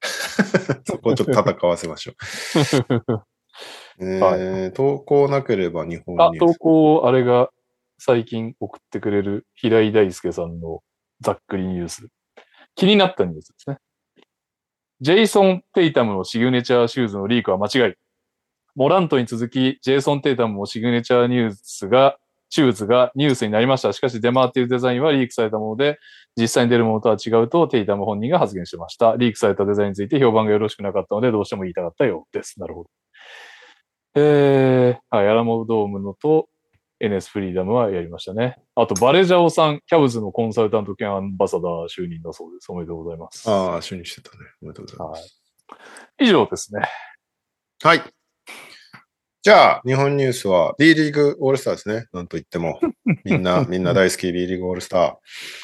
[0.84, 2.16] そこをちょっと戦わせましょう。
[3.06, 3.26] ら。
[4.00, 6.54] えー投稿なければ日本あ、ニュース。
[6.54, 7.50] 投稿、あれが
[7.98, 10.82] 最近送ってくれる平井大輔さんの
[11.20, 12.08] ざっくりニュース。
[12.74, 13.78] 気になったニュースですね。
[15.00, 17.94] ジェイソン・テイタムのシグネチャーシューズのリークは間違い。
[18.74, 22.18] モラントに続き、ジェイソン・テータムもシグネチャーニュースが、
[22.52, 23.94] シューズがニュースになりました。
[23.94, 25.98] しかし出回っているデザインはリークされたもので、
[26.36, 29.16] 実際に出るものとは違うとテイタム本人が発言してました。
[29.16, 32.60] リークされたデザインについて評判がよろしくなかったので、どうしても言いたかったようです。
[32.60, 32.90] なるほど。
[34.16, 36.50] えー、はい、アラモドームのと
[37.02, 38.58] NS フリーダムはやりましたね。
[38.74, 42.70] あと、バレジャオさん、キャブズのコンサルタント兼アンバサダー就任だそうです。
[42.70, 43.50] おめでとうございます。
[43.50, 44.44] ああ、主にしてたね。
[44.60, 45.42] おめでとうございます。
[46.20, 46.82] 以上ですね。
[47.82, 48.21] はい。
[49.42, 52.06] じゃあ、日本ニュースは B リーグオールスターですね。
[52.12, 52.78] なんと言っても。
[53.24, 55.14] みんな、 みんな大好き B リーグオールスター。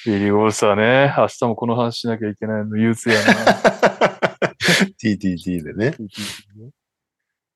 [0.05, 1.15] B リーグオールスターね。
[1.17, 3.35] 明日もこの話しなきゃいけないの憂鬱やな。
[5.01, 5.95] TTT でね。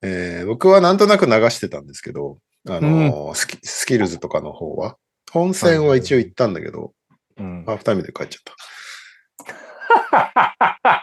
[0.02, 4.98] えー僕はなんとなく流してたんですけど、あのースキ、スキルズとかの方は、
[5.32, 6.92] 本戦は一応行ったんだけど、
[7.36, 8.42] うん、ハーフタイムで帰っちゃっ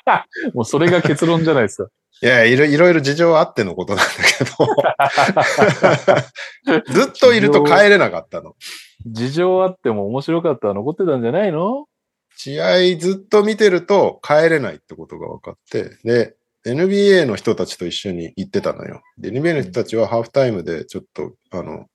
[0.05, 0.25] た。
[0.55, 1.89] もうそれが結論じゃないですか。
[2.21, 4.43] いや、いろいろいろ事情あってのことなんだけ
[6.83, 8.55] ど、 ずっといると帰れなかったの。
[9.05, 11.85] 事情あっても面白かったら残ってたんじゃないの？
[12.35, 19.01] 試合ずっと見てると帰れないってことが分かって、で、NBA の人たちと一緒に行ってたのよ。
[19.17, 21.85] で、NBA の人たちはハーフタイムでちょっと、あの、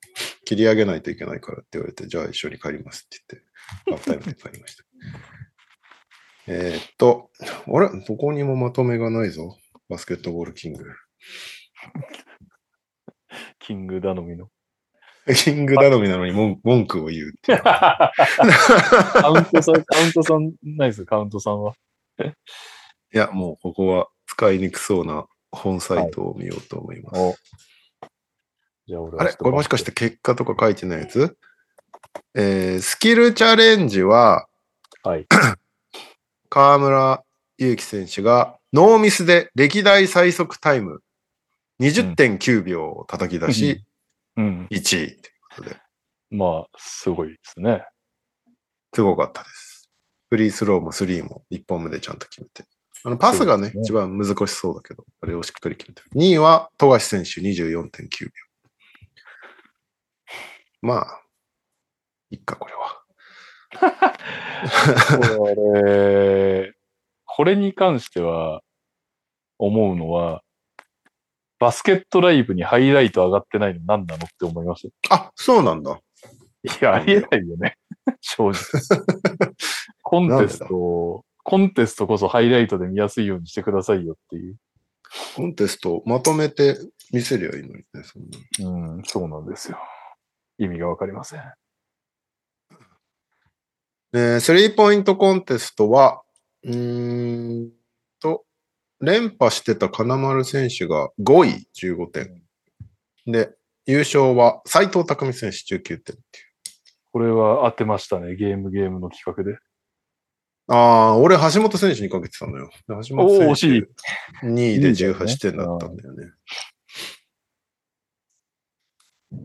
[0.46, 3.42] 切り上げないといけないからって言われて、じゃあ一緒に帰りますって
[3.86, 4.84] 言って、ハーフタイムで帰りました。
[6.48, 7.88] えーっと、あれ？
[8.06, 9.56] どこにもまとめがないぞ。
[9.89, 10.85] バスケットボールキング。
[13.59, 14.49] キング頼みの。
[15.37, 17.59] キング頼みなのに文文句を言うっていう。
[17.62, 18.12] カ
[19.30, 21.74] ウントさん、カウントさん、ないですカウントさんは。
[22.18, 27.20] いや、もうここは使いにくそうな本サイトを見ようと思います。
[27.20, 27.35] お
[28.87, 29.32] じゃあ俺はあれ？
[29.32, 31.37] これもしかして結果とか書いてないやつ？
[32.35, 34.47] えー、スキルチャレンジは、
[35.03, 35.26] はい。
[36.51, 37.24] 河村
[37.59, 40.98] 勇輝選手がノーミスで歴代最速タイム
[41.80, 43.84] 20.9秒を叩き出し、
[44.36, 44.66] うん。
[44.68, 45.16] 1位という
[45.56, 45.76] ことで、
[46.32, 47.84] まあ、すごいですね。
[48.92, 49.88] すごかったです。
[50.28, 52.64] フリースローもスリーも1本目でちゃんと決めて。
[53.04, 56.10] あのパスがね、ね一番難しそうだけど、あれをしっかり決めてる。
[56.16, 58.30] 2位は富樫選手24.9秒。
[60.82, 61.22] まあ、
[62.32, 63.04] いっか、これは。
[65.38, 66.74] これ、
[67.37, 68.62] これに関しては、
[69.59, 70.43] 思うのは、
[71.59, 74.87] バスケットライブにハイライト上がってないの何なのって思います？
[74.87, 75.99] いあ、そうなんだ。
[76.80, 77.76] や、ありえないよね。
[78.20, 78.62] 正直。
[80.03, 84.57] コンテストを、コンテストこそハイライトで見やすいようにしてくださいよっていう。
[85.37, 86.76] コンテストまとめて
[87.12, 87.85] 見せりゃいいのにね。
[88.05, 88.28] そん
[88.64, 89.78] なうん、そうなんですよ。
[90.59, 91.41] 意味がわかりません。
[94.12, 96.23] えースリーポイントコンテストは、
[96.64, 97.70] うーん
[98.20, 98.44] と、
[99.00, 102.42] 連覇してた金丸選手が5位15点。
[103.26, 103.54] で、
[103.86, 106.18] 優勝は斉藤匠選手19点っていう。
[107.12, 108.34] これは当てましたね。
[108.34, 109.58] ゲームゲームの企画で。
[110.66, 112.70] ああ、俺橋本選手にかけてたのよ。
[112.88, 113.82] で橋本選
[114.42, 116.32] 手2位で18点だったんだよね。
[119.30, 119.39] ま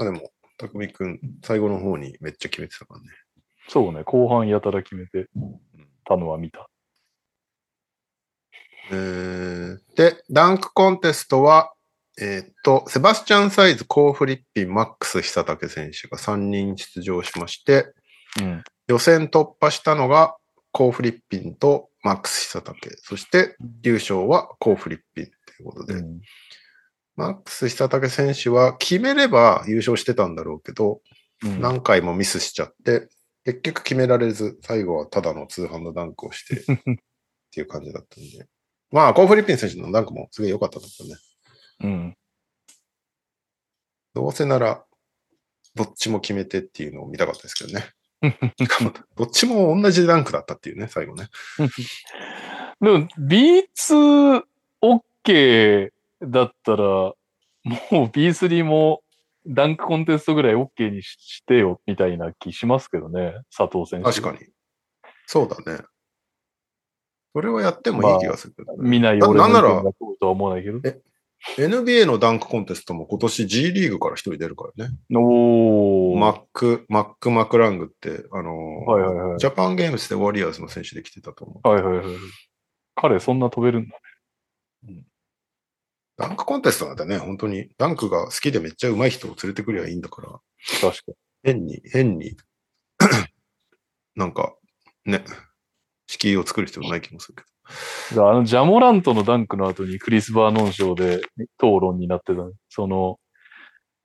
[0.00, 3.06] あでも、匠くん、最後の方にめっちゃ決めてたからね。
[3.68, 4.02] そうね。
[4.04, 5.28] 後半やたら決めて
[6.06, 6.68] たのは見た。
[8.90, 9.46] えー
[9.96, 11.72] で、ダンクコンテストは、
[12.20, 17.92] えーっと、セバスチャンサイズ、コーフリッピン、マックス久武選手が3人出場しまして、
[18.40, 18.64] うん。
[18.88, 20.36] 予選突破したのが、
[20.70, 22.74] コーフリッピンとマックス久武。
[23.02, 26.20] そして、優勝はコーフリッピンということで、うん
[27.18, 31.00] マックス久武選手は決めれば優勝してたんだろうけど、
[31.42, 33.08] うん何回もミスしちゃって、
[33.46, 36.74] 結局決められず、最後はただの通販のダンクをして、 っ
[37.52, 38.48] ていう感じだったんで。
[38.90, 41.14] まあ、コーフリッピン選手のダンクもすげえ良かったんですよね。
[41.80, 42.16] うん。
[44.14, 44.84] どうせなら、
[45.76, 47.84] どっちも決めてっていうのを見たかったですけどね。
[49.14, 51.28] どっちも同じダンクだったっていうね、最後ね。
[52.80, 53.06] でも、
[55.24, 55.92] B2OK
[56.22, 57.16] だったら、も
[57.62, 57.66] う
[58.06, 59.04] B3 も
[59.46, 64.10] ダンクコンテストぐらい OK にししてよ、みたいな気しますけどね、佐藤選手。
[64.10, 64.38] 確かに。
[65.26, 65.82] そうだね。
[67.34, 70.80] それはやってもいい気がするけどね、見ないな俺の意なんなら見が通るとは思わないけど。
[71.58, 74.94] NBA のダンクコンテストも今年 G リーグから一人出るからね。
[75.14, 76.18] おー。
[76.18, 79.38] マック、マック・マクラングって、あのーはいはいはい。
[79.38, 81.68] ジャパンゲームスでウォリアーズの選手で来てたと思う。
[81.68, 82.16] はいはいはい。
[82.94, 83.96] 彼そんな飛べるんだ。
[86.16, 87.68] ダンクコンテストなんてね、本当に。
[87.76, 90.28] ダンクが好きでめっちゃ上手い人を連れてくりゃいいんだから、
[90.80, 91.12] 確か
[91.42, 92.36] 変に、変に、
[94.16, 94.56] なんか、
[95.04, 95.24] ね、
[96.06, 97.44] 敷居を作る必要ない気もするけ
[98.14, 101.16] だからあのジャモラントのダンクの後にクリス・バーノン賞で
[101.58, 102.52] 討論になってたの。
[102.68, 103.18] その、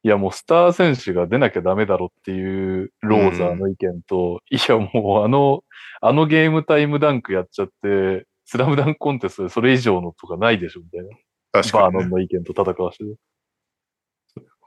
[0.03, 5.63] いやもうスター選手が出なきゃダメだろっていうローザーの意見と、いやもうあの、
[6.01, 11.09] あのゲームタイムダンクやっちゃって、スラムダンクコンテストでそれ以上のとかないでしょみたいな。
[11.53, 11.61] ど。
[11.61, 12.09] 確かに、バーノンね。
[12.09, 13.15] の意見と戦わせて。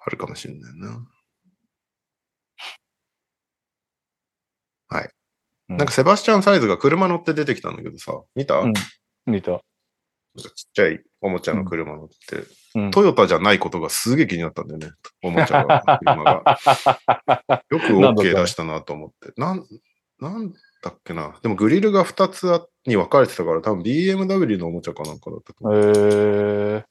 [0.06, 0.88] あるかもしれないな。
[0.88, 1.06] うん
[5.68, 8.72] なんかセバスチャン・サイズが車乗って出てきたんだけどさ、見た、うん
[9.26, 9.60] 見た。
[10.36, 12.44] ちっちゃいおもちゃの車乗って、
[12.74, 14.90] うんトヨタじゃないことがすげえ気になったんだよね。
[15.22, 16.58] おもちゃが、車が。
[17.70, 19.32] よく OK 出したなと思って。
[19.40, 19.64] なん、
[20.18, 20.52] なん
[20.84, 21.38] だっけな。
[21.42, 25.80] でもグリルが2つあに分かれてたから、多分 BMW のおもちゃかなんかだったとえ思う。
[26.80, 26.84] ー、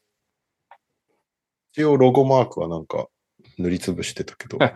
[1.72, 3.06] 一応ロゴマークはなんか
[3.58, 4.58] 塗りつぶしてたけど、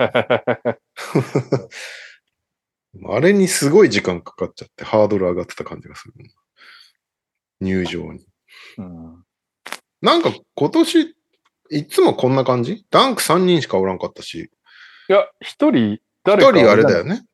[3.09, 6.15] あれにすごい時間かかっちゃって、ハードル上がってた感じがする。
[7.61, 8.25] 入場に。
[8.79, 9.25] うん
[10.01, 11.17] なんか今年、
[11.71, 12.87] いつもこんな感じ？
[12.89, 14.49] ダンク3人しかおらんかったし、
[15.09, 17.25] いや、一人、一誰か人あれだよね。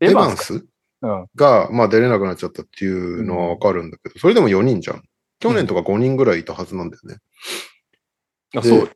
[0.00, 0.66] エエヴァンス？
[1.00, 5.02] が、まあ出れなくなっちゃったっていうのはわかるんだけど、それでも4人じゃん。
[5.40, 7.18] 去年とか5人ぐらいいたはずなんだよね。
[8.56, 8.90] あ、でそう。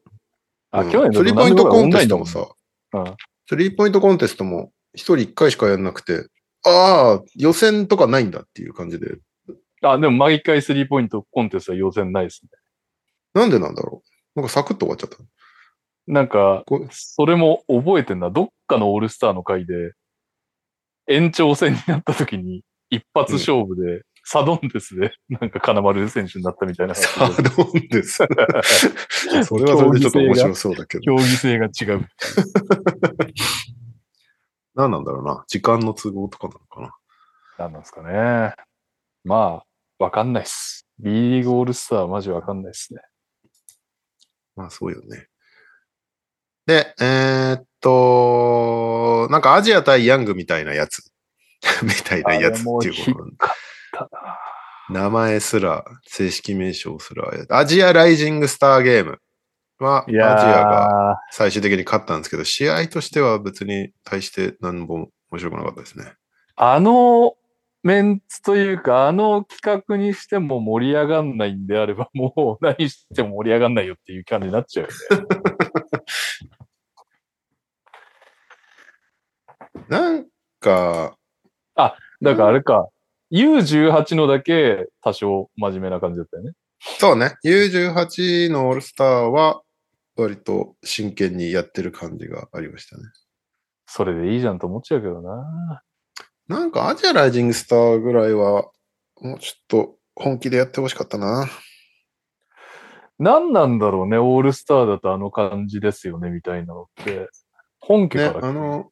[0.72, 2.48] あ、うん去年スリーポイントコンテストもさ、
[2.94, 3.04] うん。
[3.48, 6.26] スリーポイントコンテストも1人1回しかやんなくて、
[6.64, 9.18] ああ、予選とかないんだっていう感じで、
[9.82, 12.50] あ、でも毎回スリーポイントコンテストは予選ないですね。
[13.34, 14.02] なんでなんだろ
[14.36, 14.40] う？
[14.40, 15.16] なんかサクッと終わっちゃった？
[16.06, 18.30] なんかこ、それも覚えてんな。
[18.30, 19.92] どっかのオールスターの回で、
[21.12, 28.18] 延長戦になった時に、一発勝負で、サドンデスで、なんか金丸選手にななったみたいな話サドンです。
[29.44, 31.02] それはそれでちょっと面白そうだけど。
[31.02, 32.08] 競技性が違う。
[34.74, 35.44] 何なんだろうな。
[35.48, 36.94] 時間の都合とかなのかな。
[37.58, 38.54] なんなんですかね。
[39.24, 40.86] まあ、わかんないっす。
[40.98, 43.00] B リーグオールスターはマジわかんないっすね。
[44.54, 45.26] まあそうよね。
[46.66, 51.02] で、えーっと、なんかアジア対ヤングみたいなやつ。
[51.82, 53.22] みたいなやつっていうこ
[53.98, 54.08] と
[54.90, 59.18] 名前すら、正式名称すら、アジアライジングスターゲーム
[59.78, 66.12] は、アジアがー、最終的に勝ったんですけど、試合としては別に対して何も面白くなかったですね。
[66.56, 67.34] あの
[67.82, 75.26] メンツというか、あの企画にしても盛り上がんないんであれば、もう何しても盛り上がんないよっていう感じになっちゃうよね。
[79.92, 80.26] なん
[80.58, 81.18] か、
[82.22, 82.88] だからあれか、
[83.30, 86.52] U18 のだけ多少真面目な感じだったよね。
[86.98, 89.60] そうね、U18 のオールスターは、
[90.16, 93.02] 割と真剣にやってる感じがありましたね。
[93.86, 95.82] それでいいじゃんと思っちゃうけどな。
[96.48, 98.70] なんかアジアライジングスターぐらいは、
[99.20, 101.50] もうちょっと本気でやってほしかったな。
[103.18, 107.28] 何なんだろうね、オールスターだとあの感じですよね、みたいなのって。
[107.78, 108.90] 本家ねか、ら、あの、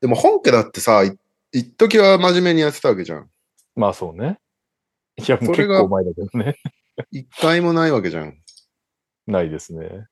[0.00, 1.16] でも本家だってさ、い
[1.52, 3.30] 一時は真面目にやってたわけじゃん。
[3.74, 4.38] まあそうね。
[5.16, 6.56] いや、もうそれが結構前だけどね。
[7.10, 8.36] 一回もないわけじゃん。
[9.26, 10.06] ないですね。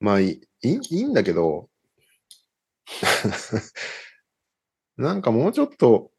[0.00, 1.68] まあいい、いいいいんだけど、
[4.96, 6.10] なんかもうちょっと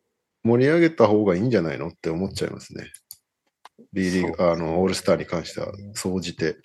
[0.44, 2.92] 盛り上げた方がいいんじゃないのって思っちゃいますね。
[3.94, 6.58] B リーグ、あの、オールスターに関しては、総じて。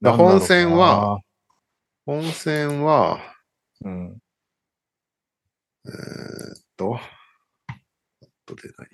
[0.00, 1.20] だ本戦は、
[2.10, 3.20] 本戦は、
[3.84, 4.18] うん。
[5.86, 7.00] えーっと、あ
[8.46, 8.88] とで何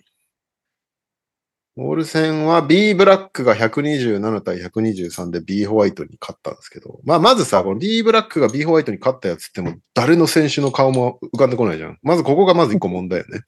[1.89, 11.99] オール戦は B ブラックが127対123で B ホワイトに勝ったんですけど、まあ、まずさ、この B ブラックが B ホワイトに勝ったやつっても、誰の選手の顔も浮かんでこないじゃん。
[12.03, 13.41] まずここがまず一個問題よね。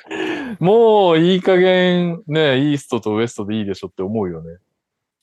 [0.60, 4.58] もういい加減ね、イーストとウエストでいいでしょって思うよね。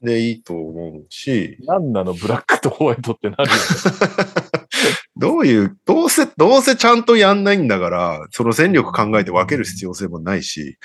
[0.03, 3.53] で、いいと思うし、なんなのブラックとホワイトってなるよね。
[5.15, 10.77] どういう、どうせ、どうせちゃんとやんないんだから、その戦力考えて分ける必要性もないし、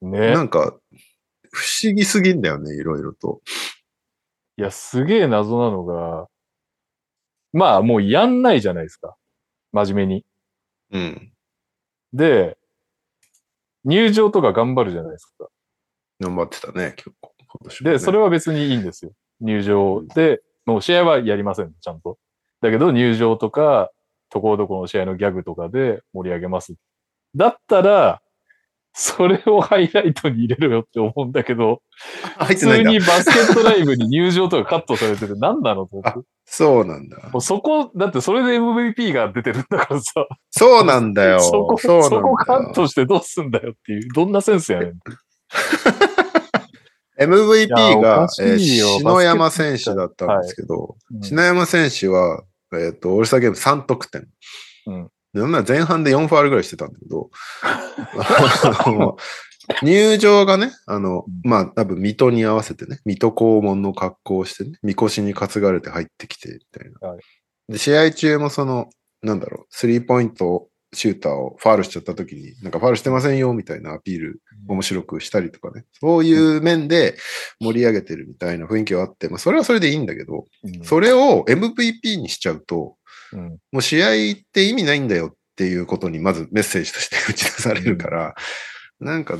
[0.00, 0.42] ねな。
[0.42, 0.74] んか、
[1.52, 3.42] 不思議すぎんだよね、いろいろと。
[4.56, 6.28] いや、すげえ謎なのが、
[7.52, 9.16] まあもうやんないじゃないですか。
[9.72, 10.24] 真面目に。
[10.92, 11.32] うん。
[12.12, 12.56] で、
[13.84, 15.48] 入場とか頑張るじゃないですか。
[16.20, 17.25] 頑張ってたね、結構。
[17.84, 19.12] ねで、それは別にいいんですよ。
[19.40, 22.18] 入場で、もう試合はやりません、ちゃんと。
[22.60, 23.90] だけど入場とか、
[24.30, 26.74] ところどころの試合のギャグとかで盛り上げます。
[27.34, 28.22] だったら、
[28.98, 31.82] それをハイライトに入れろよって思うんだけど、
[32.46, 32.56] 普。
[32.56, 36.20] 通にバスケットライブに入場とかカットされてて何なのと思って。
[36.48, 37.28] そうなんだ。
[37.30, 41.40] もうそこ、だってそれで MVP が出てるんだからさ、そうなんだよ。
[41.40, 44.92] そこ、そこカットしてどうすんだよっていう、どんなセンスやねん。
[47.18, 51.22] MVP がえー篠山選手だったんですけど、うん。
[51.22, 52.44] 篠山選手は、
[52.74, 54.28] えっ、と、オールスターゲーム3得点。
[54.86, 55.10] うん。
[55.32, 57.30] でなんなら前半で4ファールぐらいしてたんだけど、
[59.82, 67.08] 入場がね、あの、まあ、多分水戸に合わせてね、水戸黄門の格好をしてね、みこしに担がれて入ってきて、みたいな。
[67.08, 67.20] はい。
[67.68, 68.88] で、試合中もその、
[69.22, 75.84] なんだろう、スリーポイントシューターをファールしちゃった時に、なんかファールしてませんよ、みたいなアピール面白くしたりとかね。
[76.00, 77.16] そういう面で
[77.60, 82.96] 盛り上げてるみたいな雰囲気はあって、まあ、それはそれでいいんだけど、うんそれを MVP にしちゃうと、
[83.32, 88.34] うんもう試合って意味ないんだよっていうことにまずメッセージとして 打ち出されるから、
[89.00, 89.38] なんか、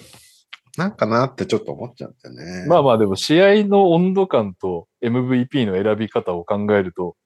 [0.76, 2.66] なんかなってちょっと思っちゃうんだよね。
[2.66, 7.16] まあまあでも試合の温度感と MVP の選び方を考えると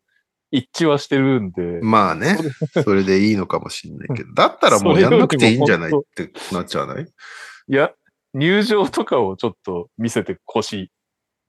[0.51, 2.37] 一致はしてるんで、まあね、
[2.85, 7.05] それでいいのかもしんないけど、だったらもうやんなくていいんじゃないってなっちゃわない？
[7.05, 7.93] いや、
[8.35, 10.91] 入場とかをちょっと見せてほしい。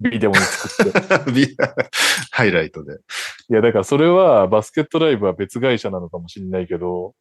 [0.02, 1.32] ビデオに作って。
[1.32, 1.56] ビ
[2.32, 2.95] ハイライトで。
[3.49, 7.14] いや、だからそれはバスケットライブは別会社なのかもしれないけど、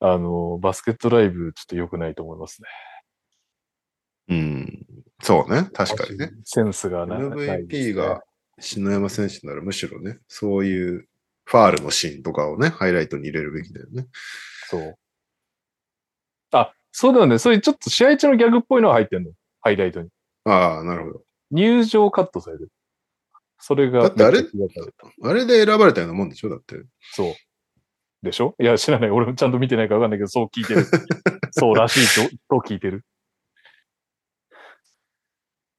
[0.00, 2.68] あの、バスケットライブちょっと良くないと思いますね。
[4.28, 4.86] うん。
[5.22, 6.32] そうね、確かにね。。
[6.44, 8.22] センスがなない MVP が
[8.62, 11.08] 篠山選手ならむしろね、そういう
[11.44, 14.06] ファールのシーンとかをね、ハイライトに入れるべきだよね。
[14.68, 14.96] そう。
[16.52, 17.38] あ、そうだよね。
[17.38, 19.32] そういうちょっと試合中のギャグっぽいのが入ってんの。
[19.60, 20.08] ハイライトに。
[20.44, 21.22] ああ、なるほど。
[21.50, 22.70] 入場カットされてる。
[23.58, 24.02] それが。
[24.02, 24.44] だってあれ
[25.22, 26.48] あれで選ばれたようなもんでしょ？
[26.48, 26.82] だって。
[27.12, 27.34] そう。
[28.22, 28.54] でしょ？
[28.60, 29.10] いや、知らない。
[29.10, 30.84] 俺もちゃんと見てないからわかんないけど、そう聞いてる。
[31.52, 33.04] そうらしいと、と聞いてる。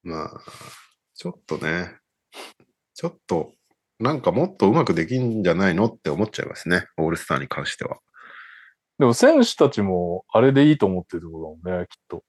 [0.03, 0.41] まあ、
[1.13, 1.97] ちょっとね、
[2.93, 3.53] ちょっと、
[3.99, 6.87] なんかもっとうまくできんじゃないのって思っちゃいますね。
[6.97, 7.99] オールスターに関しては。
[8.99, 12.23] でも選手たちもあれでいいと思ってるってことだもんね、きっと。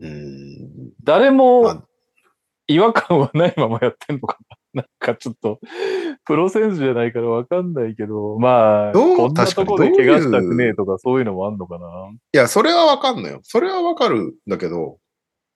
[0.00, 0.92] うーん。
[1.02, 1.84] 誰まもあ
[2.70, 4.56] 違和感はないままやってんのかな。
[4.72, 5.58] なんかちょっと、
[6.24, 11.86] プロ選手じゃないからわかんないけど、まあ、こんなとこで確かに怪我したくねえとかそういうのもあんのかな。
[12.32, 13.40] いや、それはわかんないよ。
[13.42, 14.98] それはわかるんだけど、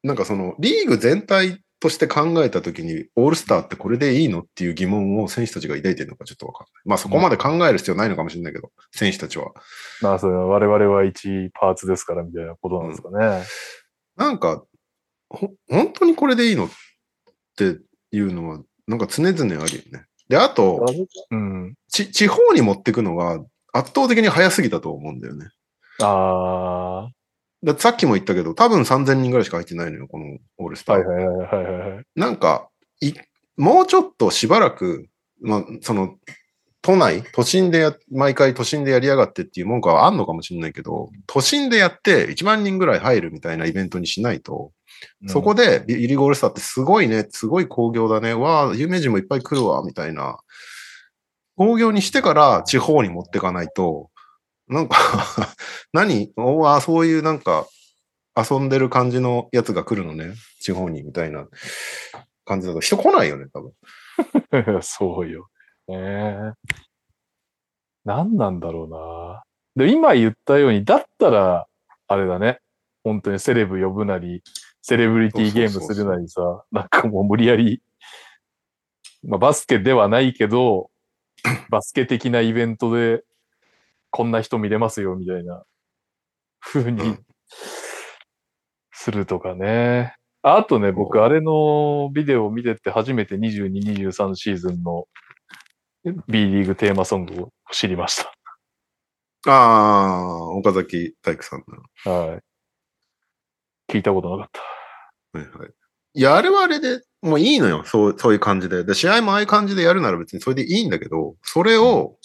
[0.03, 6.83] なんかその、リーグ全体として考えたときに、オールスターってこれでいいのっていう疑問を選手たちが抱いてるのかちょっとわかんない。
[6.87, 9.53] まあそこまで考える必要ないのかもしれないけど、選手たちは。
[10.01, 13.45] まあ、それは我々は一パーツですからみたいなことなんですかね。
[14.17, 14.65] なんか、
[15.29, 16.71] ほ本当にこれでいいのっ
[17.59, 17.77] て
[18.13, 20.07] いうのは、なんか常々あるよね。
[20.31, 20.87] で、あと、
[21.31, 21.75] うん。
[21.89, 23.45] ち地方に持ってくのが
[23.75, 25.51] 圧倒的に早すぎたと思うんだよね。
[26.01, 27.11] あ
[27.65, 30.97] だってさっきも言ったけど、多分3000人ぐらいしか入ってないのよ、このオールスあ、ター。
[30.99, 32.05] はいはいはいはいはいはい。
[32.15, 32.69] なんか、
[33.01, 33.13] い、
[33.57, 35.09] もうちょっとしばらく、
[35.41, 36.17] まあ、その、
[36.83, 44.71] 都内、都心でや、毎回都心でやりやがってっていう文句はあんのかもしれないけど、都心でやって1万人ぐらい入るみたいなイベントにしないと、
[45.27, 50.39] そこで、で、ビリゴールスターってすごいね、すごい興行だね、わあ、有名人もいっぱい来るわ、みたいな。
[51.57, 54.11] 興行にしてから地方に持ってかないと、
[54.69, 54.97] なんか
[55.93, 56.33] 何？
[56.37, 57.67] おわあ、そういうなんか、
[58.37, 61.47] 遊んでる感じのやつが来るのね、地方に、みたいな
[62.45, 63.73] 感じだと人来ないよね、多分。
[64.83, 65.49] そうよ。
[65.89, 66.53] ねえ。
[68.05, 69.87] 何なんだろうな。
[69.87, 71.67] で、今言ったように、だったら、
[72.07, 72.61] あれだね。
[73.03, 74.43] 本当にセレブ呼ぶなり、
[74.83, 77.83] セレブリティゲームするなりさ、なんかもう無理やり、
[79.23, 80.91] まあバスケではないけど、
[81.71, 83.23] バスケ的なイベントで、
[84.17, 85.65] こんな人見れますよ、みたいな、
[86.61, 87.27] 風にうん、
[88.93, 90.15] するとかね。
[90.41, 95.09] あとね、僕、おあれのビデオを見てて初めて22、23シーズンの
[96.29, 98.25] B リーグテーマソングを知りまし
[99.47, 101.65] ああ、岡崎体育さん
[102.05, 102.11] た。
[102.11, 102.41] はい。
[103.89, 104.51] 聞いたことなかっ
[105.33, 105.39] た。
[105.41, 105.71] はいはい。
[106.15, 107.83] いや、あれはあれで、もういいのよ。
[107.85, 108.85] そう、そういう感じで。
[108.85, 112.17] で、試合もああいう感じでやるなら別にそれでいいんだけど、それを、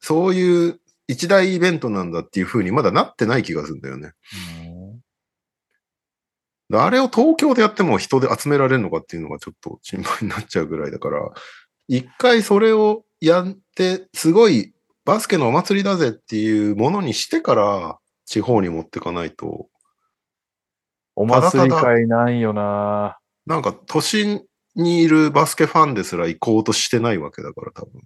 [0.00, 4.12] そういう一大イベントなんだっていう風にまだなってない気がするんだよね。
[6.70, 11.30] であれを東京でやっても人で集められるのかっていうのがちょっと心配になっちゃうぐらいだから、
[11.88, 14.74] 一回それをやって、すごい
[15.06, 19.68] バスケのお祭りだぜっていうものにしてから、地方に持ってかないと、
[21.16, 24.42] お祭り会ないよななんか都心
[24.76, 28.02] にいるバスケファンですら行こうとしてないわけだから多分。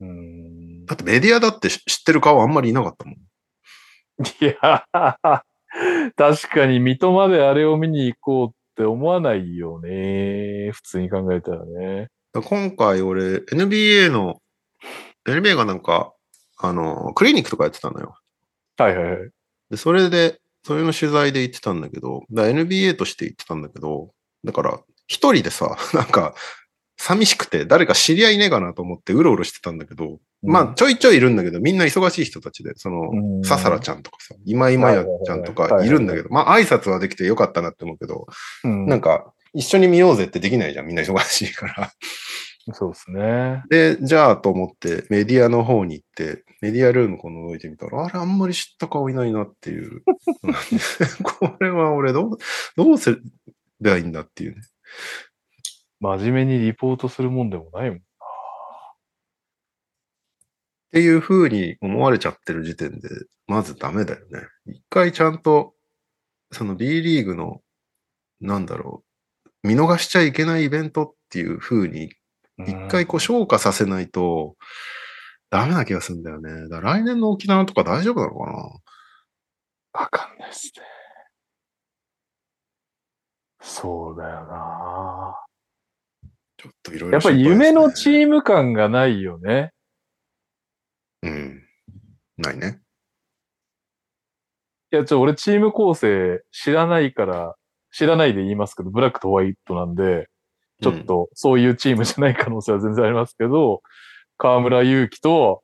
[0.00, 0.67] うん。
[0.88, 3.14] だってメディアだって知知ってる顔あんまりいなかったもん。
[3.14, 4.84] いや、
[6.16, 10.70] 確かに水戸まであれを見に行こうって思わないよね。
[10.72, 12.08] 普通に考えたらね。
[12.32, 14.40] 今回俺、NBA の、
[15.26, 16.14] NBA がなんか、
[16.58, 18.16] あの、クリニックとかやってたのよ。
[18.76, 19.30] はいはいはい。
[19.70, 24.10] で、それで、それの取材で行ってたんだけど、だ NBA として行ってたんだけど、
[24.44, 26.34] だから、一人でさ、なんか、
[26.98, 38.26] 寂しくて、誰か知り合いねえかなと思ってうろうろしてたんだけど、まあ、ちょいちょいいるんだけど、みんな忙しい人たちで、その、うんささらちゃんとかさ、今今やちゃんとかいるんだけど、まあ、挨拶はできてよかったなって思うけど、
[38.64, 41.92] うん、なんか、一緒に見ようぜってできないじゃん、みんな忙しいから。
[42.74, 43.62] そうですね。
[43.70, 50.02] で、じゃあと思ってメディアの方に行って、メディアルームこの覗いてみたら、あれあんまり知った顔いないなっていう。
[51.22, 52.38] これは俺どう、
[52.76, 53.10] どうす
[53.80, 54.62] ればいいんだっていうね。
[56.00, 57.98] 真面目にリポートするもんでもないもん。
[57.98, 58.02] っ
[60.90, 63.08] ていう風に思われちゃってる時点で、
[63.46, 64.40] まずダメだよね。
[64.66, 65.74] 一回ちゃんと、
[66.50, 67.60] その B リーグの、
[68.40, 69.04] なんだろ
[69.64, 72.12] う、見逃しちゃいけないイベントっていう風に、
[72.58, 74.56] 一回こう消化させないと、
[75.50, 76.68] ダメな気がするんだよね。
[76.68, 78.52] だから来年の沖縄とか大丈夫なのかな
[80.00, 80.82] わかんないっすね。
[83.60, 85.34] そうだよな？
[86.58, 89.72] ちょっといろいろ、やっぱり夢のチーム感がないよね。
[91.22, 91.62] うん。
[92.36, 92.80] ないね。
[94.92, 97.54] いや、ちょ、俺チーム構成知らないから、
[97.92, 100.28] 知らないで言いますけど、ブラックとホワイトなんで、
[100.82, 103.82] ちょっとそういうチームじゃない可能性は全然ありますけど、
[104.36, 105.62] 河村勇輝と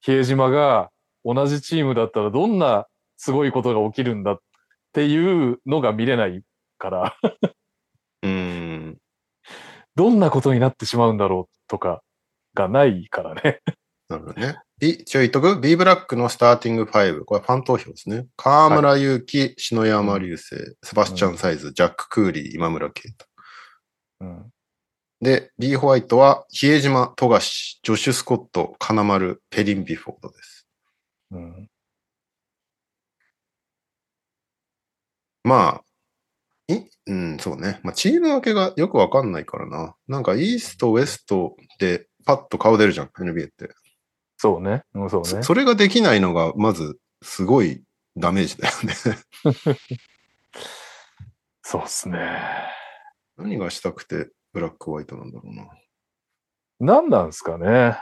[0.00, 0.90] 比江島が
[1.24, 4.38] 同じチームだったらどんなすごいことが起きるんだっ
[4.92, 6.42] ていうのが見れない
[6.76, 7.54] から、うん。
[9.96, 12.02] どんなことになってしまうんだろうとか
[12.54, 13.60] がないからね。
[14.08, 14.56] なるほどね。
[14.78, 17.24] B、一応言っとく ?B ブラックのスターティング5。
[17.24, 18.26] これファン投票ですね。
[18.36, 23.26] 河村勇輝、篠山流星、セバスチャンサイズ、ジャック・クーリー、今村啓太。
[24.20, 24.52] うん。
[25.20, 30.66] で、B ホワイトは、比江島、富樫、ジョシュ・スコット、金丸、ペリン・ビフォードです。
[31.30, 31.70] うん。
[35.44, 35.84] まあ、
[36.68, 37.80] い、うん、そうね。
[37.82, 39.94] まあ、チーム分けがよくわかんないからな。
[40.08, 43.70] なんか、イースト、ウエストで、パッと顔出るじゃん、NBA って。
[44.38, 44.82] そうね。
[44.94, 45.28] うん、そうね。
[45.28, 47.82] そそれができないのが、まず、すごい
[48.16, 48.94] ダメージだよね。
[51.62, 52.40] そうっすね。
[53.36, 55.68] 何がしたくて、ブラックホワイトなんだろうな。
[56.80, 57.98] 何なんすかね。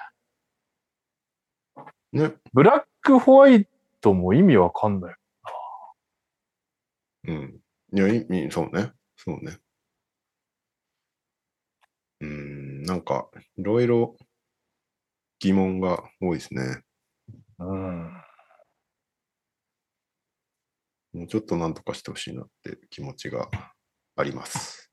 [2.13, 2.35] ね。
[2.53, 3.67] ブラックホワイ
[4.01, 5.17] トも意味わかんない。
[7.29, 7.62] うん。
[7.95, 8.93] いや、いいそうね。
[9.17, 9.59] そうね。
[12.21, 14.17] うん、なんか、いろいろ
[15.41, 16.83] 疑問が多いですね。
[17.59, 18.23] うん。
[21.13, 23.49] もうちょっとなんとかしてほしいなって気持ちが
[24.17, 24.91] あります。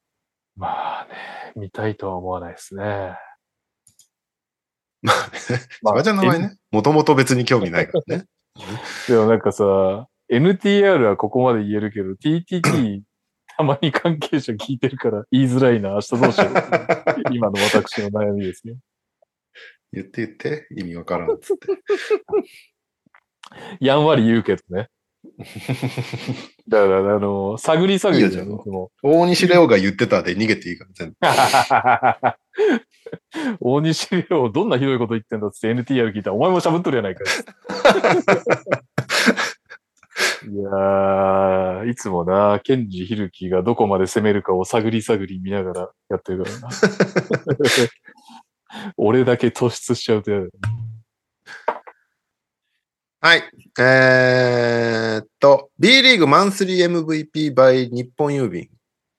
[0.58, 2.84] まあね、見たいとは思わないですね。
[5.02, 6.58] まあね、それじゃ名前ね。
[6.72, 8.26] もともと別に興味ないからね。
[9.08, 13.02] でもなんかさ、NTR はここまで言えるけど、TTT
[13.58, 16.54] たまに関係者聞いてるから言いづらいな、明日どうしよう。
[17.34, 18.76] 今の私の悩みですね。
[19.92, 21.68] 言って言って、意味わからんっつって。
[23.82, 24.90] やんわり言うけどね。
[26.68, 31.18] だから、あの、探り探りじゃあいつも大西レオが言ってたで逃げていいから、全部。
[33.60, 37.24] 大西レオ、どんなひどいこと言ってんだっつって NTR 聞いたら、お前もしゃぶっとるやないか
[40.46, 40.52] い。
[40.52, 46.70] いやー、いつもな、ケンジ・ヒルキがどこまで攻めるかを探り探り見ながらやってるからな。
[48.98, 50.48] 俺だけ突出しちゃうとやだ。
[53.22, 53.44] はい。
[53.80, 58.70] えーっと、B リーグマンスリー MVP by 日本郵便。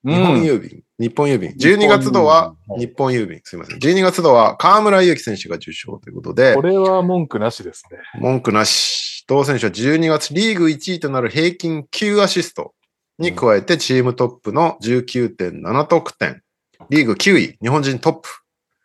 [0.03, 0.83] 日本郵便。
[0.99, 1.51] 日本郵便。
[1.51, 3.41] 12月度ははい日本郵便。
[3.45, 3.79] すいません。
[3.79, 7.99] 12月度は河村勇輝選手が受賞ということでこ、れは文句なしですね。
[8.21, 9.20] 文句なし。
[9.27, 12.75] 同選手は12月リーグ1位となる平均9アシスト
[13.19, 16.43] に加えてチームトップの19.7得点。
[16.89, 18.29] リーグ9位、日本人トップ。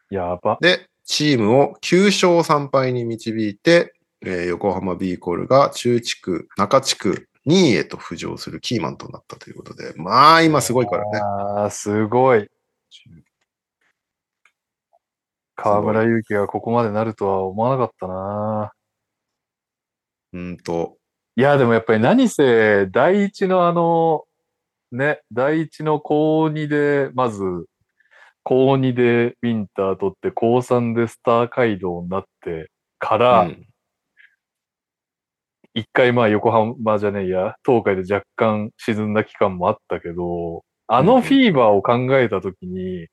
[0.10, 0.58] やば。
[0.62, 11.20] で、チームを9勝3敗に導いて、えー横浜ビーコルが中地区、中地区2位へと浮上するキーマンとなったということで、まあ今すごいからね。
[11.20, 12.50] あー、すごい。
[15.56, 18.74] 河村勇輝がここまでなるとは思わなかったな
[20.36, 20.98] うんと、
[21.38, 24.26] いや、でもやっぱり何せ、第一のあの、
[24.92, 27.42] ね、第一の高2で、まず、
[28.44, 33.66] 高2でウィンター取って、高3でスター街道になってから、うん。
[35.74, 43.08] 一回まあ横浜じゃねえや、東海で若干沈んだ期間もあったけど、あのフィーバーを考えたときに、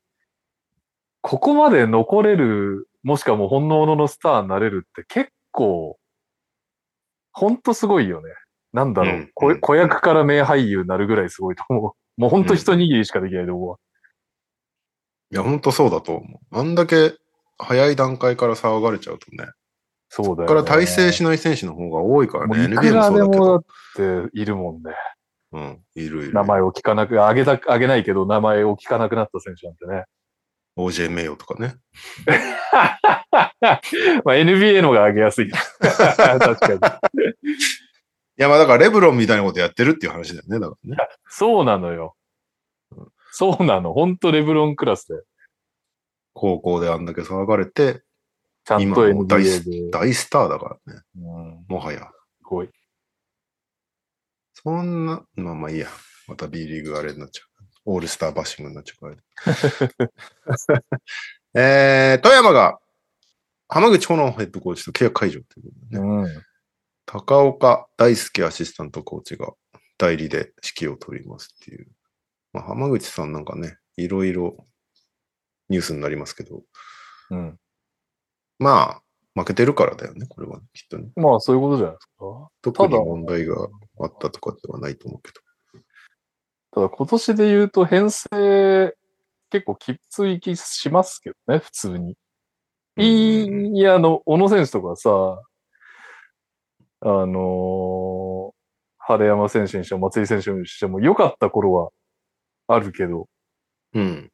[1.23, 5.99] ここまで残れる、もしくはもう本物のスターになれるって結構、
[7.33, 8.29] ほんとすごいよね。
[8.73, 11.93] なんだろう、うんこ子役から名俳優になるぐらいすごいと思う。
[12.21, 13.77] もうほんと一握りしかできないと思うわ。
[15.31, 16.59] いや、ほんとそうだと思う。
[16.59, 17.15] あんだけ
[17.59, 19.51] 早い段階から騒がれちゃうとね。
[20.09, 20.47] そうだよ、ね。
[20.47, 22.67] から体制しない選手の方が多いからね。
[22.67, 23.45] NBA もそうだけど。
[23.45, 24.95] もだっているもんね。
[25.53, 26.33] うん、いるいる。
[26.35, 30.05] 名前を聞かなく、あげた、あげないけど名前を聞かなくなった選手なんてね。
[30.77, 31.77] OJ 名誉とかね。
[34.25, 35.51] まあ NBA の方が上げやすい。
[35.81, 36.79] 確かに。
[37.49, 37.55] い
[38.37, 40.61] や、まあだからレブロンみたいなことやってるっていう話だよね。
[40.61, 41.09] だからね。
[41.29, 42.17] そうなのよ。
[43.33, 43.93] そうなの。
[43.93, 45.23] ほんとレブロンクラスで。
[46.35, 48.03] 高校であんだけ騒がれて、
[48.65, 49.91] ちゃんと今もう大 NBA で。
[49.91, 51.03] 大スターだからね。
[51.17, 52.11] うん、もはや。
[52.39, 52.71] すごい。
[54.55, 55.89] そんな、まあまあいいや。
[56.29, 57.52] また B リーグあれになっちゃう。
[57.85, 60.83] オールスターバッシングになっちゃうから。
[61.55, 62.79] えー、富山が
[63.69, 66.05] 浜口コノンヘッドコーチと契約解除ということでね。
[66.05, 66.43] うん。
[67.07, 69.53] 高岡大輔アシスタントコーチが
[69.99, 71.89] 代理で指揮を取りますっていう。
[72.53, 74.67] まあ、浜口さんなんかね、いろいろ
[75.69, 76.63] ニュースになりますけど、
[77.31, 77.59] うん。
[78.59, 79.03] まあ、
[79.35, 81.09] 負けてるからだよね、これは、きっとね。
[81.17, 82.49] まあそういうことじゃないですか。
[82.61, 83.69] 特に問題が
[84.01, 85.41] あったとかではないと思うけど。
[86.73, 88.97] ただ今年で言うと編成
[89.51, 92.17] 結構きつい気しますけどね、普通に。
[92.97, 95.43] いや、あの、小野選手とかさ、
[97.01, 98.53] あのー
[99.05, 101.91] 晴山選手にしても松井選手にしても良かった頃は
[102.69, 103.29] あるけど、
[103.95, 104.31] うん。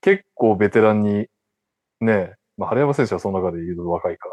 [0.00, 1.26] 結構ベテランに、
[2.00, 4.28] ね、まあ、晴山選手はその中で言うと若いか。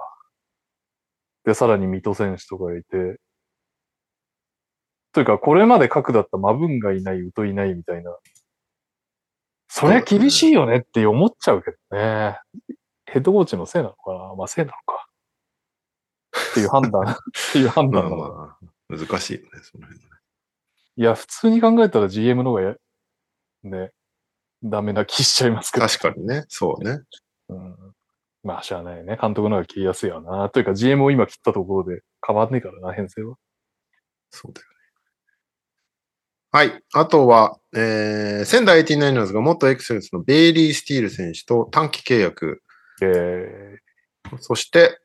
[1.46, 3.20] で、さらに水戸選手とかがいて、
[5.11, 8.15] というか、これまで核だったマブンがいない、ウトいないみたいな。
[9.68, 12.38] それ厳しいよねって思っちゃうけどね。
[13.06, 14.36] ヘッドコーチのせいなのかな？
[14.36, 15.07] まあ、せいなのか。
[16.52, 17.15] っていう判断、 っ
[17.53, 18.38] ていう判まあ断なのかな
[18.90, 20.10] まあ、難しいよね、その辺ね。
[20.98, 22.76] いや、普通に考えたら GM の方がや、
[23.64, 23.91] ね、
[24.64, 25.88] ダメな気しちゃいますけど。
[25.88, 26.99] 確かにね、そうね。
[27.49, 27.95] うん。
[28.44, 29.18] まあ、しゃあないね。
[29.19, 30.49] 監督の方が切りやすいよな。
[30.49, 33.36] というか GM を今切ったところで変わんねえからな、編成は。
[34.31, 34.78] そうだよね。
[36.51, 36.81] はい。
[36.93, 42.61] あとは、えー、仙台 89ers が元エクセレンスのベイリー・スティール選手と短期契約。
[43.01, 43.77] え
[44.39, 44.99] そして、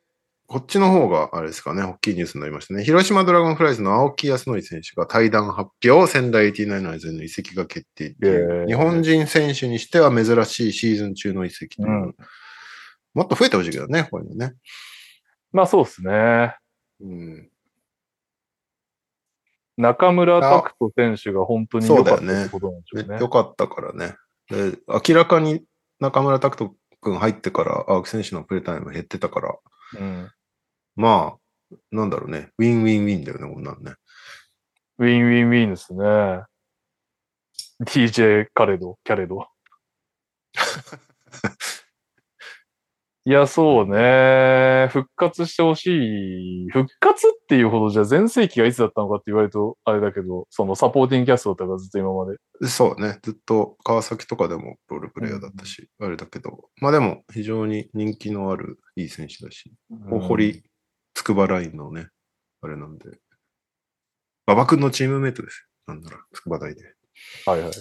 [0.47, 2.85] こっちの方が、あれですかね、大きいニュースになりましたね。
[2.85, 11.89] 広島ドラゴンフライズの青木康則選手が対談発表、仙台 89ers への移籍が決定っていう、えー日本人選手にしては珍しいシーズン中の移籍という。
[11.89, 12.15] うん
[13.15, 14.55] もっと増えてほしいけどね、こういうのね。
[15.53, 16.57] まあそうですね。
[17.01, 17.49] うん。
[19.77, 23.19] 中村拓人選手が本当に良かったそうだよねってことなんでしょうね。
[23.21, 24.15] よかったからね。
[24.49, 24.79] で
[25.09, 25.65] 明らかに
[26.01, 29.55] 中村拓人君入ってから、青木選手のプレータイム減ってたから、
[30.01, 30.31] うん。
[30.97, 32.51] まあ、なんだろうね。
[32.59, 33.93] win win win だよね、こんなんね。
[34.99, 36.05] win win win ですね。
[37.85, 39.47] DJ カレド、キャレド。
[43.27, 44.89] いや、そうね。
[44.91, 45.87] 復活してほし
[46.67, 46.69] い。
[46.71, 52.37] 復活っていうほどじゃ全盛期がいつだったのかって言われるとあれだけど、そのサポーティングキャストだったからずっと今まで。
[52.69, 53.19] そうね。
[53.23, 59.73] ずっと川崎とかでもロールプレイヤーだったし、あれだけど、まあでも非常に人気のあるいい選手だし、
[60.11, 60.63] 大堀、
[61.15, 62.09] 筑波ラインのね、
[62.61, 63.07] あれなんで、
[64.47, 65.95] 馬場君のチームメイトですよ。
[65.95, 66.83] なんなら、筑波大で。
[67.47, 67.73] はいはい。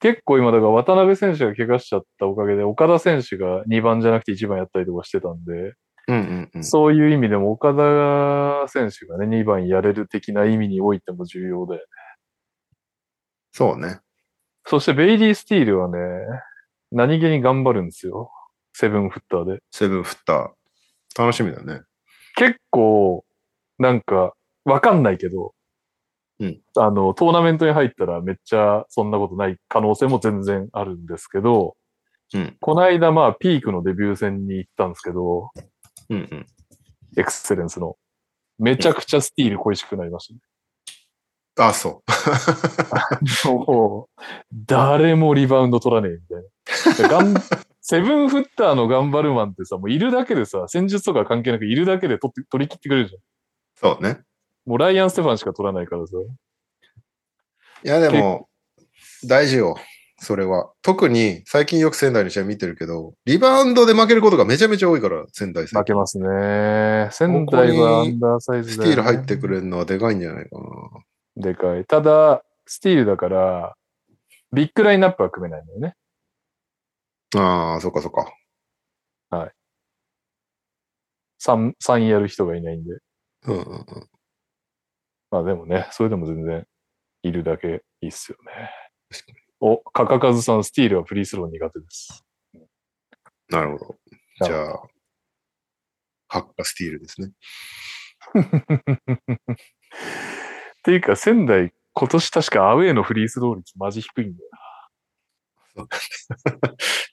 [0.00, 5.74] 結構今、だから渡辺選手が怪我しちゃったおかげで、岡田選手が2番じゃなくて1番やったりとかしてたんで、
[6.08, 6.64] うんうんうん。
[6.64, 11.78] そういう意味でも岡田選手がね、2番やれる的な意味においても重要で。
[13.52, 14.00] そうね。
[14.66, 15.98] そしてベイリー・スティールはね、
[16.90, 18.30] 何気に頑張るんですよ。
[18.72, 19.60] セブンフッターで。
[19.70, 21.22] セブンフッター。
[21.22, 21.82] 楽しみだね。
[22.36, 23.24] 結構、
[23.78, 25.52] なんか、わかんないけど、
[26.40, 31.76] うんあの、トーナメントに入ったらめっちゃそんなことない可能性も全然あるんですけど、
[32.32, 32.56] うん。
[32.60, 35.50] この間まあピークのデビュー戦に行ったんですけど、
[36.08, 36.46] うんうん。
[37.18, 37.96] エクセレンスの。
[38.58, 40.40] めちゃくちゃスティール恋しくなりましたね。
[41.58, 42.02] あ、そ
[43.46, 43.48] う。
[43.66, 44.22] もう、
[44.66, 46.20] 誰もリバウンド取らねえみ
[46.98, 47.08] たいな。
[47.08, 47.34] ガン
[47.80, 53.20] セブンフッターの頑張るマンってさ、もういるだけでさ、戦術とか関係なくいるだけで取って取り切ってくれるじゃん。
[53.74, 54.20] そうね。
[54.66, 56.12] もうライアン・ステファンしか取らないからさ。
[57.82, 58.48] いや、でも、
[59.24, 59.76] 大事よ。
[60.18, 60.70] それは。
[60.82, 67.08] 特に最近よく仙台の試合見てるけど、リバウンドで負けることがめちゃめちゃ多いから、仙台戦負けますね。
[67.10, 71.42] 仙台はアンダーサイズスで、ティール入ってくれるのはでかいんじゃないかな。
[71.42, 71.84] でかい。
[71.86, 73.74] ただ、スティールだから、
[74.52, 75.94] ビッグラインナップは組めないんだよね。
[77.36, 78.32] ああ、そっかそっか。
[81.40, 82.98] 3、三やる人がいないんで。
[83.46, 84.09] うんうんうん。
[85.30, 86.66] まあでもね、それでも全然
[87.22, 88.70] いるだけいいっすよね。
[89.60, 92.24] お、かかかずさん、スティールはフリースロー苦手です。
[93.48, 93.96] なるほど。
[94.46, 94.82] じゃあ、
[96.28, 97.32] ハッカスティールですね。
[100.80, 104.50] っていうか、仙台、今年確かアウェーのフリースロー率マジ低いんだよ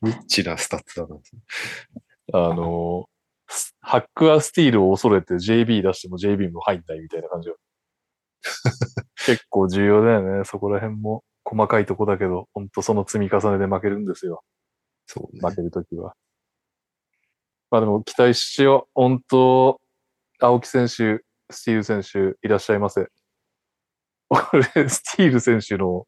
[0.01, 1.15] ニ ッチなスタッツだな。
[1.15, 1.21] な。
[2.49, 3.09] あの、
[3.47, 7.55] スハックはスティールを恐れて JB 出しても JB も入んないみたいな感じが。
[9.25, 10.45] 結構重要だよね。
[10.45, 14.43] そこら辺も細かいとこだけど、本当その積み重ねで負けるんですよ。
[15.05, 15.55] そうね負。
[15.55, 16.15] けるときは。
[17.71, 18.91] まあでも期待しよう。
[18.95, 19.79] 本当、
[20.39, 23.07] 青木選手、スティール選手、いらっしゃいませ。
[24.29, 26.05] 俺、スティール選手の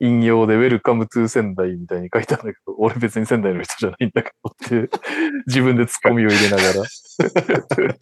[0.00, 4.88] 引用で、 Welcome to 仙台みたいに書いたんだけど、俺別に仙台の人じゃないんだけどって、
[5.46, 6.62] 自分でツッコミを入れなが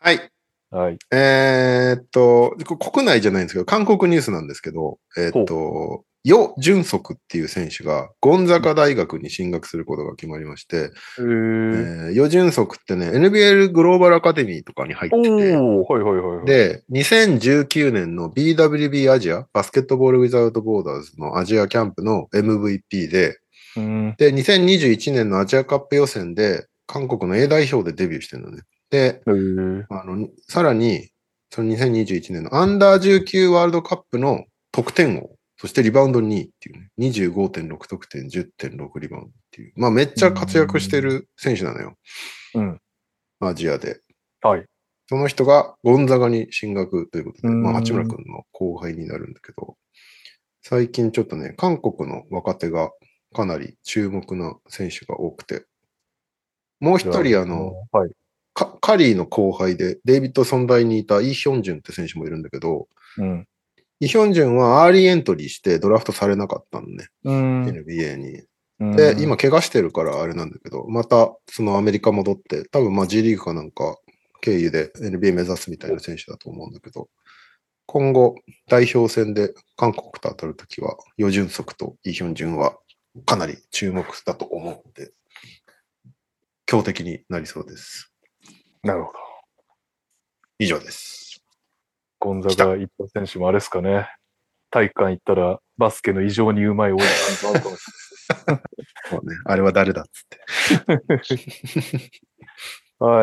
[0.00, 0.33] はい。
[0.74, 0.80] ら。
[0.84, 0.98] はい。
[1.12, 23.38] えーっと、こ国内じゃないんですけど、韓国ニュースなんですけど、えーっと、ヨ・ジュンソクっていう選手が、ゴンザガ大学に進学することが決まりまして、ええー、ーヨ・ジュンソクってね、NBL グローバルアカデミーとかに入っておて、ー、はいはいはいはい。、で、2019年の BWB アジア、 Basketball Without Borders のアジアキャンプの MVP で、
[23.76, 28.62] うん、で、2021年のアジアカップ予選で、韓国の A 代表でデビューしてるのね。
[28.90, 31.10] で、えー、あの、さらに、
[31.50, 39.72] その2021年のアンダー19ワールドカップの得点王、そしてリバウンド2位っていうね、25.6得点、10.6リバウンドっていう。
[39.76, 41.96] まあめっちゃ活躍してる選手なのよ。
[42.54, 42.80] うん。
[43.40, 44.00] アジアで。
[44.42, 44.64] はい。
[45.08, 49.76] その人がゴンザガに進学ということで、うんまあ八村君の後輩になるんだけど、
[50.62, 52.90] 最近ちょっとね、韓国の若手が
[53.34, 55.66] かなり注目な選手が多くて、
[56.80, 58.10] もう一人あの、、はい。
[58.54, 63.48] カカリーの後輩で、デイビッドソン大にいたイ・ヒョンジュンって選手もいるんだけど、うん。
[64.00, 67.64] イ・ヒョンジュンはアーリーエントリーしてドラフトされなかったのね、うん。
[67.66, 68.42] NBA に。
[68.80, 73.98] うんで、今、怪我してるからあれなんだけど、またそのアメリカ戻って、多分まあ G リーグかなんか
[74.40, 77.08] 経由で NBA 目指すみたいな選手だと思うんだけど、
[77.86, 78.34] 今後
[78.68, 82.76] 代表戦で韓国と当たるときは、ヨジュンソクとイ・ヒョンジュンは
[83.26, 85.12] かなり注目だと思うので、
[86.66, 88.13] 強敵になりそうです。
[88.84, 89.18] なるほど。
[90.58, 91.42] 以上です。
[92.18, 94.08] ゴンザガ一歩選手もあれですかね。
[94.70, 97.82] 体育館行ったらバスケの異常にうまいおじさんと会うかもし
[99.10, 100.38] そうね、あれは誰だっつって。
[100.86, 101.26] れない。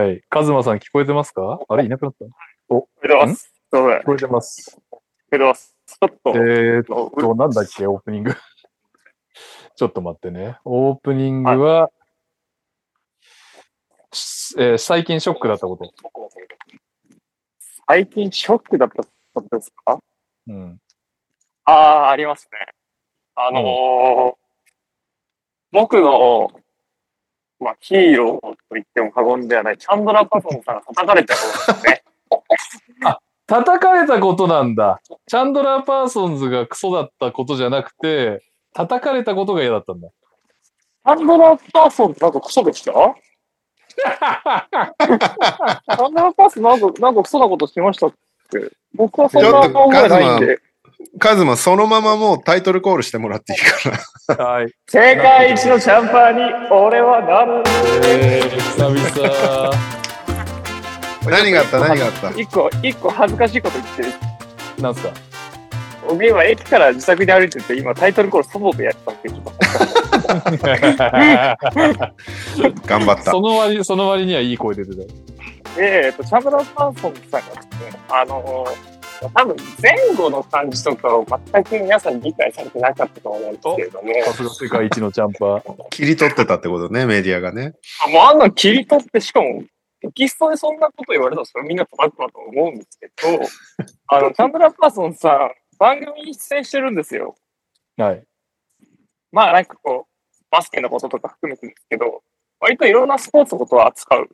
[0.07, 0.21] はい。
[0.29, 1.59] カズマさん聞こえてますか？
[1.67, 2.25] あれいなくなった？
[2.25, 2.29] 聞
[2.67, 3.53] こえてます。
[3.71, 3.99] すいません。
[3.99, 4.77] 聞聞こえてます。
[4.89, 5.01] こ
[5.31, 5.75] えてます。
[5.85, 8.33] ちょっと、えーっと、なんだっけ、オープニング。
[9.75, 10.57] ちょっと待ってね。
[10.65, 11.91] オープニングは、し
[14.57, 15.91] えー最近ショックだったこと。
[17.88, 19.03] 最近ショックだった
[19.34, 19.99] ことですか？
[20.48, 20.80] うん。
[21.65, 22.60] ああ、ありますね。
[23.36, 24.41] あのー
[25.73, 26.52] 僕の、
[27.60, 32.03] まあ、ヒーローと言っても過言ではない、チャンドラー・パソンさんが叩かれたことですね。
[33.48, 34.99] 叩かれたことなんだ。
[35.28, 40.10] チャンドラー・パーソンズがクソだったことじゃなくて、叩かれたことが嫌だったんだ。
[40.10, 42.91] チャンドラー・パーソンってなんかクソでした？
[43.91, 48.13] チャンドラー・パーソンなんか、なんかクソなことしましたっ
[48.51, 48.72] て。
[48.93, 50.59] 僕はそんな覚えないんで。
[51.19, 54.45] カズマ、そのままもうタイトルコールしてもらっていいかな。
[54.45, 54.72] はい。
[54.88, 57.63] 世界一のチャンパーに俺はなる。
[58.05, 59.72] えー、久々。
[61.30, 61.80] 何があった？
[61.80, 62.30] 何があった？
[62.31, 64.09] 一個、一個恥ずかしいこと言ってる。
[64.81, 65.11] なんすか？
[66.07, 69.30] 僕今駅から自宅に歩いてて、今タイトルコール祖母でやったって
[72.86, 73.41] 頑張ったそ。
[73.41, 74.98] の割、その割にはいい声出てた。
[75.76, 78.65] で、えっと、チャンドラー・パーソンさんがですね、あの
[79.34, 85.90] 多分前後の感じとかを全く皆さん理解されてなかったと思うんですけれども、さすが世界一のチャンパー。
[85.91, 87.76] 切り取ってたってことね、メディアがね。
[88.11, 89.64] もうあんなの切り取って、しかも、
[90.02, 93.14] テキストでそんなこと言われたらそれみんな叩くかと思うんですけど、
[94.07, 97.36] あの、チャンドラー・パーソンさん、番組に出演してるんですよ。
[97.98, 98.23] はい。
[99.32, 100.10] まあなんかこう、
[100.52, 102.22] バスケのこととか含めてですけど、
[102.60, 104.30] 割といろんなスポーツのことを扱う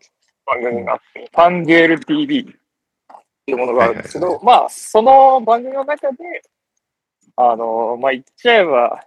[0.45, 2.45] 番組があって、ファンゲール TV っ
[3.45, 6.17] ていうものがあるんですけど、まあその番組の中で、
[7.37, 9.05] あの、まあ、言っちゃえば、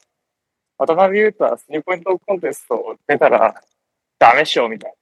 [0.78, 3.60] 渡辺裕太スリーポイントコンテスト出たら
[4.18, 4.96] ダメっしょ、みたいな。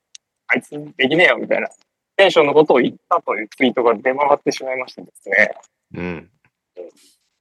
[0.48, 1.68] あいつできねえよ、みたいな。
[2.16, 5.54] テンションのことを言ったというツイートが出回ってしまいましてですね。
[5.94, 6.30] うん。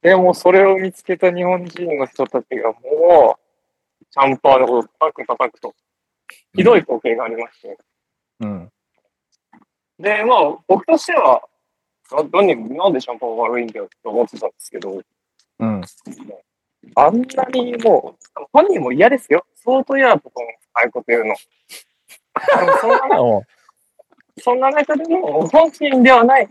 [0.02, 3.47] でもそれを見つけた日本人の人たちがもう、
[4.10, 4.82] チャンパーのことを
[5.12, 5.74] 叩く叩くと、
[6.54, 7.78] ひどい光景がありまして。
[8.40, 8.72] うん。
[9.98, 11.42] で、まあ、僕としては、
[12.10, 15.02] な何なんでシャンパンが悪いんだよって思ってたんですけど、
[15.58, 15.82] うん。
[16.94, 19.44] あんなにもう、本人も嫌ですよ。
[19.56, 20.48] 相当嫌だと思う。
[20.74, 21.34] ああいうこと言うの。
[22.80, 23.42] そんなおう
[24.40, 26.48] そんな中でも、本心ではない。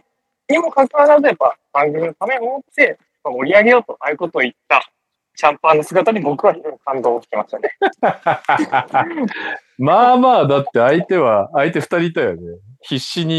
[0.49, 4.91] にもかかわらず、やっぱ番組のためを思って盛り上げようと、ああいうことを言った
[5.39, 7.69] シャンパンの姿に僕は感動してましたね。
[9.77, 12.57] まあまあ、だって相手は、相手二人いたよね。
[12.81, 13.37] 必死に、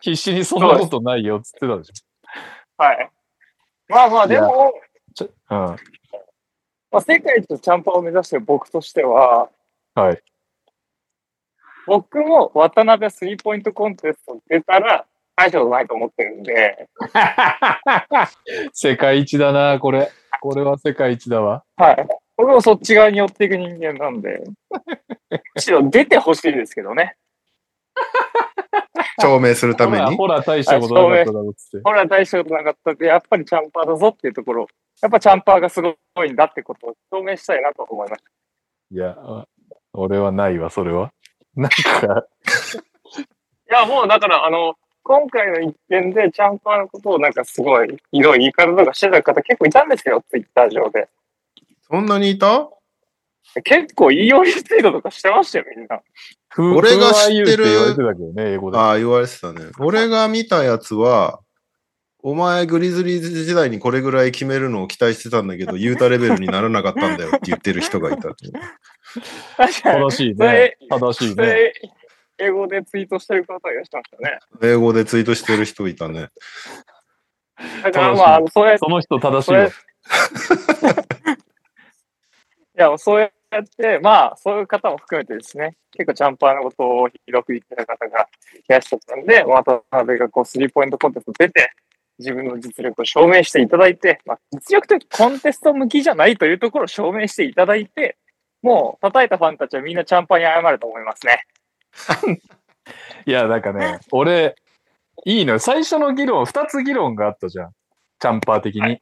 [0.00, 1.92] 必死にそんなことないよっつってたでし
[2.78, 3.10] はい。
[3.86, 4.72] まあまあ、でも、
[5.20, 5.28] うん。
[5.50, 5.76] ま
[6.92, 9.50] あ、世界一のチャンパンを目指してる僕としては、
[9.94, 10.22] はい。
[11.86, 15.04] 僕も渡辺スリーポイントコンテスト出たら
[15.36, 16.88] 大したことないと思ってるんで、
[18.72, 20.10] 世界一だな、これ。
[20.40, 21.64] これは世界一だわ。
[21.76, 22.06] はい。
[22.36, 24.42] 僕もそっち側に寄っていく人間なんで、
[25.54, 27.16] むしろ出てほしいですけどね。
[29.20, 30.04] 証明するために？
[30.16, 31.80] ほら、ほら大したことなかっただろうって。
[31.82, 34.68] ほら、大したことなかったんで、やっぱりチャンパーだぞっていうところ、
[35.02, 38.22] やっぱチャンパーがすごいんだってことを証明したいなと思いまし
[38.90, 39.46] いや、あ
[39.92, 41.12] 俺はないわ、それは。
[41.56, 42.28] なんか、た。
[43.70, 51.08] いや、もうだから、あの、今回の一件でチャンパーのことをなんかすごいひどい言い方とかしてた方結構いたんですよ、ツイッター上で。
[51.90, 52.68] そんなにいた？
[53.64, 56.00] 結構言いよりツイートとかしてましたよ、みんな。
[56.50, 58.76] ふ俺が知ってる言われてたけどね、英語で。
[58.78, 59.60] ああ、言われてたね。
[59.78, 61.40] 俺が見たやつは、
[62.22, 68.34] お前グリズリーズ時代にこれぐらい決めるのを期待してたんだけど、ユータレベルにならなかったんだよって言ってる人がいた。
[69.56, 70.00] 確かに。
[70.02, 70.76] 正しいね。
[70.90, 71.72] 正しいね。
[72.38, 74.38] 英語でツイートしてる方がいらっしゃいましたね。
[74.62, 76.28] 英語でツイートしてる人いたね。
[77.82, 79.66] だからまあ、あのそうやってその人正しいわ。
[82.78, 83.28] いや、そうや
[83.60, 91.72] って、まあ、そういう方も含めてですね、結構チャンパーのことを広く言ってた方がいらっしゃったんで、渡辺がこう、スリーポイントコンテスト出て、
[92.18, 98.16] 自分の実力を証明していただいて、まあ、実力というかコンテスト向きじゃないというところを証明していただいて、
[98.62, 101.42] もう、叩いたファンたちはみんなチャンパーに謝ると思いますね。
[103.26, 104.54] いや、なんかね、俺、
[105.24, 105.58] いいのよ。
[105.58, 107.70] 最初の議論、二つ議論があったじゃん。
[108.18, 108.80] チャンパー的に。
[108.80, 108.96] は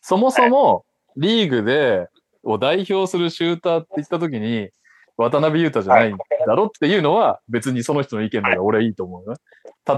[0.00, 0.84] そもそも、
[1.16, 2.08] リーグで、
[2.44, 4.70] を代表するシューターって言ったときに、
[5.16, 9.34] 渡辺裕太じゃないんだろっていうのは、別にその人の意見だから俺はいいと思うよ。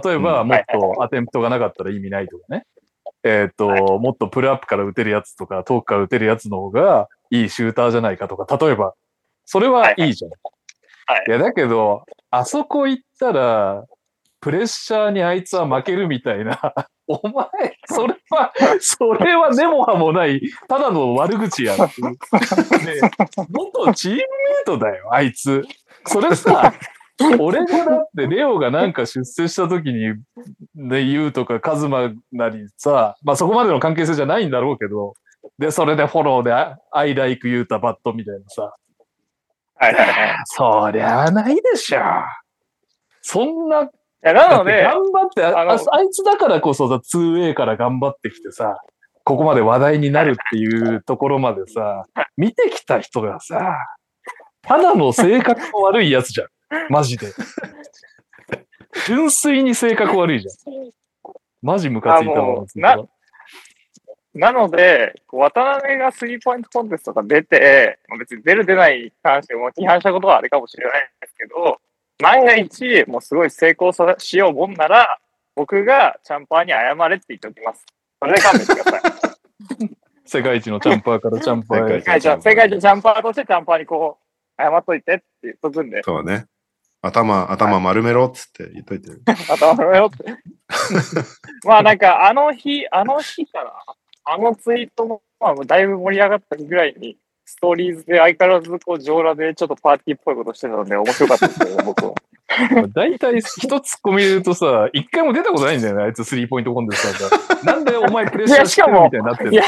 [0.02, 2.64] 例えば、うんもっとアテンプトがなかったら意味ないとかね。
[3.22, 8.94] えっ、と、もっとプルアップから打てるやつとか、遠くから打てるやつの方がいいシューターじゃないかとか、例えば、
[9.44, 10.30] それはいいじゃん。
[11.10, 13.84] はいいや、だけど、あそこ行ったら、
[14.40, 16.58] プレッシャーにあいつは負けるみたいな。
[17.08, 17.46] お前、
[17.86, 21.78] それは、それは根も葉もない、ただの悪口やん。
[21.78, 21.90] 元
[23.94, 24.22] チームメ
[24.62, 25.66] イトだよ、あいつ。
[26.06, 26.72] それさ、
[27.38, 30.14] 俺がだってレオがなんか出世した時に、
[30.74, 35.14] ね、言うとかカズマなりさ、まあそこまでの関係性じゃないんだろうけど、
[35.58, 38.74] で、それでフォローで、あ I like you たバットみたいなさ、
[39.80, 40.34] はいはいはい。
[40.34, 42.00] いそりゃないでしょ。
[43.22, 43.90] そんな
[44.22, 48.76] や、なので、頑張ってああいつだからこそさ、2A から頑張ってきてさ、
[49.24, 52.04] ここまで話題になるっていうところまでさ、
[52.36, 53.76] 見てきた人がさ、
[54.62, 56.48] ただの性格の悪いやつじゃん。
[56.90, 57.28] マジで。
[59.06, 60.90] 純粋に性格悪いじゃん。
[61.62, 63.08] マジムカついたもうツイート
[64.40, 71.78] なので、渡辺がスリーポイントコンテストが出て、まあ別に出る出ないに関しても批判したことはあれかもしれないですけど、
[72.22, 75.18] 万が一、もうすごい成功さしようもんなら、
[75.54, 77.84] 僕がチャンパーに謝れって言っておきます。
[78.18, 79.12] それで勘弁してください。
[80.24, 84.18] 世界一のチャンパーからチャンパーへ世世界一の世界一のチャンパーとしてチャンパーにこ
[84.58, 86.46] う、謝っといてって言っとくんで、そうね。
[87.02, 89.10] 頭、頭丸めろっつって言っといて。
[89.52, 90.24] 頭のよって。
[91.68, 93.74] まあなんか、あの日、あの日から、
[94.24, 102.14] あのツイートも、まあ、だいぶ盛り上がった日ぐらいに、ストーリーズで相変わらず、こう、上裸でちょっとパーティーっぽいことしてたので、面白かったですけどね、僕は。
[102.94, 107.64] 大体一つコミ言うとさ、一回も出たことないんだよね、あいつスリーポイントコンテストなんか。
[107.64, 109.64] なんでお前プレッシャーしてるみたいになってるいや、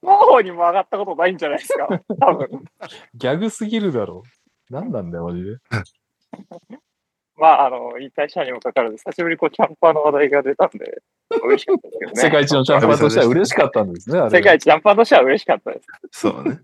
[0.00, 1.88] 双方にも上がったことないんじゃないですか、
[2.20, 2.48] 多分。
[3.14, 4.22] ギャグすぎるだろ。
[4.70, 5.56] なんなんだよ、マジで。
[7.42, 11.02] まあ、あの、引退したにもかかわらず、久しぶりにこう、キャンパーの話題が出たんで、
[11.42, 12.20] 嬉しかったですけどね。
[12.20, 14.30] 世界一のチャンパーとしては嬉しかったんですね。
[14.30, 15.86] 世界一キャンパーとしては嬉しかったです。
[16.12, 16.60] そうね。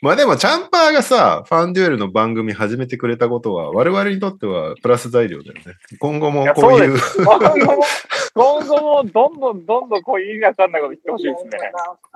[0.00, 5.62] まあでも、チャンパーがさ、ファンデュエルの番組始めてくれたことは、我々にとってはプラス材料だよね。
[5.98, 7.84] 今後もこういういや、今後も、
[8.32, 11.50] 今後も、どんどんどんどんこう、意味わかんないこと言ってほしいですね。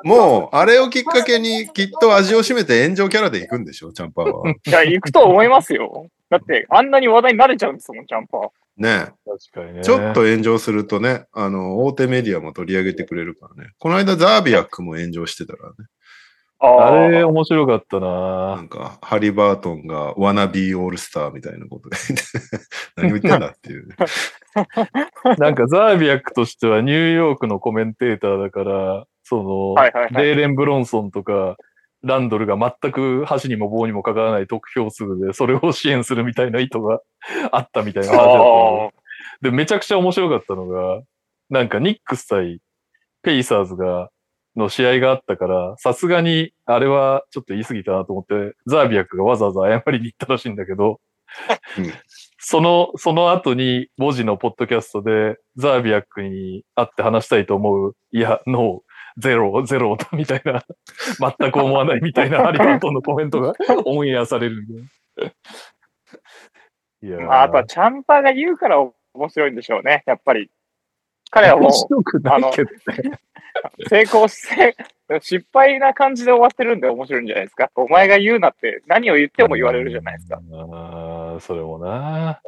[0.05, 4.49] もう、あれをきっかけに、きっと味を占めて炎上キャラで行くんでしょ、チャンパーは。
[4.49, 6.07] いや、行くと思いますよ。
[6.33, 8.49] だって、あんなに話題に慣れちゃうんですもん、キャンパー。
[8.79, 9.85] ね確かにね。
[9.85, 13.73] ちょっと炎上するとね、あの、大手メディアも取り上げてくれるからね。
[13.79, 15.75] この間、ザービアックも炎上してたからね。
[16.59, 18.57] ああれ、ー面白かったな。
[18.57, 21.97] なんか、ハリバートンがワナビーオールスターみたいなことで
[22.97, 23.97] 何を言ってんだっていうね。
[25.37, 31.59] なんかザービアックとしてはニューヨークのコメンテーターだから、その、はいはいはいレーレン・ブロンソンとか、
[32.03, 37.01] ランドルが全く箸にも棒にもかからない得票数で、それを支援するみたいな意図が
[37.51, 38.93] あったみたいな話だったの
[39.43, 41.03] で、めちゃくちゃ面白かったのが、
[41.51, 42.61] なんかニックス対
[43.23, 44.11] ペイサーズが、
[44.55, 51.01] の試合があったから、さすがに、あれはちょっと言い過ぎたなと思って、ザービアックがわざわざ謝りに行ったらしいんだけど、
[51.79, 51.93] うん。
[52.39, 60.65] その、その後に、文字のポッドキャストで、ザービアックに会って話したいと思う、いや、ノー、ゼロ、ゼロ、みたいな、
[61.39, 64.83] 全く思わないみたいなハリバートンのコメントが オンエアされるんで。
[67.03, 70.51] いやーまあ、あとは、チャンパーが言うから面白いんでしょうね、やっぱり。
[71.31, 73.19] 彼はも面う、白くないけどね。
[73.89, 74.77] 成功して、
[75.21, 77.71] 失敗な感じで終わってるんで面白いんじゃないですか。
[77.75, 80.41] お前が言うなって何を言っても言われるじゃないですか。
[80.53, 82.41] ああ、それもな。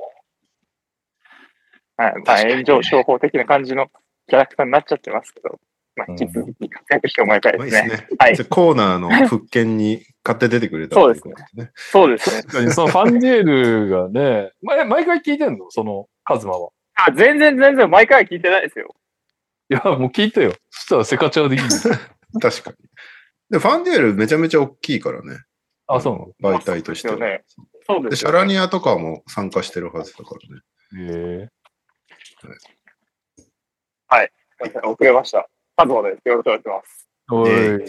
[1.97, 2.15] はい。
[2.25, 3.89] まあ、炎上商法的な感じの
[4.29, 5.59] キャラクターになっちゃってますけど、
[5.97, 7.87] まあ、引き続き活躍してもらいたいですね。
[7.87, 8.09] いですね。
[8.19, 11.35] はいじゃあコーナーの復権に買って出てくれたそうですね。
[11.75, 12.43] そうですね。
[12.43, 15.71] 確かにそのファンディエルがね、毎 毎回聞いてんの？
[15.71, 16.71] その、カズマは。
[16.97, 18.95] あ、全然全然毎回聞いてないですよ。
[19.71, 20.55] いや、もう聞いてよ。
[20.71, 21.81] そしたらセカチャーでいいんだよ。
[22.41, 22.77] 確かに。
[23.51, 25.39] で、ファンデュエルめちゃめちゃ大きいからね。
[25.87, 26.59] あ、そうなの？
[26.59, 27.15] 媒体としては。
[27.15, 30.35] そうですよねそうでで、すよねシャラニアとかも参加してるはずだか
[30.95, 31.11] らね。
[31.13, 31.49] へえ
[34.85, 35.49] 遅れました。
[35.77, 36.29] カズマです。
[36.29, 37.09] よろしくお願いします。
[37.31, 37.85] おいえ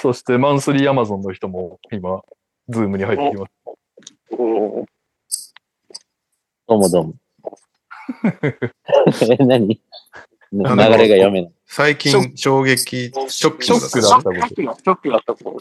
[0.00, 2.22] そして、マンスリーアマゾンの人も今、
[2.68, 3.52] ズームに入ってきます。
[4.30, 4.86] おー
[6.68, 7.14] どうもどうも。
[8.42, 9.66] え、 何？
[9.66, 9.78] ね
[10.52, 10.76] 流れが
[11.16, 11.52] 読めない。
[11.66, 13.66] 最近、衝撃、ショック
[14.00, 14.40] だったこと。
[14.40, 15.60] ショックだショックだったこと。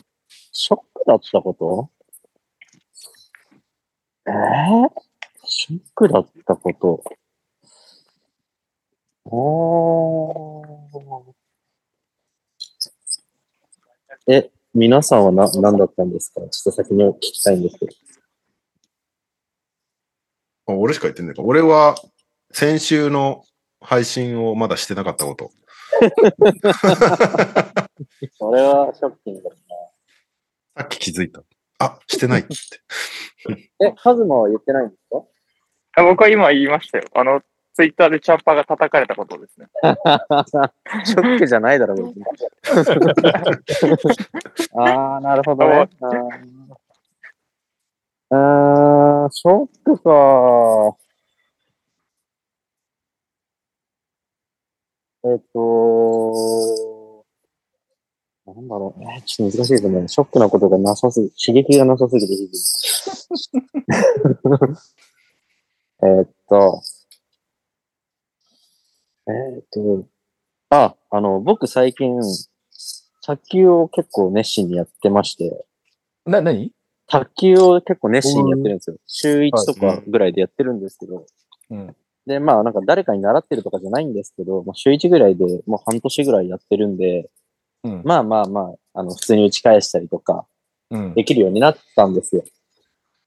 [0.51, 1.89] ショックだったこと？
[4.27, 4.89] えー、
[5.45, 7.03] ショックだったこと。
[9.29, 11.33] おー。
[14.29, 16.41] え、皆さんはな、何だったんですか？
[16.41, 17.91] ちょっと先に聞きたいんですけど。
[20.69, 21.41] あ俺しか言ってんねんか。
[21.43, 21.95] 俺は、
[22.51, 23.43] 先週の
[23.81, 25.51] 配信をまだしてなかったこと。
[28.37, 29.49] それはショッキングだ
[30.77, 31.41] さっき気づいた。
[31.79, 32.49] あ、してないって。
[33.49, 33.57] な。
[33.87, 35.23] え、カズマは言ってないんですか？
[36.01, 37.05] あ僕は今言いましたよ。
[37.13, 37.41] あの、
[37.77, 39.67] ツイッターでチャンパーが叩かれたことですね。
[41.05, 42.23] ショックじゃないだろ、別に。
[44.81, 45.87] ああ、なるほどね。
[48.31, 50.97] あーあー、ショックか。
[55.25, 57.23] えっと、
[58.47, 59.03] なんだろう。
[59.03, 60.07] えーちょっと難しいですね。
[60.07, 62.33] ショックなことがなさすぎ、刺激がなさすぎて。
[66.01, 66.81] えっと、
[69.27, 70.07] えーっと、
[70.69, 72.19] あ、あの、僕最近、
[73.21, 75.65] 卓球を結構熱心にやってまして、
[76.25, 76.71] な、なに
[77.07, 78.97] 卓球を結構熱心にやってるんですよ。
[79.05, 81.25] 週1とはいかぐらいでやってるんですけど、
[81.69, 81.95] うん。
[82.25, 87.29] で、まあなんか誰かに習ってるとかじゃないんですけど、まあ、週1ぐらいでもう半年ぐらいやってるんで、
[87.83, 88.01] うん。
[88.03, 88.61] まあまあま
[88.93, 90.45] あ、あの、普通に打ち返したりとか、
[90.89, 91.13] うん。
[91.13, 92.43] できるようになったんですよ。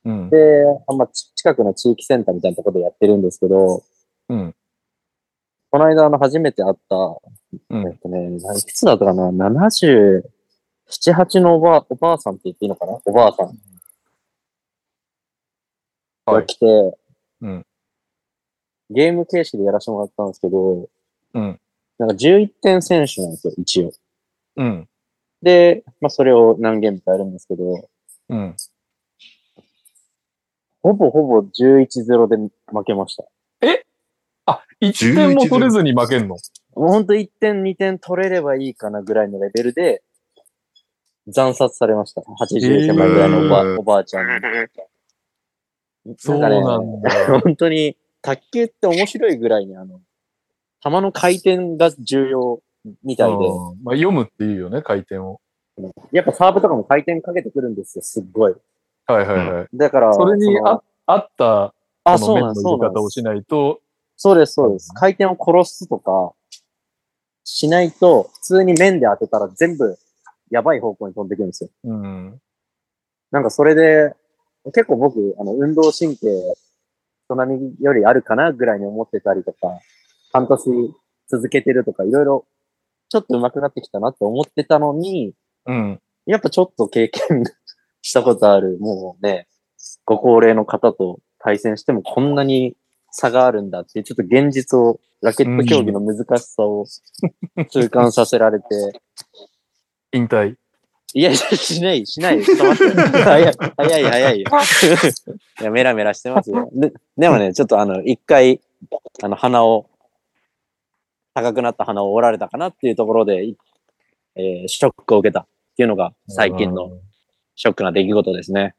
[0.04, 0.30] うん。
[0.30, 3.82] で、あまあ、ち近くの地域センターみたいなところでやってるんですけど、
[4.28, 4.54] うん。
[5.70, 10.22] この間、あの、初めて会った、うんえっとね、何いくつだったかな ?77、
[10.88, 13.46] 8のおば、おばあさんって言っていいのかなおばあさん
[16.26, 16.40] はい。
[16.40, 16.98] が来て、
[17.42, 17.66] うん。
[18.90, 20.88] ゲーム形式でやらせてもらったんですけど、
[21.34, 21.60] うん。
[21.98, 23.92] なんか11点選手なんですよ、一応。
[24.56, 24.88] うん。
[25.42, 27.88] で、まあそれを何ゲームかやるんですけど、
[28.28, 28.56] うん。
[30.82, 32.36] ほぼほぼ11-0で
[32.72, 33.24] 負けました。
[34.50, 36.36] あ、1点も取れずに負けんの？
[36.74, 40.02] もうほんと1点2点取れればいいかなぐらいのレベルで、
[41.32, 42.22] 惨殺されました。
[42.22, 46.16] 80手前ぐらいのおば,、えーおばあちゃんに。
[46.18, 47.40] そうなんだ。
[47.42, 50.00] 本当に、卓球って面白いぐらいに、あの、
[50.82, 52.60] 球の回転が重要
[53.04, 55.40] みたいで、うんまあ、読むっていうよね、回転を。
[56.12, 58.54] やっぱサーブとかも回転かけてくるんですよ、すっごい。
[59.06, 59.68] はいはいはい。
[59.74, 61.74] だから、それにのあ合った、
[62.04, 63.80] あ、そうなんです、方をしないと、
[64.22, 64.92] そうです、そうです。
[64.92, 66.34] 回転を殺すとか、
[67.42, 69.96] しないと、普通に面で当てたら全部、
[70.50, 71.70] やばい方向に飛んでくるんですよ。
[71.84, 72.40] うん。
[73.30, 74.14] なんかそれで、
[74.74, 76.26] 結構僕、あの、運動神経、
[77.24, 79.78] 人並みよりあるかなぐらいに思ってたりとか、
[80.34, 80.94] 半年
[81.26, 82.46] 続けてるとか、いろいろ、
[83.08, 85.32] ちょっと上手くなってきたなって思ってたのに、
[85.64, 86.00] うん。
[86.26, 87.44] やっぱちょっと経験
[88.02, 89.48] したことある、もうね、
[90.04, 92.76] ご高齢の方と対戦してもこんなに
[93.12, 96.86] 差があるんだっていう、ちょっと現実を、ラケット競技の難しさを
[97.68, 98.66] 痛感させられて、
[100.12, 100.56] 引退。
[101.12, 102.44] いやいや、しない、しない。
[102.44, 102.94] ちょっと待って。
[103.22, 104.50] 早い、早い、早いよ。
[105.60, 106.70] いや、メラメラしてますよ。
[106.72, 108.60] ででもね、ちょっとあの、一回、
[109.22, 109.86] あの、鼻を、
[111.34, 113.56] 高くなった鼻を折られたかなっていうところで、い
[114.36, 115.46] えーショックを受けたっ
[115.76, 116.90] ていうのが最近の
[117.56, 118.74] ショックな出来事ですね。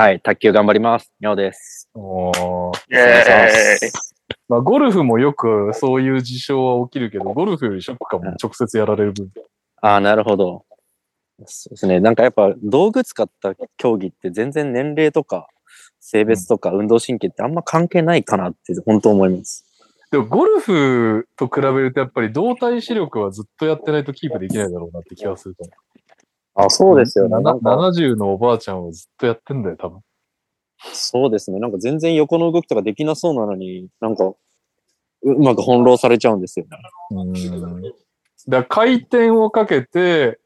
[0.00, 1.12] はい、卓球頑張ります。
[1.18, 1.90] にょうです。
[1.92, 3.90] おーイェーイ。
[4.48, 9.28] まあ、ゴルフもよくそういう事象は起きるけど、ゴルフよりショックかも、直接やられる分。
[9.82, 10.64] ああ、なるほど。
[11.46, 11.98] そうですね。
[11.98, 15.48] なんかやっぱ道具使った競技って全然年齢とか
[15.98, 19.64] 性別とか運動神経ってあんま関係ないかなって本当思います。
[20.12, 25.56] でも、ゴルフと比べると、やっぱり動体視力はずっとやってないとキープできないだろうなって気がする。
[26.58, 27.30] あ、そうですよね。
[27.30, 30.00] ななんか、70のおばあちゃんはずっとやってんだよ、多分。
[30.92, 31.60] そうですね。
[31.60, 34.36] なんか全然横の動きとかできなそうなのに、なんか、う
[35.22, 36.78] うまく翻弄されちゃうんですよね。
[37.10, 37.82] うん。
[37.82, 37.92] だか
[38.48, 40.40] ら回転をかけて、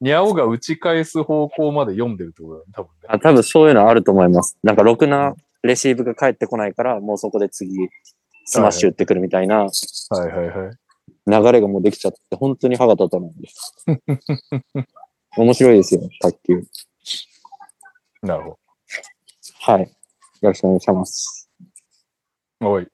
[0.00, 3.08] ニャオが打ち返す方向まで読んでるってことだよね、多分ね。
[3.08, 4.56] あ、多分そういうのあると思います。
[4.62, 7.88] なんか、ろくなレシーブが返ってこないから、もうそこで次、
[8.44, 10.76] スマッシュ打ってくるみたいなはいはいはい。
[11.26, 13.84] 流れがもうできちゃって、本当に歯が立たないんです。
[15.38, 16.62] 面白いですよ、卓球。
[18.22, 18.58] なるほ
[19.60, 19.82] はい。
[19.82, 19.88] よ
[20.42, 21.48] ろしくお願いします。
[22.58, 22.70] ど。
[22.72, 22.88] おい。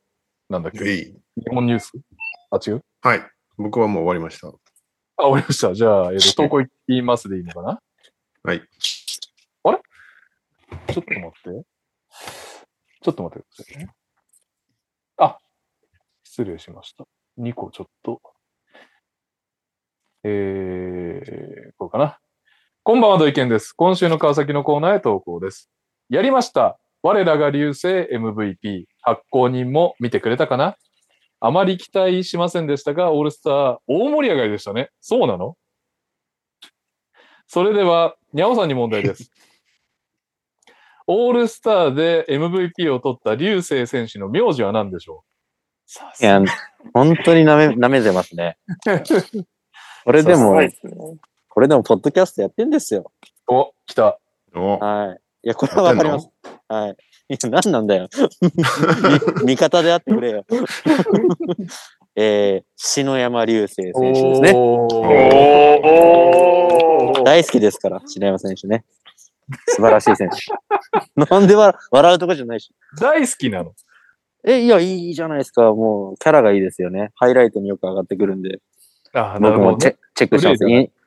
[0.51, 0.85] なんだっけ？
[0.85, 1.15] 日
[1.51, 1.93] 本ニュース？
[2.51, 2.85] あ、違う？
[3.01, 3.23] はい。
[3.57, 4.49] 僕はもう終わりました。
[4.49, 4.53] あ、
[5.17, 5.75] 終わりました。
[5.75, 7.81] じゃあ、えっ、と、投稿いきますでいいのかな？
[8.43, 8.69] はい。
[8.79, 11.67] ちょっと待って。
[13.01, 13.95] ちょっと待ってくださいね。
[15.17, 15.39] あ、
[16.25, 17.07] 失礼しました。
[17.39, 18.21] 2個ちょっと。
[20.25, 22.19] えー、こうかな？
[22.87, 23.73] こんばんは、土井健です。
[23.73, 25.71] 今週の川崎のコーナーへ投稿です。
[26.11, 26.79] やりました。
[27.03, 28.85] 我らが流星 MVP。
[29.01, 30.77] 発行人も見てくれたかな？
[31.41, 34.91] あまり期待しませんでしたが、オールスター大盛り上がりでしたね。
[35.01, 35.57] そうなの？
[37.47, 39.31] それでは、にゃおさんに問題です。
[41.09, 45.91] オールスターで MVP を取った流星選手の名字は何でしょう？
[45.91, 46.43] さいや、
[46.93, 48.59] 本当に舐め、舐めてますね。
[50.05, 50.61] これでも。
[51.55, 53.13] これでも、ポッドキャストやってんですよ。
[53.47, 54.19] お、来た。
[54.57, 55.21] おはい。
[55.45, 56.29] いや、これはわかります。
[56.69, 56.97] はい。
[57.29, 58.09] いや、何なんだよ。
[59.47, 60.45] み味方であってくれよ。
[62.17, 64.53] えー、篠山流星選手ですね。
[64.53, 64.95] おー
[65.87, 67.23] おー。
[67.23, 68.85] 大好きですから、篠山選手ね。
[69.69, 70.37] 素晴らしい選手。
[71.25, 72.73] なんで笑笑うとこじゃないし。
[73.01, 73.75] 大好きなの？
[74.45, 75.73] え、いや、いいじゃないですか。
[75.73, 77.13] もう、キャラがいいですよね。
[77.15, 78.59] ハイライトによく上がってくるんで。
[79.13, 79.99] あ、な僕もチェ,、るほどね。
[80.15, 81.04] チェックします。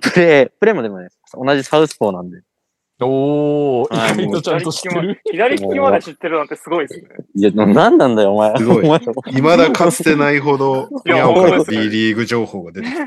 [0.00, 2.42] プレイ、プレイもでもね、同じサウスポーなんで。
[2.98, 5.20] おー、はい意外とちゃんと知ってる？
[5.30, 7.08] 左利きまで知ってるなんてすごいですね。
[7.34, 8.56] いや、ななんなんだよ、お前。
[8.56, 8.86] すごい
[9.36, 13.06] いまだかつてないほど、いやから B リーグ情報が出てきた。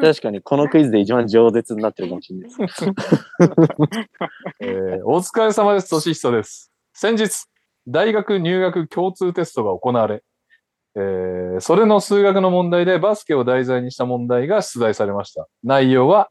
[0.14, 2.84] 確かに、このクイズで一番饒舌になってるかもしれないです。
[4.60, 5.88] えーお疲れ様です。
[5.88, 6.72] 俊久です。
[6.94, 7.44] 先日、
[7.86, 10.22] 大学入学共通テストが行われ、
[10.96, 15.48] えーそれの数学の問題でバスケを題材にした問題が出題されました。
[15.62, 16.28] 内容は、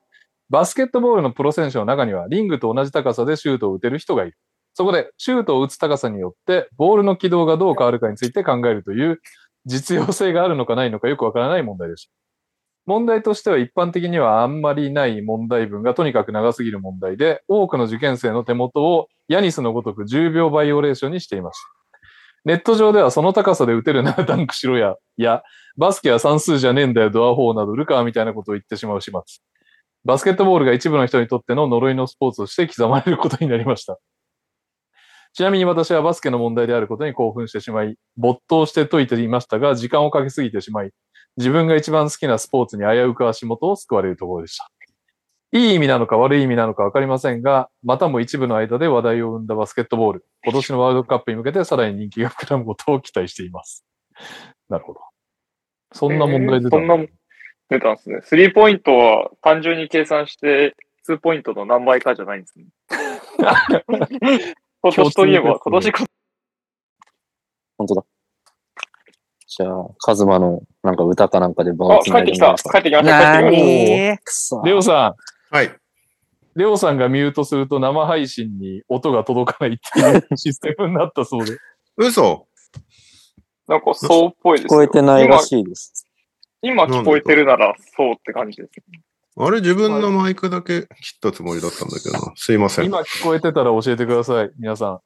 [0.49, 4.37] バスケットボールのプロ選手の中にはリングと同じ高さでシュートを打てる人がいる。
[4.75, 9.21] そこで、シュートを打つ高さによって、ボールの軌道がどう変わるかについて考えるという、
[9.65, 12.11] 実用性があるのかないのかよくわからない問題でした。
[12.85, 21.74] 問題としては一般的にはあんまりない問題文がとにかく長すぎる問題で、多くの受験生の手元をヤニスのごとく10秒バイオレーションにしていました。
[22.45, 25.43] ネット上ではその高さで打てるなら ダンクしろや、や、
[25.77, 29.21] バスケは算数じゃねえんだよ、ドア4などルカーみたいなことを言ってしまう始末。
[30.05, 33.99] バスケットボールが一部の人にとっての呪いのスポーツとして刻まれることになりました。
[35.33, 40.91] ちなみに私はバスケの問題であることに興奮してしまい、没頭して解いていましたが、時間をかけすぎてしまい、
[41.37, 44.69] 自分が一番好きなスポーツに危うく足元を救われるところでした。
[45.55, 50.25] いい意味なのか悪い意味なのか分かりませんが、またも一部の間で話題を生んだバスケットボール。
[50.43, 53.85] 今年のワールドカップに向けてさらに人気が膨らむことを期待しています。
[54.67, 54.99] なるほど。
[55.93, 57.07] そんな問題出たえーそんな
[57.69, 58.19] 出たんですね。
[58.23, 60.75] スリーポイントは単純に計算して、
[61.07, 62.65] 2ポイントの何倍かじゃないんですね。
[64.83, 66.05] 今年といえば、今年こ
[67.77, 68.05] 本当だ。
[69.47, 72.55] じゃあ、カズマのなんか歌かなんかで場あ、をつない帰ってきた。
[72.55, 73.41] 帰ってきました。
[73.41, 74.61] な帰ってきましにくそ。
[74.65, 75.15] レオさん、
[75.55, 75.73] はい。
[76.57, 81.57] レオさんがミュートすると生配信に音が届かないっていうシステムになったそうで。
[81.95, 82.45] 嘘
[83.67, 83.75] た。
[83.75, 84.81] なんかそうっぽいですよ。
[84.81, 86.05] 聞こえてないらしいです。
[86.61, 88.69] 今今聞こえてるならそうって感じです。
[89.37, 90.87] あれ、自分のマイクだけ切っ
[91.21, 92.33] たつもりだったんだけどな。
[92.35, 92.85] すいません。
[92.87, 94.51] 今聞こえてたら教えてください。
[94.59, 94.99] 皆さん。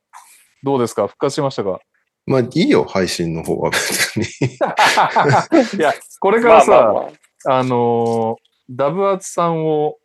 [0.63, 1.05] どうですか？
[1.05, 1.79] 復活しましたか？
[2.25, 4.25] まあいいよ、配信の方は別に。
[5.77, 6.99] いや、これかまあらさ、まあま
[7.45, 7.59] あ。
[7.59, 9.97] あのーダブアツさんを、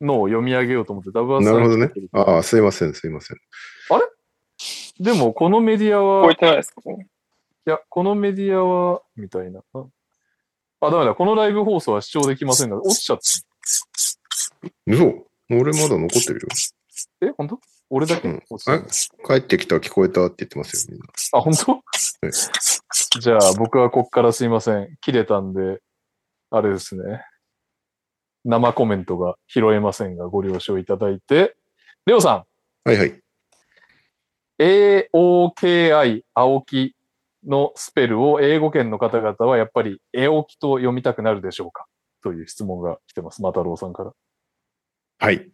[0.00, 1.92] のを読み上げようと思って、ダブアツさなんるほどね。
[2.12, 3.38] ああ、すいません、すいません。
[5.00, 6.82] でも、このメディアは、い聞こえてないですか？
[7.66, 9.60] や、このメディアは、みたいな。
[9.72, 9.84] あ、
[10.80, 11.14] あダメだ。
[11.14, 13.22] このライブ放送は視聴できませんが、落ちちゃった。
[14.86, 16.48] 嘘俺まだ残ってるよ。
[17.20, 17.60] え、本当？
[17.90, 18.28] 俺だけ？
[18.28, 18.42] うん
[19.26, 21.06] 帰ってきた、聞こえたって言ってますよ、みんな。
[21.32, 21.82] あ、本当？
[23.20, 24.96] じゃあ、僕はこっからすいません。
[25.00, 25.80] 切れたんで、
[26.50, 27.22] あれですね。
[28.48, 31.54] 生コメントが拾えませんが、ご了承いただいて。
[32.06, 33.20] レオさん、はいはい。
[34.58, 36.96] AOKI 青木
[37.46, 41.86] のスペルを英語圏の方々はやっぱりエオキと読みたくなるでしょうか？
[42.22, 43.42] という質問が来てます。
[43.42, 44.12] マタロウさんから。
[45.18, 45.50] はい。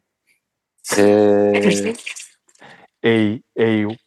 [0.97, 1.97] えー、
[3.03, 3.99] エイ、エイ、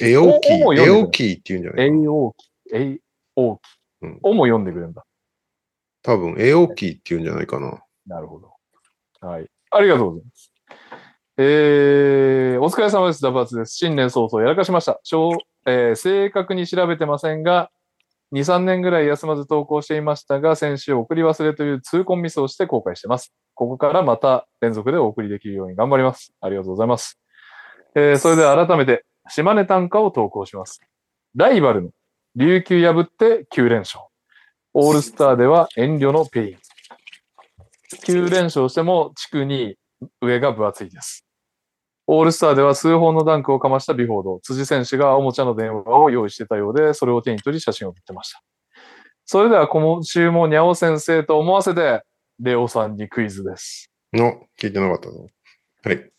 [0.00, 1.90] エオキー、おもう読んでるエオキーって言うんじゃなエい？
[1.90, 3.00] イオーキ、エイ
[3.36, 3.68] オーキ。
[4.02, 5.04] うんおも読んでくれるんだ。
[6.02, 7.82] 多分、エオキーって言うんじゃないかな。
[8.08, 8.52] なるほど。
[9.20, 9.46] はい。
[9.70, 10.52] ありがとうございます。
[11.36, 13.22] えー、お疲れ様です。
[13.22, 13.76] ダバツです。
[13.76, 14.98] 新年早々やらかしました。
[15.04, 15.30] 小
[15.66, 17.70] えー正確に調べてませんが、
[18.32, 23.32] 2、3年ぐらい休まず投稿していましたが、先週送り忘れという痛恨ミスをして後悔してます。
[23.54, 26.32] ここからまた連続でお送りできるように頑張ります。
[26.40, 27.20] ありがとうございます。
[27.94, 30.80] えーそれでは改めて、島根短歌を投稿します。
[31.36, 31.90] ライバルの
[32.36, 34.04] 琉球破って9連勝。
[34.74, 36.58] オールスターでは遠慮のペイン。
[37.96, 39.78] 9連勝しても地区2位
[40.20, 41.24] 上が分厚いです。
[42.06, 48.42] オールスターでは数本のダンクをかましたビフォード、辻選手がおもちゃの電話を用意してたようで、それを手に取り写真を撮ってました。
[49.26, 52.02] それでは今週もにゃお先生と思わせて、
[52.40, 53.90] レオさんにクイズです。
[54.14, 55.26] の、聞いてなかったぞ。
[55.84, 56.10] はい。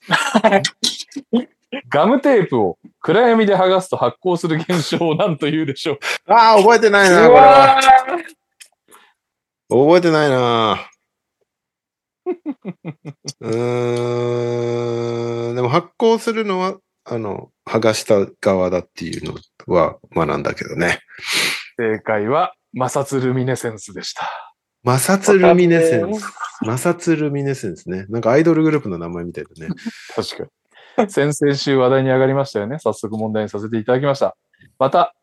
[1.89, 7.47] ガムテープを暗闇で剥がすと発光する現象を何と言うでしょうああ、覚えてないな、うこれは。
[7.47, 7.81] わ
[9.69, 10.89] 覚えてないな。
[13.41, 15.55] うーん。
[15.55, 19.35] でも発行するのは、あの、剥がした側だっていうの
[19.67, 20.99] は学んだけどね。
[21.77, 24.29] 正解は摩擦ルミネセンスでした。
[24.85, 26.21] 摩擦ルミネセンス。
[26.63, 28.05] 摩擦ルミネセンスね。
[28.09, 29.73] なんかアイドルグループの名前みたいだね。
[30.15, 30.49] 確かに。
[31.09, 32.77] 先々週話題に上がりましたよね。
[32.79, 34.35] 早速問題にさせていただきました。
[34.77, 35.13] また、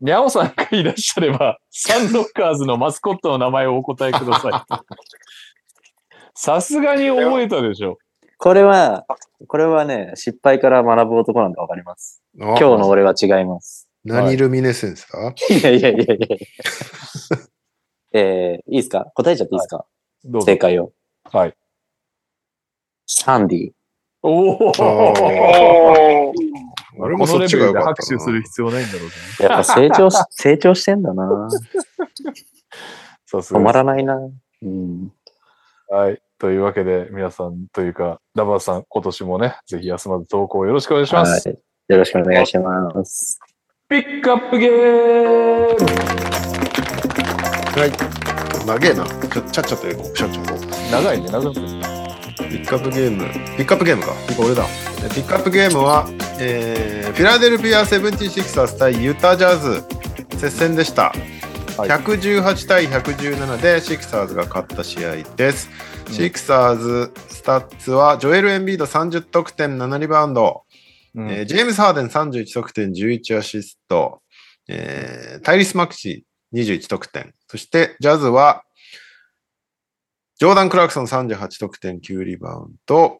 [0.00, 4.52] にゃおさんがいらっしゃれば、サンロッカーズのマスコットの名前をお答えください。
[6.34, 7.98] さすがに覚えたでしょ。
[8.38, 9.04] これは、
[9.46, 12.22] これはね、失敗から学ぶ男なんでわかります。
[12.34, 13.88] 今今日の俺は違います。
[14.04, 16.36] 何ルミネセンスだ、いやいやいやいや
[18.18, 19.06] えー、いいですか？
[19.14, 19.84] 答えちゃっていいですか、
[20.24, 20.56] どうぞ正。
[20.56, 20.92] 解を。
[21.24, 21.54] はい。
[23.06, 23.70] サンディ。
[24.22, 26.40] おおあーおー
[26.98, 27.94] 俺もそっちが良かったな。
[27.94, 29.10] 拍手する必要ないんだろうね。
[29.40, 31.48] やっぱ成長し、成長してんだな。
[33.26, 34.16] さ止まらないな。
[34.16, 35.12] うん。
[35.92, 36.22] はい。
[36.38, 41.48] というわけで、皆さんというか、ダバーさん、今年もね、ぜひ休まず投稿よろしくお願いします。
[41.48, 41.58] はい。
[41.88, 43.40] よろしくお願いします。
[43.88, 45.66] ピックアップゲーム
[47.76, 48.64] はい。
[48.64, 49.04] 長えな。
[49.04, 50.12] ちょ、ちゃっちゃと行こう。
[50.12, 50.54] ちゃっちゃと。
[50.92, 51.82] 長いね、長いね。
[52.38, 53.24] ピックアップゲーム。
[53.56, 54.12] ピックアップゲームか。
[54.28, 54.64] ピック俺だ。
[55.12, 56.06] ピックアップゲームは、
[56.38, 59.82] えー、フィラデルフィア・セブンティシクサーズ対ユタ・ジャズ。
[60.38, 61.12] 接戦でした。
[61.80, 61.88] はい。
[61.88, 65.70] 118対117でシクサーズが勝った試合です。
[66.08, 66.12] うん。
[66.12, 70.64] シクサーズスタッツはジョエル・エンビード30得点7リバウンド、
[71.14, 71.30] うん。
[71.30, 74.20] えージェームス・ハーデン31得点11アシスト、
[74.68, 77.32] えータイリス・マクシー21得点。
[77.48, 78.62] そしてジャズは
[80.38, 83.18] ジョーダン・クラークソン38得点9リバウンド。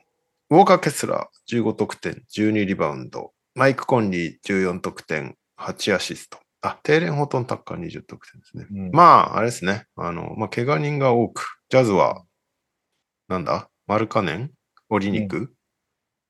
[0.50, 3.32] ウォーカー・ケスラー15得点12リバウンド。
[3.54, 8.66] マイク・コンリー14得点8アシストあ、テーレン・ホートン・タッカー20得点ですね。
[8.70, 9.86] うんまあ、あれですね。
[9.96, 12.24] あの、まあ、怪我人が多く、ジャズは
[13.28, 13.68] なんだ？
[13.86, 14.50] マルカネン？
[14.90, 15.52] オリニク、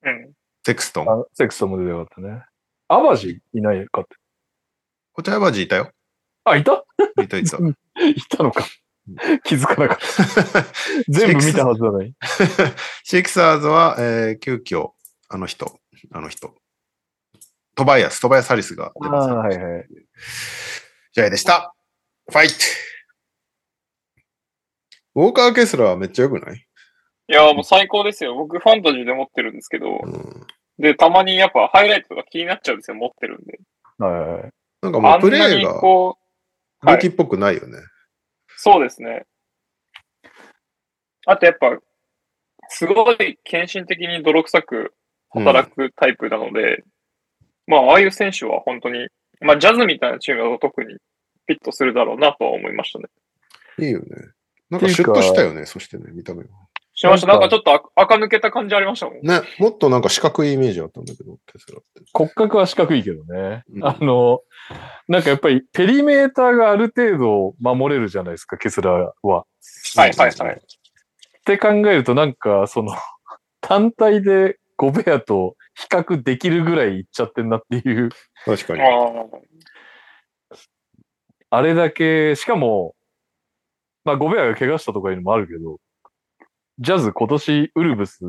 [0.05, 0.32] うん。
[0.65, 1.09] セクストン？
[1.11, 2.44] あセクストも出てなかったね。
[2.89, 4.16] アバジいないかって。
[5.15, 5.90] お茶屋バジいたよ。
[6.44, 6.85] あ、いた？
[7.23, 7.57] いたいた。
[8.07, 8.65] いたのか。
[9.44, 10.65] 気づかなかった。
[11.09, 12.15] 全部見たはずだのに。
[13.02, 14.93] シクサーズは、えー急遽、
[15.28, 15.81] あの人、
[16.12, 16.55] あの人。
[17.81, 19.31] トバイアス、トバイアス・ハリスが出ます。
[19.31, 19.86] はいはい。
[21.12, 21.74] 試合でした。
[22.31, 22.55] ファイト
[25.15, 26.57] ウォーカー・ケスラーはめっちゃ良くない、
[27.28, 28.35] いや、もう最高ですよ。
[28.35, 30.47] 僕、ファンタジーで持ってるんですけど、うん、
[30.78, 33.59] で、たまにやっぱハイライトとか気になっちゃうんですよ、持ってるんで。
[33.97, 34.51] はいはいはい。
[34.82, 37.78] なんかもあうんプレなにーがルーキーっぽくないよね。
[38.59, 39.24] そうですね。
[41.24, 41.78] あとやっぱ、
[42.69, 44.93] すごい献身的に泥臭く
[45.31, 46.85] 働くタイプなので、
[47.66, 49.09] まあ、ああいう選手は本当に、
[49.41, 53.07] まあ、ジャズみたいなチームだと特にフィットするだろうなとは思いましたね。
[53.78, 54.07] いいよね。
[54.70, 56.51] なんかシュッとしたよね、そしてね、見た目が。
[56.95, 57.27] しました。
[57.28, 59.20] なかなんんかちょっとあ垢抜けた感じありましたもん。
[59.23, 62.03] ね、もっとなんか四角いイメージあったんだけど、ケスラーって。
[62.12, 63.65] 骨格は四角いけどね。
[63.74, 64.41] うんあの、
[65.09, 69.45] なんかやっぱりペリメーターがある程度守れるじゃないですか、ケスラーは。
[69.97, 70.55] はいはいはい。
[70.55, 72.95] って考えるとなんか、その、
[73.62, 78.11] 単体でゴベアと比較できるぐらいいっちゃってんなっていう、
[78.45, 78.81] 確かに。
[81.51, 82.95] あれだけ、しかも、
[84.05, 85.79] まあゴベアが怪我したとかいうのもあるけど、
[86.79, 88.21] ジャズ今年ウルブス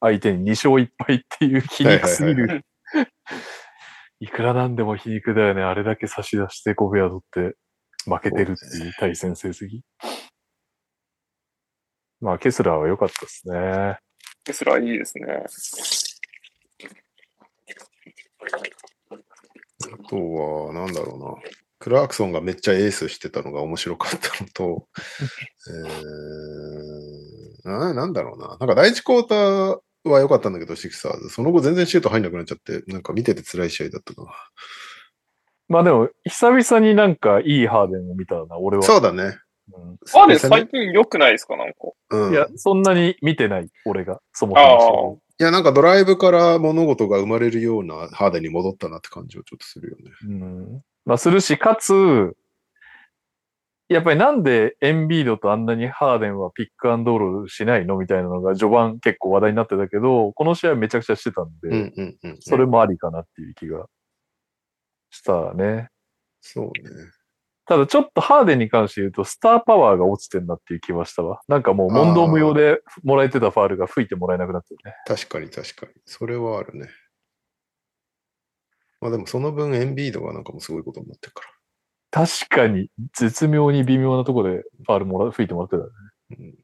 [0.00, 2.64] 相手に2勝1敗っていう皮肉すぎはいる。
[4.20, 5.62] いくらなんでも皮肉だよね。
[5.62, 7.56] あれだけ差し出してゴベア取って
[8.04, 9.80] 負けてるっていう対戦成績。
[12.20, 13.98] まあケスラーは良かったですね。
[14.44, 15.26] テスラいいですね。
[18.40, 21.34] あとは、なんだろうな。
[21.80, 24.88] クラークソンがめっちゃエースしてたのが面白かったのと、
[27.64, 28.56] えー、ななんだろうな。
[28.58, 31.28] なんか第一クォーターは良かったんだけど、シクサーズ。
[31.28, 34.28] その後全然シュート入んなくなっちゃって、なんか見てて辛い試合だったな。
[35.68, 38.82] まあでも、久々になんかいいハーデンを見たな、俺は。
[38.82, 39.22] そうだね。
[39.22, 41.74] うんあで最近良くないですかなんか。
[42.10, 42.32] うん。
[42.32, 45.20] いや、そんなに見てない、俺が、そもそも。
[45.40, 50.10] いや、なんかドライブから物事が生まれるようなハーデンに戻ったなって感じをちょっとするよね。
[50.24, 50.82] うん。
[51.04, 52.36] まあ、するし、かつ、
[53.88, 62.36] やっぱりなんでエンビードとあんなにハーデンはピックアンドールしないのみたいなのが序盤結構話題になってたけど、この試合めちゃくちゃしてたんで、うんうんうん。
[62.40, 63.86] それもありかなっていう気が
[65.10, 65.88] したね。
[66.40, 66.72] そうね。
[67.68, 71.42] ただちょっとハーデンに関して言うと、スターパワーが落ちてんなっていう気はしたわ。
[71.48, 74.94] なんかもう問答無用でもらえてたファールが吹いてもらえなくなってるね。
[75.06, 75.92] 確かに確かに。
[76.06, 76.88] それはあるね。
[79.02, 82.26] まあでもその分エンビードがなんかもうすごいことになってるから。
[82.26, 85.90] 確かに、絶妙に微妙なところでファールもら吹いてもらってたね。
[86.38, 86.54] うん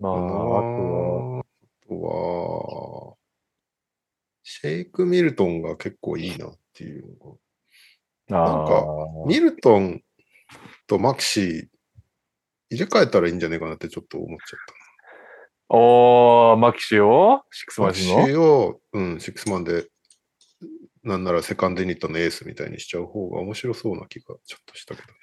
[0.00, 1.42] まあ、あとは、あ
[1.88, 3.16] とは、
[4.42, 7.36] シェイク・ミルトンが結構いいなっていうのが。
[8.28, 8.84] なんか
[9.26, 10.02] ミルトン
[10.86, 11.68] とマキシー
[12.70, 14.60] 入れ替えたらいいんじゃないかなってちょっと思っちゃっ
[15.70, 15.74] た。
[15.74, 17.42] おー、マキシを？
[17.50, 19.86] シックスママキシを、うん、シックスマンで、
[21.02, 25.14] なんならセカンドユニットのエースみたいにしちゃう方が面白そうな気がちょっとしたけどね。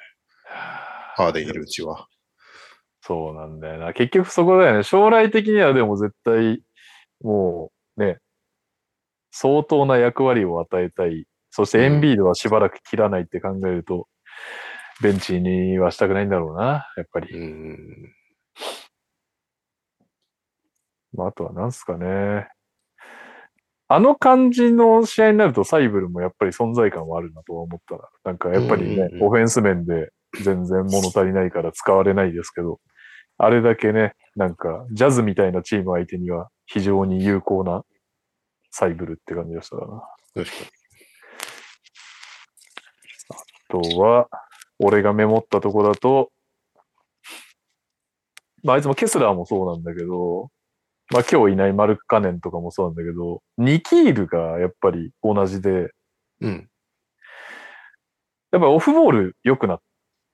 [1.15, 2.07] ハーデンいるうちは。
[3.01, 3.93] そうなんだよな。
[3.93, 4.83] 結局そこだよね。
[4.83, 6.63] 将来的にはでも絶対、
[7.21, 8.17] もうね、
[9.31, 11.27] 相当な役割を与えたい。
[11.55, 14.09] そしてエンビードはしばらく切らないって考えると、
[15.01, 17.33] ベンチにはしたくないんだろうな、やっぱり。
[17.33, 18.13] うん。
[21.13, 22.49] まあ、あとは何すかね。
[23.87, 28.01] あの感じの試合になるとサイブルもやっぱり存在感はあるなとは思ったな。
[28.25, 30.11] なんかやっぱりね、うんうんうんオフェンス面で
[30.43, 32.81] 全然物足りないから使われないですけど、
[33.37, 37.83] あれだけね、なんかジャズみたいなチーム相手には非常に有効な
[38.71, 40.03] サイブルって感じがしたかな。
[40.33, 40.84] 確かあ
[43.69, 44.29] とは、
[44.79, 46.31] 俺がメモったとこだと、
[48.63, 50.49] まあ、あいつもケスラーもそうなんだけど、
[51.11, 55.91] まあ今日いないマルク・カネンとかもそうなんだけど、ニキールがやっぱり同じで、
[56.41, 56.47] に。
[56.47, 56.69] うん。
[58.51, 59.81] やっぱオフボール良くなっ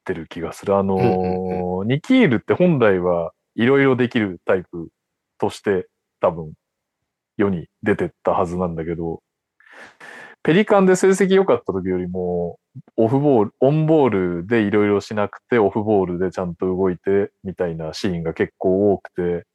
[0.06, 0.78] てる気がする。
[0.78, 4.90] あのーうんニキールって本来はいろいろできるタイプ
[5.40, 5.88] として
[6.20, 6.54] 多分
[7.38, 9.24] 世に出てったはずなんだけど、
[10.44, 12.60] ペリカンで成績良かった時よりも、
[12.98, 14.10] オフボール、オンボー
[14.42, 19.46] ルでいろいろしなくて、オフボールでちゃんと動いて、みたいなシーンが結構多くて、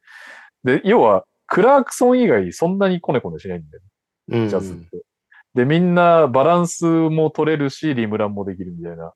[0.65, 3.83] で、要は、クラークソン以外そんなにコネコネしないんだよ
[4.29, 5.03] ねうんジャズって。
[5.55, 9.13] で、みんなバランスも取れるし、リムランもできるみたいな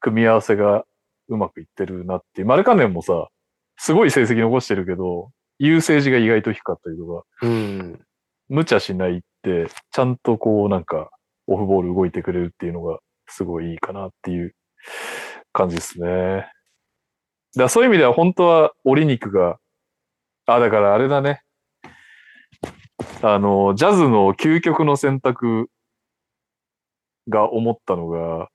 [0.00, 0.84] 組み合わせが
[1.28, 2.46] うまくいってるなっていう。
[2.46, 3.28] マルカネンもさ、
[3.76, 8.00] すごい成績残してるけど、優勢時が意外と低かったりとか、うん。
[8.48, 11.10] 無茶しないちゃんとこうなんか、
[11.46, 14.54] オフボール動いてくれるっていうのが、すごいいいかなっていう
[15.52, 16.50] 感じですね。
[17.56, 19.58] だそういう意味では本当はオリ肉が、
[20.46, 21.42] あ、だからあれだね。
[23.22, 25.68] あの、ジャズの究極の選択
[27.28, 28.48] が思ったのが、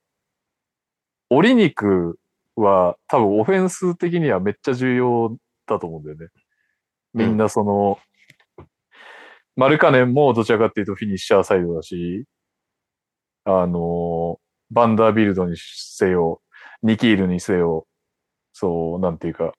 [1.30, 2.18] オリ肉
[2.54, 5.36] は多分オフェンス的にはめっちゃ重要
[5.66, 6.28] だと思うんだよね。
[7.12, 7.98] みんなその、
[9.56, 12.24] マルカネンもどちらかっていうとフィニッシャーサイドだし、
[13.44, 14.38] あの、
[14.70, 16.42] バンダービルドにせよ、
[16.82, 17.86] ニキールにせよ、
[18.52, 19.52] そう、なんていうか、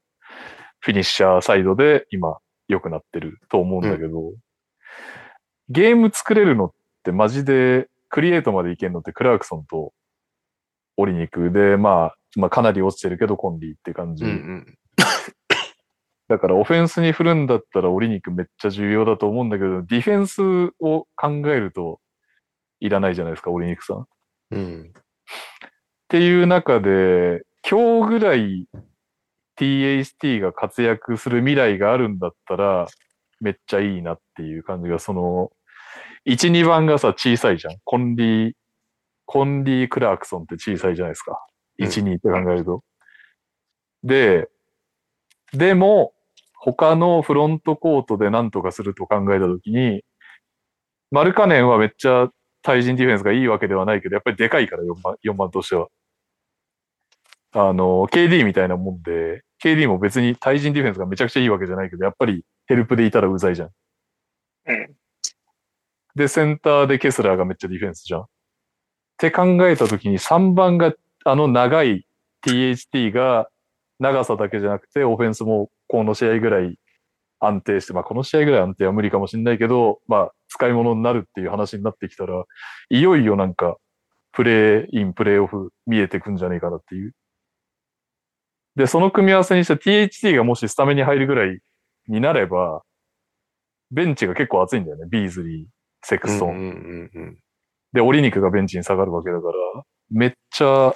[0.80, 2.38] フィニッシャーサイドで今
[2.68, 4.34] 良くなってると思うんだけど、
[5.70, 6.72] ゲーム作れるのっ
[7.04, 9.94] てマジでクリエイトまでいけんのってクラークソンと
[10.98, 14.24] オリニクで、まあ、まあかなり落ちてるけどコンリーって感じ。
[14.26, 14.78] うんうん。
[16.28, 20.42] だからオフェンスに振るんだったらオリニクめっちゃ重要だと思うんだけど、ディフェンス
[20.80, 22.00] を考えると
[22.80, 23.98] いらないじゃないですか、オリニクさん。
[24.02, 24.06] っ
[24.52, 24.94] うん。
[26.10, 28.68] ていう中で、今日ぐらい
[29.58, 32.88] THT が活躍する未来があるんだったら、
[33.40, 35.52] めっちゃいいなっていう感じが、その、
[36.26, 37.78] 1、2番がさ、小さいじゃん。
[37.84, 38.54] コンリー、
[39.26, 41.40] コンリー・クラークソンって小さいじゃないですか。
[41.80, 42.84] 1、2って考えると。
[44.04, 44.50] で、
[45.54, 46.14] でも、
[46.60, 50.04] 他のフロントコートで何とかすると考えたときに、
[51.12, 52.30] マルカネンはめっちゃ
[52.62, 55.88] 対人ディフェンスがいいわけではないけど、やっぱりでかいから4番、4番としては。
[57.54, 63.70] あの、KD みたいなもんで、KD も別に対人ディフェンスがめちゃくちゃいいわけじゃないけど、やっぱりヘルプでいたらうざいじゃん。
[64.68, 64.96] うん。
[66.16, 68.22] で、センターでケスラーがめっちゃディフェンスじゃん。
[68.22, 68.26] っ
[69.18, 70.94] て考えたときに3番が
[71.26, 72.06] あの長い
[72.46, 73.50] THT が
[74.00, 76.78] 長さだけじゃなくて、オフェンスもこの試合ぐらい
[77.40, 82.44] 安定して、まあこの試合ぐらい安定は無理かもしれないけど、まあ使い物になるっていう話になってきたら、
[82.90, 83.78] いよいよなんか、
[84.32, 87.14] プレイイン、プレイオフ見えてくんじゃねえかなっていう。
[88.76, 91.60] で、その組み合わせにして THT がもしスタメンに入るぐらい
[92.08, 92.84] になれば、
[93.92, 95.06] ベンチが結構熱いんだよね。
[95.10, 95.66] ビーズリー、
[96.04, 96.50] セクストン。
[96.50, 97.38] うんうんうん
[97.94, 99.54] で、オリニクがベンチに下がるわけだから、
[100.10, 100.94] めっちゃ、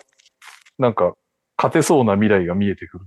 [0.78, 1.16] なんか、
[1.58, 3.06] 勝てそうな未来が見えてくる。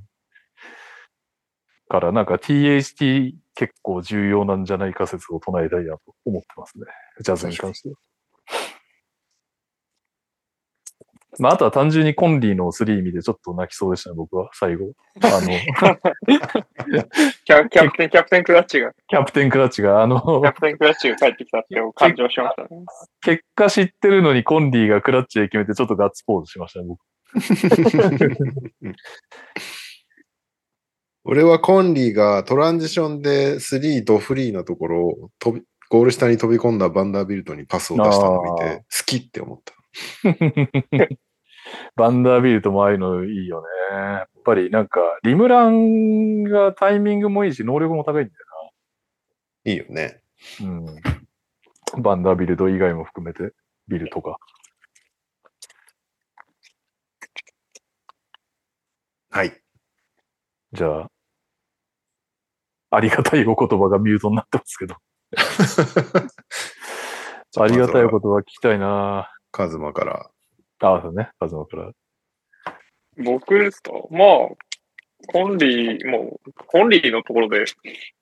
[1.94, 6.86] から、なんか THT 結構重要なんじゃないか説を唱えたいなと思ってますね。
[7.20, 7.94] ジャズに関しては。
[11.38, 14.92] まあ、あとは単純にコンリーの3見てちょっと泣きそうでしたね、僕は、最後。
[15.20, 15.48] あの、
[17.44, 22.68] キャキャプテン、キャプテンクラッチが、キャプテンクラッチが、あのキ、ャプテンクラッチが帰ってきたっていう感情しましたね。
[23.20, 27.00] 結果知ってるのにコンリーがクラッチで決めてちょっとガッツポーズしましたね、僕。
[31.24, 39.74] 俺はコンリーがトランジションで3ドフリーのところを飛びゴール下に飛び込んだバンダービルトにパスを出したのを見て好きって思った。
[41.96, 43.66] バンダービルトもああいうのいいよね。
[43.96, 48.34] やっぱりなんか、リムランがタイミングもいいし、能力も高いんだ
[49.64, 50.20] いいよね。
[50.60, 50.90] よな。
[51.96, 52.02] うん。
[52.02, 53.54] バンダービルト以外も含めて、
[53.88, 54.36] ビルとか。
[59.30, 59.52] はい。
[60.72, 61.10] じゃあ、
[62.94, 64.96] ありがたいお言葉がミュートになってますけど。
[67.62, 70.30] ありがたいお言葉聞きたいなカズマから。
[70.80, 71.30] ああ、そうね。
[71.38, 71.90] カズマから。
[73.16, 73.92] 僕ですか？
[74.10, 74.28] まあ、
[75.28, 77.64] コンリー、もう、コンリーのところで、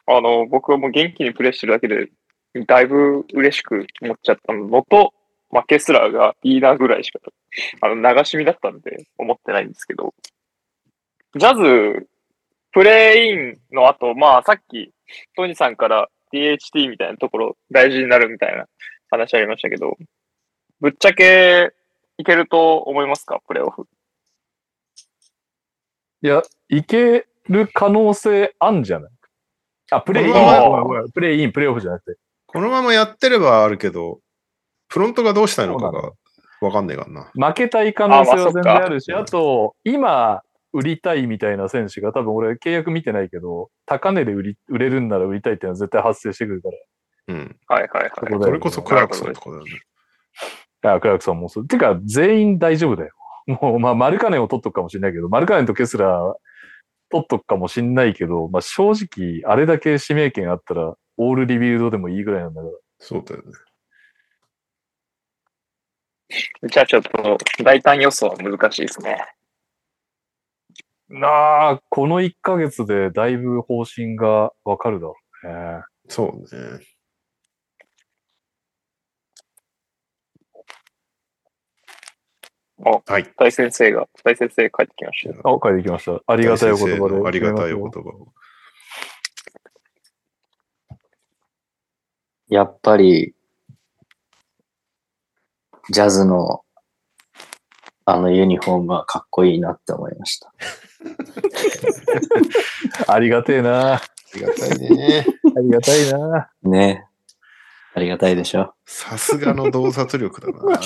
[0.06, 2.10] あの、僕はもう元気にプレイしてるだけで、
[2.66, 5.14] だいぶ嬉しく思っちゃったのと、
[5.50, 7.20] まあ、ケスラーがいいなぐらいしか、
[7.80, 10.14] あの、流し見だったんで思ってないんですけど、
[11.36, 12.06] ジャズ、
[12.72, 14.92] プレイインの後、まあ、さっき、
[15.36, 18.66] トニーさんから DHT みたいなところ大事になるみたいな
[19.10, 19.96] 話ありましたけど、
[20.80, 21.72] ぶっちゃけ
[22.18, 23.40] いけると思いますか？
[23.46, 23.86] プレイオフ。
[26.22, 29.10] いや、いける可能性あんじゃない？
[29.90, 30.32] あ、プレイイン、
[31.12, 32.18] プレイイン、プレイオフじゃなくて。
[32.46, 34.20] このままやってればあるけど、
[34.88, 36.12] フロントがどうしたいのかが
[36.60, 37.48] わかんねえからな。
[37.48, 40.42] 負けたい可能性は全然あるし、そっかあと、今、
[40.72, 46.68] 売りたいみたいな選手が多分俺契約見てないけど、高値で売り売れるんなら売りたいっていうのは絶対発生してくるか
[47.28, 47.34] ら。
[47.34, 47.56] うん。
[47.66, 48.42] はいはいはい。
[48.42, 49.70] それこそクラークソンとかだよね。
[50.82, 51.66] あ、クラークソンもそう。
[51.66, 53.12] てか、全員大丈夫だよ。
[53.46, 56.34] もう、まあ、マルカネンを取っとくかもしれないけど、マルカネンとケスラー
[57.10, 62.74] 取っとくかもしれないけど、まあ、正直、あれだけ指名権あったら、オールリビルドでもいいぐらいなんだから。
[62.98, 63.52] そうだよね。
[66.70, 69.18] じゃあちょっと大胆予想は難しいですね。
[71.12, 75.82] なあ、この1ヶ月でだいぶ方針がわかるだろうね。
[76.08, 76.80] そうね。
[83.06, 83.30] はい。
[83.36, 85.42] 大先生が、大先生帰ってきましたよ。
[85.44, 86.20] あ、書いてきました。
[86.26, 87.28] ありがたいお言葉で。
[87.28, 88.32] ありがたいお言葉を。
[92.48, 93.34] やっぱり、
[95.90, 96.61] ジャズの
[98.04, 100.52] あのユニフォームはかっこいいなって思いました。
[103.08, 103.94] ありがてえな。
[103.94, 104.02] あ
[104.34, 105.26] りがたいね。
[105.56, 106.50] ありがたいな。
[106.62, 107.04] ね
[107.94, 108.72] ありがたいでしょ。
[108.86, 110.80] さすがの洞察力だな。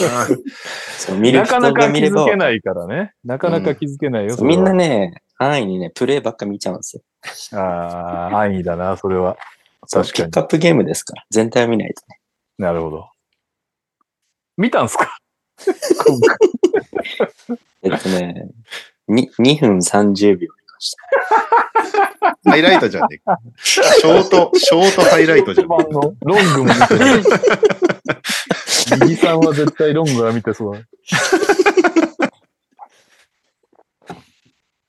[0.98, 3.12] そう見る人なかなか気づけないからね。
[3.24, 4.36] なかなか気づけないよ。
[4.36, 6.96] それはみんなね、安易にね、プレイばっか見ちゃうんです
[7.52, 7.58] よ。
[7.60, 9.36] ああ、安易だな、それは。
[9.88, 11.24] 確かにピックアップゲームですから。
[11.30, 12.18] 全体を見ないとね。
[12.58, 13.08] なるほど。
[14.56, 15.16] 見たんすか？
[17.82, 18.48] えっとね、
[19.08, 22.50] に2分30秒見ました。
[22.50, 23.38] ハイライトじゃねえか。
[23.62, 25.88] ショート、ショートハイライトじゃねえか。
[25.90, 27.22] のロングも見てない。
[29.02, 30.82] 右さんは絶対ロングは見てそうだ。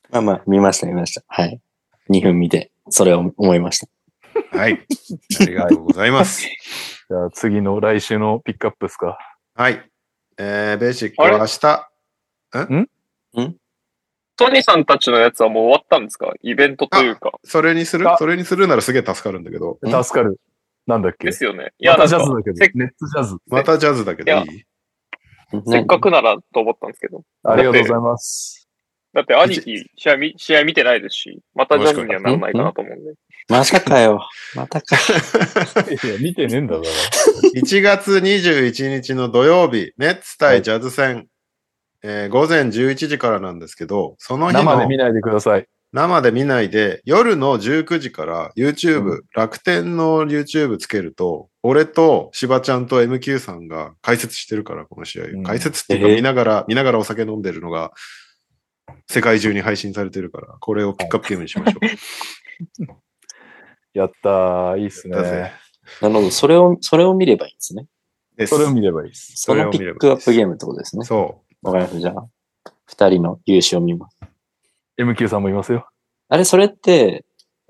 [0.09, 1.23] まあまあ、見ました、見ました。
[1.27, 1.59] はい。
[2.09, 3.87] 2分見て、それを思いました。
[4.57, 4.85] はい。
[5.41, 6.47] ありがとうございます。
[7.09, 9.17] じゃあ次の来週のピックアップですか。
[9.55, 9.81] はい。
[10.37, 11.89] えー、ベーシックは明日。
[12.51, 16.31] トニーさんたちのやつはもう終わったんですか？
[16.41, 17.31] イベントというか。
[17.43, 18.09] それにする？
[18.09, 19.79] あそれにするならすげえ助かるんだけど。
[19.85, 20.39] ん助かる。
[20.85, 21.25] なんだっけ？
[21.27, 21.73] ですよね。
[21.79, 23.37] いまや、なんかたジャズだけどせ、ネットジャズ。
[23.47, 24.63] またジャズだけどいい
[25.65, 27.23] せっかくならと思ったんですけど。
[27.43, 28.67] ありがとうございます。
[29.13, 33.13] だって兄貴、試合見、試合見てないですし、またジャズにはならないかなと思うんで。
[33.49, 34.19] またかよ。
[34.55, 34.95] またか。
[35.89, 36.89] いや、見てねえんだから。
[37.61, 41.27] 1月21日の土曜日、ネッツ対ジャズ戦、
[42.09, 45.67] えー午前11時からなんですけど、その日の生で見ないでください。
[45.91, 55.25] 生で見ないで、夜の19時から YouTube、う楽天の YouTube つけると、俺と芝ちゃんと MQ さんが解説してるから、この試合。
[55.25, 57.91] うん解説っていうかえー見ながら、見ながらお酒飲んでるのが、
[59.09, 61.79] 世界中に配信されてるから、これをピックアップゲームにしましょ
[62.83, 62.87] う。
[63.93, 65.17] やったー、いいっすね。
[66.01, 66.31] なるほど。
[66.31, 67.85] それを、それを見ればいいんですね。
[68.45, 69.33] それを見ればいいです。
[69.35, 71.03] そのピックアップゲームってことですね。
[71.03, 71.99] そわかりました。
[71.99, 72.27] じゃあ、
[72.85, 74.17] 二人の優勝を見ます。
[74.97, 75.87] MQ さんもいますよ。
[76.29, 77.25] あれ、それって、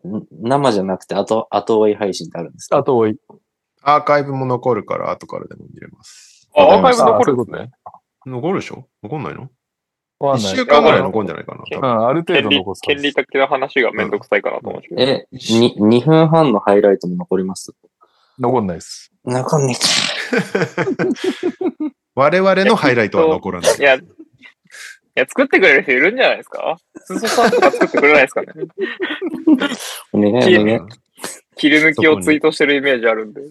[0.06, 2.78] ん生じゃなくて後、後追い配信ってあるんですか？
[2.78, 3.12] あと、おい。
[3.12, 3.20] う。
[3.82, 6.48] アーカイブも残るから、後からでも見れます。
[6.56, 7.74] あ、アーカイブあ残そういうことねるんです
[8.28, 8.32] ね。。
[8.32, 8.88] 残るでしょ？
[9.04, 9.50] 残んないの？
[10.20, 10.56] わかん ?1 ない。
[10.56, 11.64] 週間ぐらい残んじゃないかな。
[11.72, 14.82] 多う分ん、ある程度残す、権利的な話がめんどくさいかなと思う。
[15.02, 17.74] え、に、2分半のハイライトも残ります？
[18.40, 19.12] 残んないです。
[19.26, 19.82] 残んねえか。
[22.18, 23.82] 我々のハイライトは残らないい。
[23.82, 24.02] や、い
[25.14, 26.78] や、作ってくれる人いるんじゃないですか？
[27.06, 28.48] すそさんとか作ってくれないですかね？
[30.14, 30.80] お願いお願い。
[31.56, 33.42] 切り抜きをツイートしてるイメージあるんで。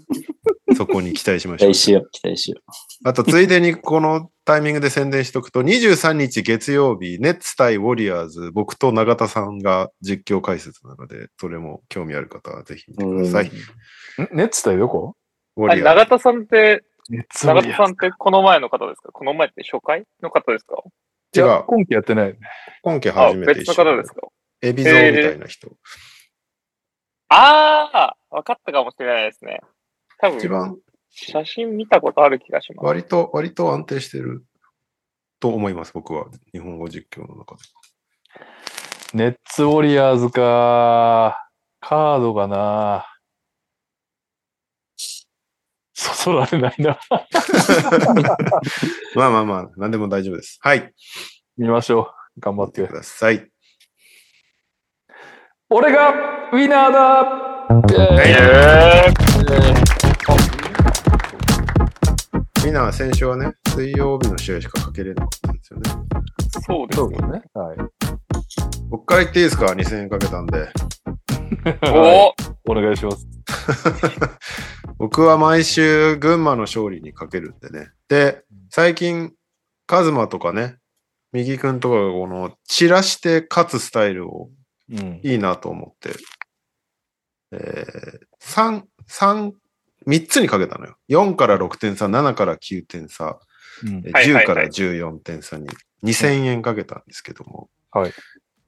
[0.77, 1.79] そこに期待しましょう期待。
[1.79, 2.59] しよう、期待しよ
[3.05, 13.17] あと、ついでにこのタイミングで宣伝しとくと、23日月曜日、ネッツ対ウォリアーズ、僕と永田さんが実況解説なので、それも興味ある方はぜひ見てう。
[13.17, 13.47] ください。
[13.47, 13.51] ん
[14.33, 15.15] ネッツ対どこ
[15.57, 16.05] あれ、ウォリアーズ。
[16.05, 19.13] 長田さんって、長田さんってこの前の方ですか？
[19.13, 20.83] この前って初回の方ですか？
[21.37, 22.37] 違う、今期やってない。
[22.83, 24.21] 今季あ、初めて別の一緒方ですか？
[24.63, 25.69] エビゾーみたいな人。
[27.29, 29.61] ああ、わかったかもしれないですね。
[30.19, 30.79] 多分、一番、
[31.11, 32.87] 写真見たことある気がします。
[32.87, 34.45] 割と、割と安定してる
[35.41, 36.27] と思います、僕は。
[36.53, 37.63] 日本語実況の中で。
[39.13, 41.49] ネッツウォリアーズか。
[41.81, 43.07] カードがな。
[46.07, 46.99] そそられないな。
[49.17, 50.59] まあまあまあ、何でも大丈夫です。
[50.61, 50.93] はい。
[51.57, 52.41] 見ましょう。
[52.41, 52.95] 頑張ってく。
[52.95, 53.49] ださい。
[55.69, 56.11] 俺が
[56.53, 57.27] ウィナーだ
[58.23, 59.13] え
[62.65, 65.91] みんな先週はね、水曜日の試合しかかけれなかったんですよね。
[65.91, 67.07] ー、そうですね。
[67.07, 67.43] そうですね。
[67.55, 67.77] はい。
[68.91, 70.69] 僕から言っていいですか ?2000 円かけたんで。
[71.83, 72.35] お
[72.73, 73.27] お願いします。
[74.99, 77.91] 僕は毎週群馬の勝利にかけるんでね。
[78.09, 79.33] で、最近、
[79.87, 80.79] カズマとかね、
[81.33, 84.51] 右くんとかがこの散らして勝つスタイルを
[84.91, 85.21] うん。
[85.23, 86.11] いいなと思って、
[87.53, 89.53] えー、3、3、
[90.07, 90.97] 3つにかけたのよ。
[91.09, 93.39] 4から6点差、7から9点差、
[93.85, 95.69] うんえーはいはいはい10から14点差に
[96.03, 98.13] 2000円かけたんですけども、はい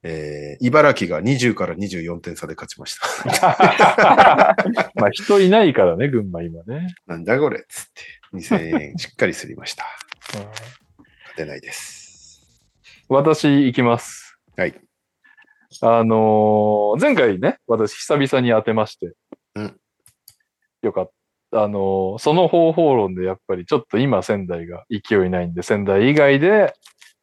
[0.03, 4.57] えー茨城が20から24点差で勝ちました。
[4.95, 6.95] まあ人いないからね、群馬今ね。
[7.07, 8.03] なんだこれっつって、
[8.37, 9.85] 2000円しっかりすりました。
[10.33, 12.43] 勝てないです。
[13.09, 14.39] 私行きます。
[14.57, 14.75] はい。
[15.83, 19.12] あのー前回ね、私久々に当てまして。
[19.55, 19.81] うん
[20.83, 21.11] よかっ
[21.51, 21.62] た。
[21.62, 26.73] あのーその方法論でやっぱりちょっと今仙台が勢いないんで、仙台以外で、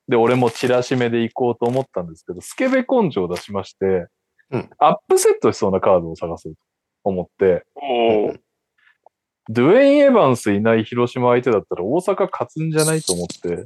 [0.07, 4.07] で、俺もチラシ目で行こうと思ったんですけど、スケベ根性を出しまして、
[4.51, 6.59] うんアップセットしそうなカードを探そうと
[7.03, 7.65] 思って、
[9.49, 13.65] ドゥエイン・エヴァンスいない広島相手だったら大阪勝つんじゃないと思って、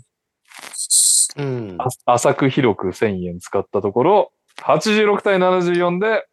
[1.37, 1.77] うん。
[1.79, 6.25] あ浅く広く1000円使ったところ、86対74で、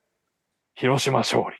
[0.75, 1.57] 広島勝利。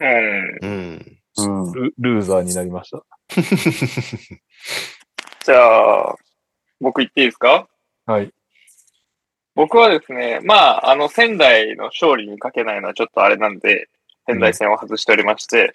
[0.00, 0.58] うん。
[0.62, 1.18] うん。
[1.38, 1.72] うん。
[1.72, 3.04] ルルーザーになりました。
[5.44, 6.16] じゃあ、
[6.80, 7.68] 僕言っていいですか？
[8.06, 8.32] はい。
[9.54, 13.88] 僕はですね、まあ、あの、仙台の勝利にかけないのはちょっとあれなんで、
[14.26, 15.72] 仙台戦を外しておりまして、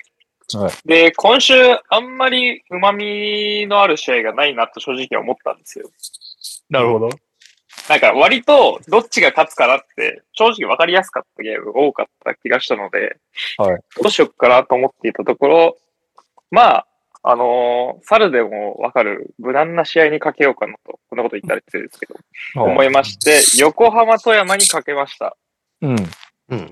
[0.53, 1.53] はいで、今週、
[1.89, 5.89] あんまり旨味のある試合がないなと正直思ったんですよ。
[6.69, 7.09] なるほど。
[7.89, 13.17] なんか割とどっちが勝つかなって正直分かりやすかったゲームが多かった気がしたので、
[13.57, 15.77] はいどうしよっかなと思っていたところ、
[16.51, 16.87] まあ、
[17.25, 22.15] あのー猿でも分かる無難な試合にかけようかなと、こんなこと言ったら失礼ですけど、
[22.61, 25.37] 思いまして、横浜富山にかけました。
[25.81, 25.95] うん。
[26.49, 26.69] うん。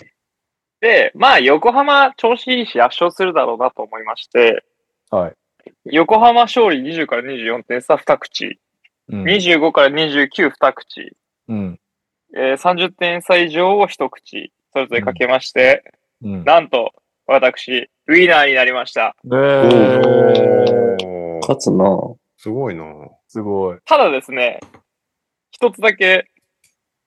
[0.82, 4.64] で、まあ横浜調子いいし圧勝するだろうなと思いまして、
[5.10, 5.36] はい。
[5.86, 8.60] 横浜勝利20から24点差2口、
[9.10, 9.23] うん。
[9.23, 11.15] 25から29、2口、
[11.48, 11.80] うん。
[12.36, 15.84] えー30点差以上を1口、それぞれかけまして、
[16.23, 16.44] うん。
[16.44, 16.94] なんと、
[17.28, 19.15] 私、ウィナーになりました。
[19.26, 21.86] えー、勝つな
[22.38, 22.84] すごいな。
[23.28, 23.78] すごい。
[23.86, 24.60] ただですね、
[25.52, 26.26] 一つだけ、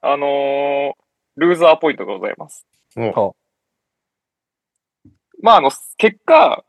[0.00, 0.92] あのー
[1.36, 2.64] ルーザーポイントがございます。
[2.96, 3.34] お
[5.42, 6.64] まあ、あの、結果、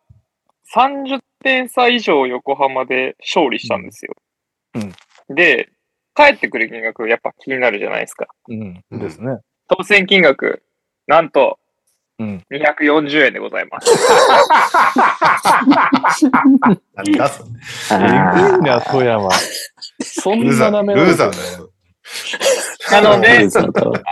[0.75, 4.13] 30点差以上横浜で勝利したんですよ。
[4.73, 4.91] うん
[5.27, 5.69] で、
[6.13, 8.27] 帰ってくる金額、やっぱ気になるじゃないですか。
[8.47, 8.83] うん。
[8.91, 9.39] うんですね。
[9.67, 10.63] 当選金額、
[11.07, 11.59] なんと、
[12.19, 12.43] うん。
[12.51, 13.91] 240円でございます。
[16.93, 17.43] なんだそ
[17.97, 19.29] れえぐいな、富山。
[20.01, 21.71] そんなダメルーザーだよ。
[22.91, 23.41] なので、あ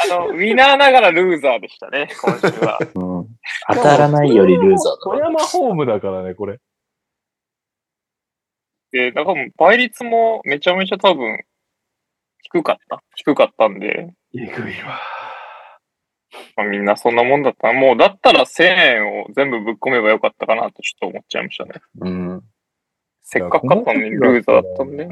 [0.08, 2.80] の、ウィナーながらルーザーでしたね、今週は。
[2.96, 3.28] うん。
[3.76, 5.28] 当たらないよりルーザーだ富わ。
[5.28, 6.60] 山ホームだからね、これ。
[8.92, 11.44] で、なんかもう倍率もめちゃめちゃ多分、
[12.42, 13.04] 低かった。
[13.16, 15.00] 低かったんで、えぐいわ。
[16.56, 17.80] まあ、みんなそんなもんだったな。
[17.80, 21.74] もう、だったら1000円を全部ぶっ込めばよかったかなとちょっと思っちゃいましたね。
[22.02, 22.44] うん。
[23.22, 25.10] せっかく勝ったのにルーザーだったんで。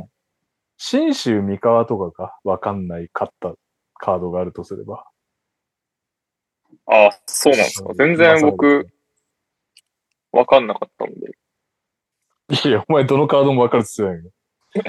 [0.77, 3.53] 新州三河とかか、わかんない勝った
[3.93, 5.06] カードがあるとすれば。
[6.88, 7.93] ああ、そうなんですか。
[7.93, 8.88] 全然僕、
[10.31, 11.38] わかんなかったんで。
[12.68, 14.30] いや、お前どのカードもわかるっすよね。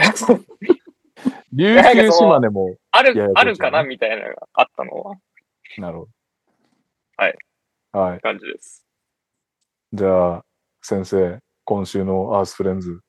[1.52, 5.16] 琉球島根も、ある、あるかなみたいなのがあったのは、
[5.78, 6.10] なるほど。
[7.22, 7.36] はい。
[7.92, 8.20] はい。
[8.20, 8.84] 感じです。
[9.92, 10.44] じゃあ、
[10.82, 13.00] 先生、今週のアースフレンズ。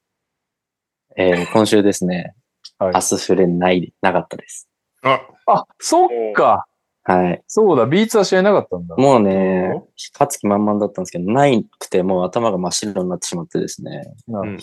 [1.18, 2.36] えー今週ですね、
[2.80, 4.70] はいアスフレない、なかったです。
[5.02, 6.66] あ、あ、そっか。
[7.06, 7.44] はい。
[7.48, 8.96] そうだ、ビーツは試合なかったんだ。
[8.96, 9.82] もうね、
[10.14, 14.14] 勝つ気満々だったんですけど、ないくてもう頭が真っ白になってしまってですね。
[14.28, 14.60] うん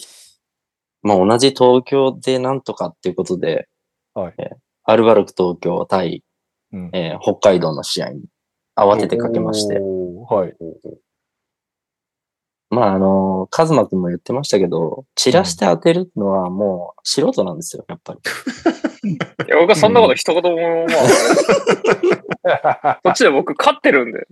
[1.03, 3.69] まあ同じ東京でなんとかっていうことで、
[4.15, 6.23] はいえーアルバルク東京対、
[6.73, 8.23] うんえー北海道の試合に
[8.81, 9.75] 慌ててかけまして。
[9.75, 10.55] はい。
[12.71, 18.21] まああの、カズマくんも言ってましたけど、散らして当てるのはもう素人なんですよ、やっぱり。
[19.11, 19.17] い
[19.49, 24.27] や僕はそんなこと一言も、まあ、こっちで僕勝ってるんで。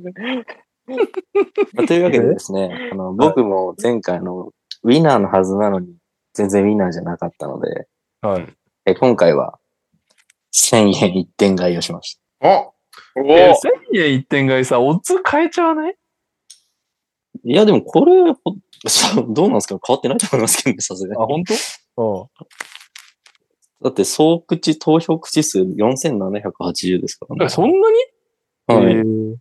[1.74, 4.52] まあというわけでですね、あの僕も前回の
[4.84, 5.94] ウィナーのはずなのに、
[6.32, 7.88] 全然ウィナーじゃなかったので、
[8.22, 8.46] はい。
[8.86, 9.58] え今回は
[10.54, 12.48] 1000円1点買いをしました。
[12.48, 12.72] あ、お
[13.26, 13.54] え、お
[13.94, 15.94] 1000円一点買いさ、オッズ変えちゃわない？
[17.44, 18.12] いや、でもこれ、
[19.28, 19.78] どうなんですか？
[19.86, 21.32] 変わってないと思いますけどね、さすがあ、に。
[21.32, 21.44] 本
[21.96, 22.30] 当？
[23.80, 27.42] だって、総口、投票口数4780ですからうん。
[27.42, 27.48] え、ね。
[27.48, 27.96] そんなに？
[28.66, 28.94] はい。
[28.96, 29.34] へー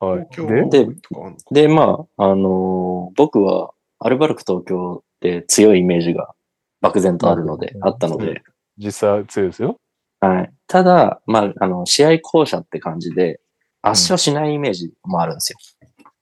[0.00, 0.26] はい。
[0.32, 6.34] 東で京でまあ、あのー僕は、アルバルク東京で強いイメージが
[6.80, 8.42] 漠然とあるので、うんあったので、
[8.76, 9.78] 実際強いですよ。
[10.24, 10.52] はい。
[10.66, 13.40] ただ、まあ、あの、試合巧者って感じで、
[13.82, 15.58] 圧勝しないイメージもあるんですよ。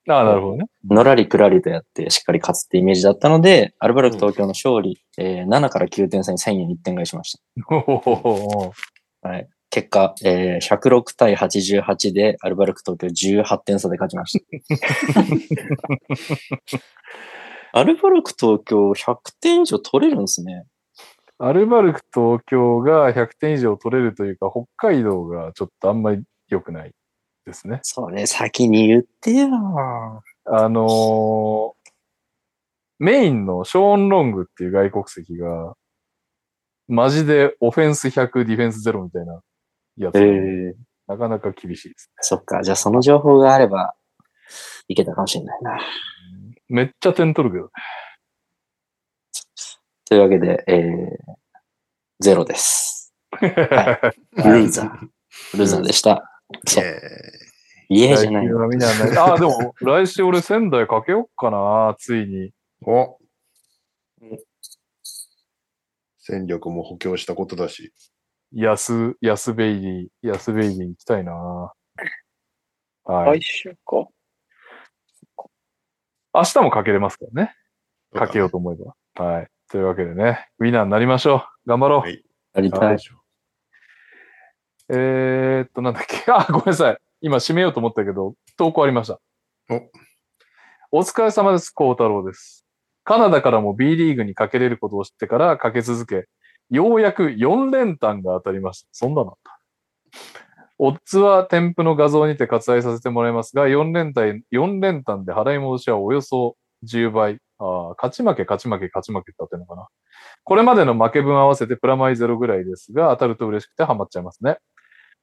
[0.08, 0.66] ああ、なるほどね。
[0.90, 7.76] のらりくらりとやってしっかり勝つってイメージだったので、アルバルク東京の勝利、えー7から9点差に1000円1点買いしました。
[9.28, 9.48] はい。
[9.70, 13.06] 結果、えー106対88でアルバルク東京
[13.44, 14.44] 18点差で勝ちました。
[17.78, 20.64] アルバルク東京100点以上取れるんですね。
[21.38, 26.92] アルバルク東京が100点以上取れるというか、北海道がちょっとあんまり良くない。
[27.44, 27.80] ですね。
[27.82, 29.48] それ先に言ってよ。
[30.44, 31.82] あのー
[32.98, 35.74] メインのショーン・ロングっていう外国籍が、
[36.86, 39.40] マジでオフェンス100、ディフェンス0みたいな
[39.96, 40.74] やつ、ええ
[41.08, 42.62] なかなか厳しいですそっか。
[42.62, 43.94] じゃあその情報があれば、
[44.86, 45.74] いけたかもしれないな。
[45.74, 45.80] ね。
[46.68, 47.70] めっちゃ点取るけどね。
[50.04, 51.34] というわけで、えー、
[52.20, 53.14] ゼロです。
[53.40, 55.00] ルーザー。
[55.56, 56.30] ルーザーでした。
[56.66, 56.84] そう。
[56.84, 57.42] え
[57.88, 59.18] 家じゃないない。
[59.18, 62.48] あ、でも、来週俺仙台かけよっかな、ついに。
[62.48, 63.18] ーお
[64.22, 64.38] うん
[66.24, 67.92] 戦力も補強したことだし。
[68.52, 71.32] 安、安ベイリー、安ベイリー行きたいな。
[73.04, 73.40] はい。
[73.40, 74.06] 来週か。
[76.34, 77.56] 明日もかけれますからね。
[78.12, 79.24] かけようと思えば。
[79.24, 79.48] はい。
[79.72, 81.68] というわけでね、ウィナーになりましょう。
[81.70, 82.00] 頑張ろう。
[82.00, 82.22] はい
[82.54, 82.98] やりたい。
[84.90, 86.24] えー、っと、なんだっけ？
[86.30, 86.98] あ、ごめんなさい。
[87.22, 89.18] 今締めようと思ったけど、投稿ありました。
[90.90, 92.66] お疲れ様です、孝太郎です。
[93.02, 96.28] カナダからも B リーグにかけれることを知ってからかけ続け、
[96.68, 98.88] ようやく4連単が当たりました。
[98.92, 99.58] そんなのあった。
[100.76, 107.38] オッズは添付の画像にて割愛させてもらいますが、4連単、4連単で払い戻しはおよそ10倍。
[107.62, 109.86] あー勝ち負け、勝ち負け、勝ち負けってあってるのかな。
[110.42, 114.58] これまでの負け分合わせてプラマイゼロぐらいですが、当たると嬉しくてハマっちゃいますね。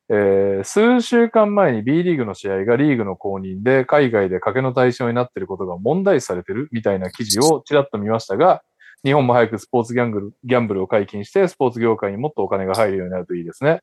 [0.10, 8.61] えー数週間前に B リーグの試合がリーグの公認で海外で賭けの対象になっていることが問題視されているみたいな記事をちらっと見ましたが、
[9.03, 13.82] 日本も早くスポーツギャンブルギャンブルを解禁して、スポーツ業界にもっとお金が入るようになるといいですね。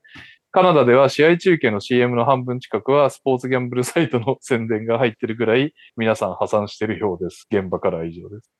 [0.57, 7.47] カナダでは試合中継の CM の半分近くはスポーツギャンブルサイトの宣伝が入ってるぐらい皆さん破産してるようです。
[7.53, 8.51] 現場からは以上です。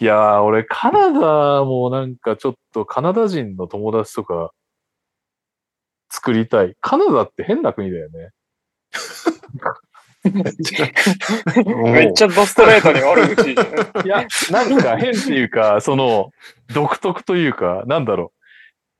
[0.00, 4.52] いやー、俺カナダもなんかちょっとカナダ人の友達とか
[6.10, 6.74] 作りたい。
[6.80, 8.30] カナダって変な国だよね。
[11.92, 13.52] めっちゃドストレートに悪口。
[13.52, 16.30] いや、なんか変っていうか、その、
[16.72, 18.32] 独特というか、なんだろ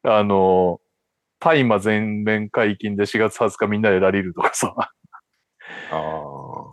[0.04, 0.10] う。
[0.10, 0.80] あの、
[1.38, 4.74] 大麻全面解禁で4月20日みんなでラリルとかさ、
[5.90, 6.66] あ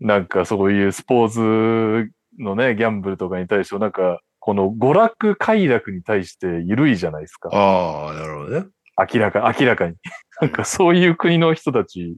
[0.00, 7.56] なんかそういうスポーツのね、ギャンブルとかに対して、なんか、この娯楽快楽に対して緩いじゃないですかあ。。
[7.56, 8.66] ああ、なるほどね。
[9.12, 9.94] 明らか、明らかに。
[10.40, 12.16] なんかそういう国の人たち、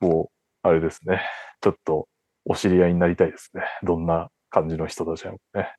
[0.00, 0.30] も
[0.64, 1.22] う、あれですね。
[1.60, 2.08] ちょっと
[2.44, 3.62] お知り合いになりたいですね。
[3.84, 5.72] どんな感じの人たちなのかね。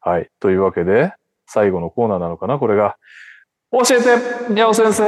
[0.00, 0.28] はい。
[0.40, 1.12] というわけで、
[1.46, 2.96] 最後のコーナーなのかなこれが。
[3.74, 4.00] 教え
[4.48, 5.02] てにゃお先生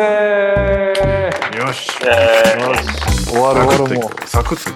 [1.56, 1.88] よし。
[2.04, 2.56] え
[3.30, 4.26] 終わる終わるもう。
[4.26, 4.70] サクッと。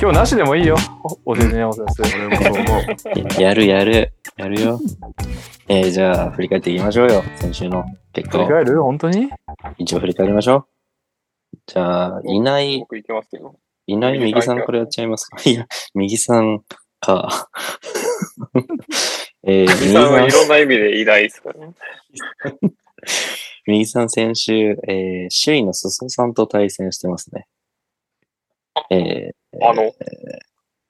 [0.00, 0.76] 今日なしでもいいよ。
[1.26, 2.02] 教えてにゃお先生。
[2.16, 2.80] 俺もそう思
[3.38, 3.42] う。
[3.42, 4.12] やるやる。
[4.38, 4.80] やるよ。
[5.68, 7.22] えー、じゃあ、振り返っていきましょうよ。
[7.36, 7.84] 先週の
[8.14, 8.46] 結果を。
[8.46, 8.82] 振り返る？
[8.82, 9.28] 本当に？
[9.76, 10.66] 一応振り返りましょう。
[11.66, 13.54] じゃあ、いない、僕行きますけど。
[13.86, 15.36] いない右さんからやっちゃいますか？
[15.44, 16.62] いや、右さん
[17.00, 17.48] か。
[19.44, 21.74] えー、右右さんはいろんな意味で偉大ですからね。
[23.66, 27.46] 右さん先週、えー、首位の裾さんと対戦してますね。
[28.90, 29.92] えー、あの、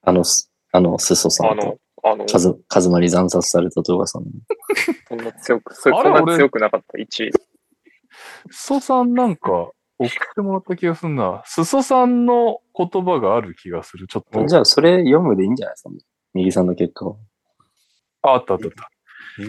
[0.02, 4.24] あの、すあの、裾さんとあの、、あの、カズ、カズマに惨殺された動画さん。
[5.08, 7.32] そんな強く、 そあれそんな強くなかった、1位。
[8.50, 11.42] 裾さんなんか送ってもらった気がするな。
[11.46, 14.06] 裾さんの言葉がある気がする。
[14.06, 14.46] ちょっと。
[14.46, 15.90] じゃあ、それ読むでいいんじゃないですか？
[16.34, 17.18] 右さんの結果を。
[18.22, 18.90] ああったあったあった。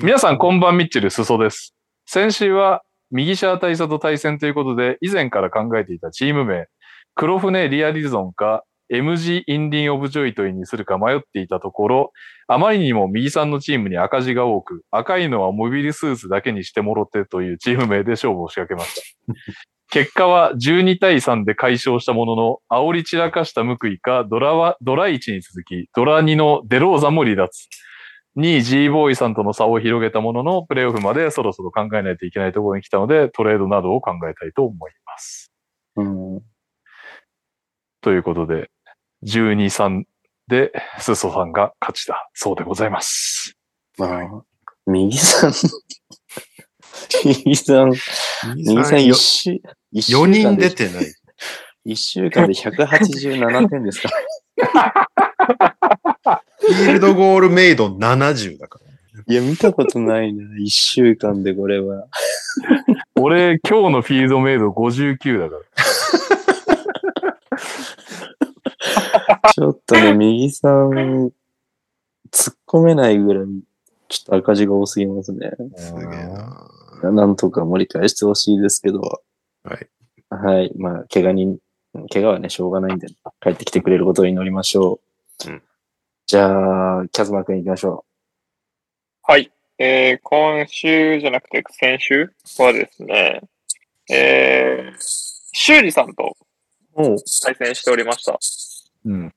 [0.01, 1.75] 皆さん、こんばんミッチェル、裾です。
[2.13, 6.67] 先週は、右シャー大佐と対戦ということで、以前から考えていたチーム名、
[7.15, 12.11] 黒船リアリゾンか、MG インディンオブジョイトイにするか迷っていたところ、
[12.49, 19.33] あまりにも右さんのチームに赤字が多く、赤いのはモビルスーツだけにしてもろてというチーム名で勝負を仕掛けました。
[19.89, 27.69] 結果は12対3で解消したものの、煽り散らかした報いか、ドラは、ドラ1に続き、ドラ2のデローザも離脱。
[28.37, 35.51] 2位 G ボーイさんとの差を広げたものの、プレイオフまでそろそろ考えないといけないところに来たので、トレードなどを考えたいと思います。
[35.97, 36.41] うん。
[37.99, 38.71] ということで、
[39.25, 40.03] 12-3
[40.47, 42.29] で、スソさんが勝ちだ。
[42.33, 43.57] そうでございます。
[43.97, 44.43] まあ、
[44.87, 45.53] 右さん、
[47.25, 47.93] 右さん、
[48.55, 49.61] 右さん一週、
[49.91, 51.05] 一週4人出てない。
[51.83, 54.09] 一週間で187点ですか
[56.61, 58.91] フィールドゴールメイド70だから。
[59.27, 60.57] いや、見たことないな。
[60.59, 62.07] 一週間でこれは。
[63.15, 65.61] 俺、今日のフィールドメイド59だから。
[69.53, 71.31] ちょっとね、右さん、
[72.31, 73.45] 突っ込めないぐらい、
[74.07, 75.51] ちょっと赤字が多すぎますね。
[75.75, 77.11] すげえな。
[77.11, 79.01] なんとか盛り返してほしいですけど。
[79.63, 79.89] はい。
[80.29, 80.71] はい。
[80.77, 81.57] まあ、怪我人
[82.11, 83.07] 怪我はね、しょうがないんで、
[83.41, 84.99] 帰ってきてくれることを祈りましょ
[85.45, 85.49] う。
[85.49, 85.61] うん
[86.31, 88.05] じゃあ、キャズマ君行きましょ
[89.23, 89.51] はい。
[89.77, 93.41] えー、今週じゃなくて先週はですね、
[94.09, 94.95] えー、
[95.51, 96.37] 修二さんと
[97.43, 98.39] 対戦しておりました。
[99.03, 99.33] うん。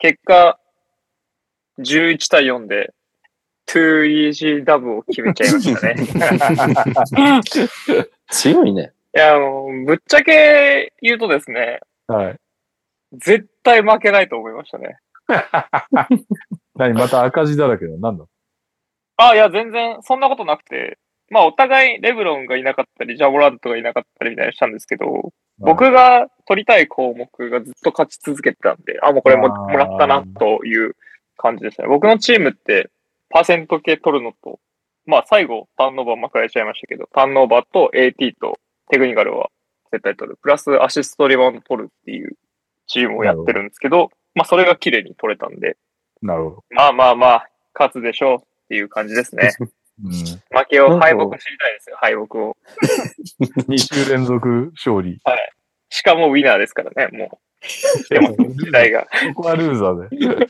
[0.00, 0.58] 結果、
[1.78, 2.92] 11対4で、
[3.68, 6.04] 2 easy ダブを決めちゃいましたね。
[8.30, 8.92] 強いね。
[9.14, 12.36] いや、もうぶっちゃけ言うとですね、はい。
[13.12, 14.98] 絶対負けないと思いましたね。
[16.74, 18.24] 何また赤字だらけのなんだ
[19.16, 20.98] あ、いや、全然、そんなことなくて、
[21.30, 30.96] まあ、お互い、レブロンがいなかったり、ジャボラントがいなかったりみたいなしたんですけど、僕が取りたい項目がずっと勝ち続けてたんで、あ、もうこれももらったな、という
[31.36, 31.88] 感じでしたね。
[31.88, 32.90] 僕のチームって、
[33.28, 34.60] パーセント系取るのと、
[35.04, 38.58] まあ、最後、ターンオーバーまくられちゃいましたけど、ターンオーバーと AT と
[38.90, 39.50] テクニカルは
[39.90, 40.38] 絶対取る。
[40.40, 42.36] プラスアシストリバウンド取るっていう
[42.86, 45.76] チームをやってるんですけど、まあ、それが綺麗に取れたんで、
[46.22, 46.64] なるほど。
[46.70, 49.50] まあまあまあ、勝つでしょうっていう感じですね。
[50.04, 50.12] うん。
[50.12, 52.56] 負けを、敗北知りたいですよ、敗北を。
[53.68, 55.20] 2週連続勝利。
[55.90, 58.14] しかもウィナーですからね、もう。
[58.14, 59.08] でも、時代が。
[59.34, 60.16] ここはルーザーで。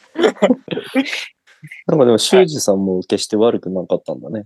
[1.86, 4.44] なんかでも、修二さんも決して悪くなかったんだね。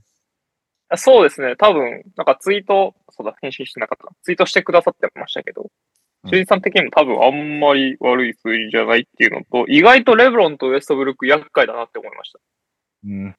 [0.97, 4.13] そうですね、多分、なんかツイート、そうだ、返信してなかったな。
[4.23, 5.71] ツイートしてくださってましたけど、
[6.25, 12.39] うん修二さん的にも多分あんまり悪い数字じゃないっていうのと、意外とレブロンとウエストブルック厄介だなって思いました。
[13.05, 13.35] うん。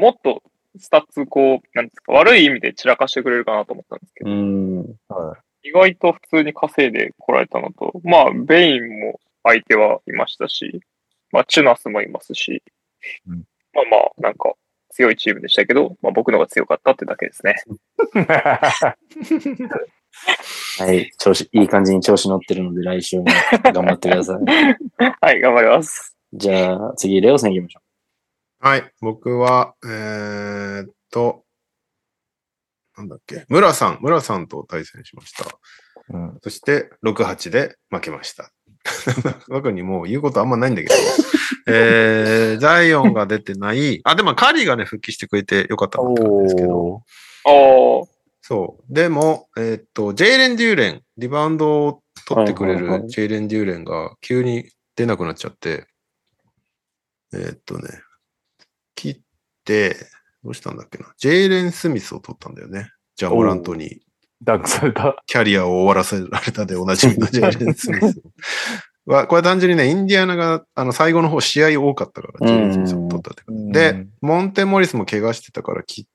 [0.00, 0.42] もっと
[0.78, 4.96] スタッツこう、なんですか、悪い意味で散らかしてくれるかなと思ったんですけど、うん。
[5.08, 10.80] は意外と普通に稼いで来られたのと、まあ、ベインも相手はいましたし、
[11.30, 12.62] まあ、チュナスもいますし、
[13.26, 13.44] うん
[13.74, 14.52] まあまあ、なんか
[14.90, 17.56] 強いチームでしたけど、まあ僕のが強かったってだけですね。
[20.78, 20.82] い。
[20.82, 21.10] はい。
[21.18, 23.24] 調子、いい感じに調子乗ってるので、来週も
[23.62, 24.36] 頑張ってください。
[25.20, 26.16] はい、頑張ります。
[26.32, 27.80] じゃあ、次、レオさん行きましょ
[28.60, 28.92] はい。
[29.00, 31.44] 僕は、えーっと、
[32.96, 33.44] なんだっけ。
[33.48, 35.46] 村さん、村さんと対戦しました。
[36.10, 36.38] うん。
[36.42, 38.50] そして、6-8で負けました。
[39.48, 40.94] 僕にもう言うことあんまないんだけど、
[41.66, 48.08] えー、ザイオンが出てない、あ、でもカリーがね、復帰してくれてよかったなって感じですけど、おーおー、
[48.46, 48.92] そう。
[48.92, 55.86] でも、えーっと、ジェイレン・デューレン、リバウンドを取ってくれるジェイレン・デューレンが急に出なくなっちゃって、
[57.32, 57.88] えーっとね、
[58.94, 59.20] 切っ
[59.64, 59.96] て、
[60.42, 61.10] どうしたんだっけな。
[61.16, 62.90] ジェイレン・スミスを取ったんだよね。
[63.16, 64.02] ジャモラントに
[64.42, 65.16] ダンクされた。
[65.24, 68.20] キャリアを終わらせられたでおなじみの ジェイレン・スミス
[69.06, 76.13] は、これ単純にね、インディアナがあの最後の方試合多かったから、ジェイレン・スミスを取ったってことで、モンテ・モリスも怪我してたから切って、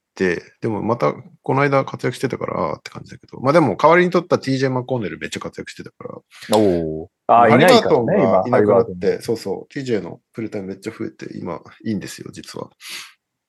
[0.61, 6.03] でもまたこの間活躍してたからって感じだけど、まあでも代わりに取った TJ マコーネルめっちゃ活躍してたか
[6.49, 7.11] ら、おお。
[7.27, 8.43] あー、いないからね、今。
[8.48, 12.69] いなくなって、そうそう、TJ のフルタイムめっちゃ増えて、今いいんですよ、実は。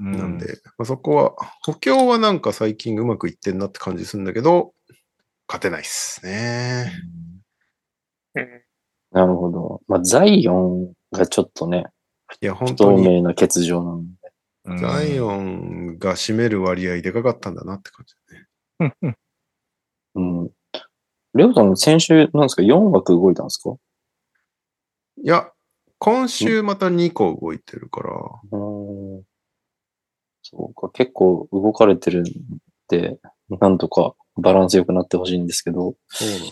[0.00, 4.72] トンなんで、まあ、そこは、補強はなんか最近うまくいってんなって感じするんだけど、
[5.46, 6.92] 勝てないっすね。
[8.34, 8.64] うん、う。
[9.12, 9.82] なるほど。
[9.88, 11.84] まあ、ザイオンがちょっとね、
[12.40, 14.04] いや、本不当に、透明な欠場なの
[14.64, 18.14] ザイオンが占める割合でかかったんだなって感じ
[18.78, 19.16] だね。
[20.14, 20.50] うん。
[21.34, 23.74] レオさん、先週、なんですか ?4 枠動いたんですか？
[25.22, 25.50] いや、
[25.98, 28.10] 今週また2個動いてるから、
[28.52, 29.22] うん。
[30.42, 32.24] そうか、結構動かれてるん
[32.88, 33.18] で、
[33.60, 36.50] なんとかバランス良くなってほしいんですけど、そうなのよ。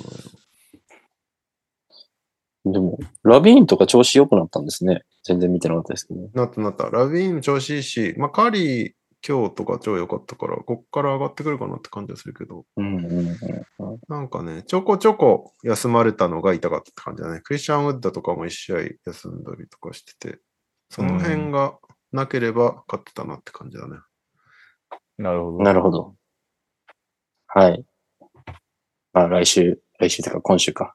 [2.72, 5.02] でも、ラビーンとか調子良くなったんですね。
[5.24, 6.20] 全然見てなかったですけど。
[6.34, 6.90] なったなった。
[6.90, 8.92] ラビーン調子いいし、まあ、カリー
[9.26, 13.36] 今日とか超良かったから、こっから上がってくるかなって感じはするけど、うんうんうんうん。
[14.08, 17.40] なんかね、ちょこちょこ休まれたのが痛かったって感じだね。
[17.40, 20.38] クリスチャン・ウッドとかも一試合休んだりとかしてて、
[20.90, 21.76] その辺が
[22.12, 23.96] なければ勝ってたなって感じだね。
[25.18, 25.58] なるほど。
[25.58, 26.14] なるほど。
[27.48, 27.84] はい。
[29.12, 30.94] まあ、来週、来週というか今週か。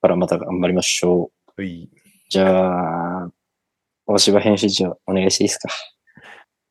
[0.00, 1.60] からまた頑張りましょう。
[1.60, 1.88] はい。
[2.28, 3.30] じゃあ、
[4.06, 5.68] 大柴編集長、お願いしていいですか？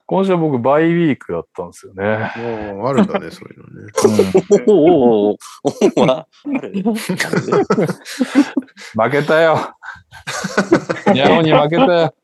[0.05, 2.31] 今週は僕、バイウィークだったんですよね。
[2.73, 3.91] もうあるんだね、 そういうのね。
[4.67, 5.37] おおおおお
[6.01, 6.27] おあ
[6.61, 6.93] る負
[9.11, 9.75] けたよ。
[11.13, 12.15] 日本に負けたよ。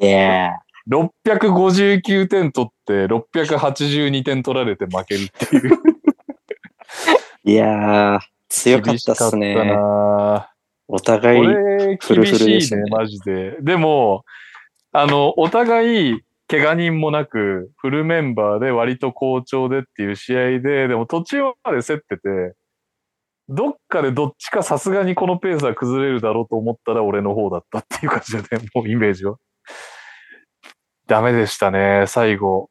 [0.00, 0.50] いや
[0.90, 5.72] 659点取って、682点取られて負けるっていう。
[5.72, 5.76] ー
[7.44, 8.20] いやー、
[8.54, 9.56] 強かったっすね。
[10.86, 13.56] お互い、フル厳フルでしたいね、マジで。
[13.60, 14.24] でも、
[14.92, 22.54] あの、お互い、怪我人もなく、フルメンバーで割と好調でっていう試合で、でも途中まで競ってて、
[23.48, 29.36] どっかでどっちかさすがにこのペースは崩れるだろうと思ったら俺の方だったっていう感じでね、もうイメージは。
[31.06, 32.70] ダメでしたね、最後。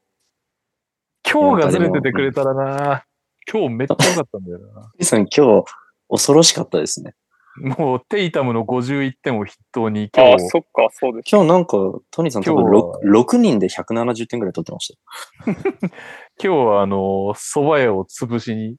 [1.29, 3.05] 今日がずれててくれたらな。
[3.51, 4.91] 今日めっちゃ良かったんだよな。
[4.97, 5.65] リさん今日
[6.09, 7.13] 恐ろしかったですね。
[7.55, 11.31] もうテイタムの51点を筆頭にああ、今日、そっか、そうです。
[11.31, 11.77] 今日なんか、
[12.09, 14.97] トニーさん多分今日は 6, 6人で170点ぐらい取ってまし
[15.45, 15.57] たよ。
[16.43, 16.97] 今日はあの、
[17.35, 18.77] 蕎麦屋を潰しに、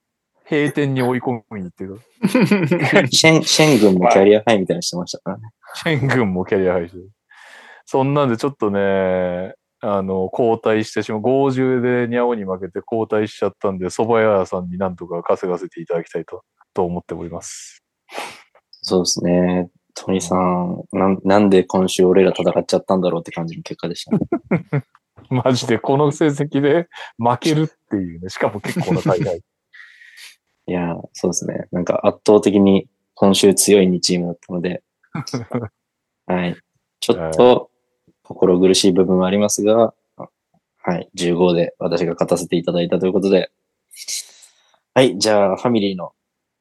[0.50, 2.00] 閉店に追い込みに行ってる。
[3.10, 5.50] シェン、シェン軍もキャリアハイみたいなのしてましたからね。
[5.74, 7.10] シェン軍もキャリアハイしてる。
[7.86, 9.54] そんなんでちょっとね、
[9.86, 11.20] あの、交代してしまう。
[11.20, 17.84] 50でニャオに負けて交代しちゃったんで、蕎麦屋さんになんとか稼がせていただきたいと、と思っております。
[18.70, 19.68] そうですね。
[19.94, 24.20] トニーさん、なんなんで今週俺ら戦っちゃったんだろうって感じの結果でしたね。
[25.30, 26.88] マジでこの成績で
[27.18, 28.30] 負けるっていうね。
[28.30, 29.40] しかも結構な大会。
[30.66, 31.66] いやー、そうですね。
[31.72, 34.82] なんか圧倒的に今週強い2チームだったので、
[36.26, 36.56] はい。
[37.00, 37.70] ちょっと
[38.24, 39.94] 心苦しい部分はありますが、
[40.86, 41.08] はい。
[41.16, 43.50] 15で私が勝たせていただいたということで、
[44.94, 45.18] はい。
[45.18, 46.12] じゃあ、ファミリーの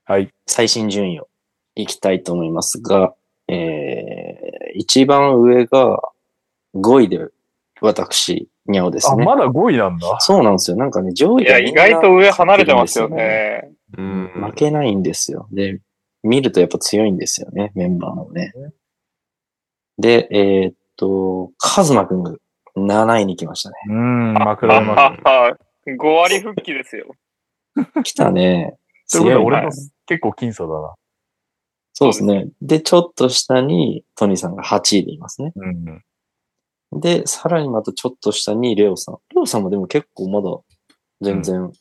[0.05, 0.29] はい。
[0.45, 1.27] 最新順位を
[1.75, 3.13] いきたいと思いますが、
[3.47, 6.01] えー、一番上が
[6.75, 7.27] 5位で
[7.81, 9.25] 私、にゃおですあ、ね。
[9.25, 10.19] まだ5位なんだ。
[10.19, 10.77] そうなんですよ。
[10.77, 13.69] なんかね、上位いや、意外と上離れてますよね。
[13.97, 14.31] うん。
[14.35, 15.47] 負けないんですよ。
[15.51, 15.79] で、
[16.23, 18.53] 見るとやっぱ強いんですよね、メンバーもね。
[19.97, 22.33] で、えーっと、カズマくんが
[22.75, 23.75] 7位に来ましたね。
[23.87, 25.29] うーん、まくあられました。
[25.29, 27.15] は5割復帰ですよ。
[28.03, 28.77] 来たね。
[29.11, 29.71] ということは強いな俺の
[30.05, 30.95] 結構僅差だな。
[31.93, 32.47] そうですね。
[32.61, 35.51] で、ちょっと下にトニーさんが8位でいますね。
[35.55, 36.99] うん。
[36.99, 39.17] で、さらにまたちょっと下にレオさん。
[39.35, 40.49] レオさんもでも結構まだ
[41.21, 41.71] 全然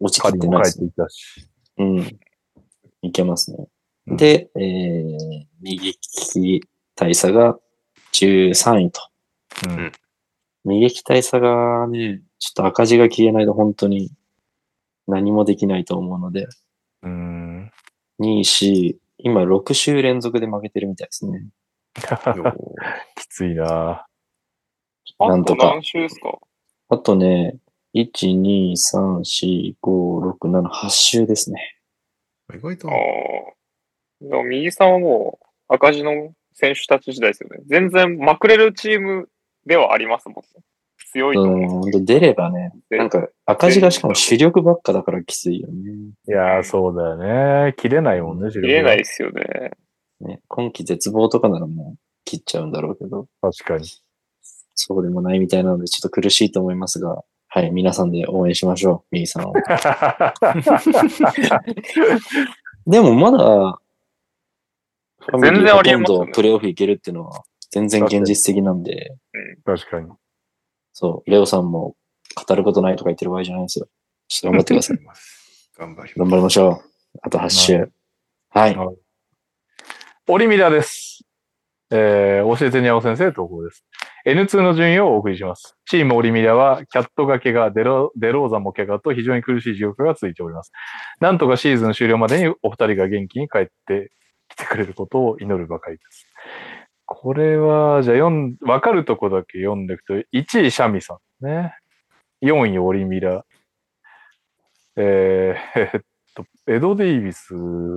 [0.00, 0.86] 落ちき彼ってないですね。
[0.86, 1.48] も帰っていたし。
[1.78, 2.18] うん。
[3.02, 3.56] いけますね。
[3.58, 3.66] うん
[4.06, 5.16] で、えー、
[5.60, 6.60] 右利き
[6.96, 7.56] 大差が
[8.12, 9.00] 13位と。
[9.66, 9.92] うん。
[10.64, 14.10] 右利き大差がね、ちょっと赤字が消えないと本当に
[15.08, 16.46] 何もできないと思うので、
[17.02, 17.72] うーん。
[18.20, 21.46] 2位し、今6週連続で負けてるみたいですね。
[23.16, 24.06] きついな
[25.18, 26.38] あなんとか何週ですか？
[26.88, 27.56] あとね、
[27.94, 31.76] 1、2、3、4、5、6、7、8週ですね。
[32.54, 32.96] 意外とああ。
[34.20, 37.58] でも右さんはもう赤字の選手たち時代ですよね。
[37.66, 39.28] 全然まくれるチーム
[39.66, 40.64] ではありますもんね。
[41.12, 41.82] 強いとうん、思う。
[41.82, 45.92] ほんと出ればね、なんか赤字がしかも主力ばっかだからきついよね。
[46.26, 47.74] いやー、そうだよね。
[47.76, 49.72] 切れないもんね、見えないですよね。
[50.20, 53.88] ね今季絶望とかならもう切っちゃうんだろうけど、確かに。
[54.74, 59.52] そうでもないみたいなのでちょっと苦しいと思いますが、はい、皆さんで応援しましょう、右さんを。
[62.86, 63.78] でもまだ、
[65.40, 69.16] 全然ありえますよねほとんどプレイオフいけるっていうのは全然現実的なんで、
[69.64, 70.08] 確かに。
[70.92, 71.96] そう、レオさんも
[72.46, 73.88] 語ることないとか言ってる場合じゃないですよ。
[74.28, 74.98] ちょっと頑張ってください。
[75.78, 77.18] 頑張り頑張りましょう。
[77.22, 77.90] あと8週。
[78.50, 78.76] はい。
[80.28, 81.24] オリミラです。
[81.90, 83.84] えー、教えてにゃお先生投稿です。
[84.26, 85.76] N2 の順位をお送りします。
[85.86, 90.72] チームオリミラは、キャットが怪我、デロデローザも怪我と非常に苦しい状況が続いております。
[91.20, 94.12] なんとかシーズン終了までにお二人が元気に帰って
[94.52, 96.26] きてくれることを祈るばかりです。
[97.04, 100.24] これは、じゃあ読ん、わかるとこだけ読んでいくと、1
[100.62, 101.74] 位シャミさんね。
[102.42, 103.44] 4位オリミラ。
[104.96, 106.00] えー、えっ
[106.34, 107.54] と、エド・デイビス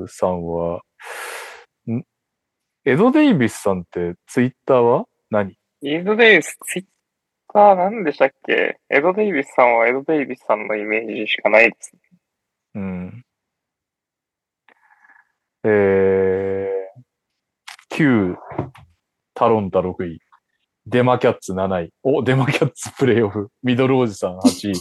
[0.08, 0.82] さんは、
[1.88, 2.04] ん？
[2.86, 5.06] エド・デイビスさんってツイッターは？
[5.30, 5.58] 何？
[5.84, 6.86] エド・デイビス、ツイッ
[7.52, 8.78] ターなんでしたっけ？
[8.90, 11.92] エド・デイビスさんはエド・デイビスさんのイメージしかないです。
[12.76, 13.25] うん。
[15.68, 18.36] えー、9、
[19.34, 20.20] タロンタ6位、
[20.86, 21.90] デマキャッツ7位。
[22.04, 24.74] お、デマキャッツプレイオフ、ミドルおじさん8位、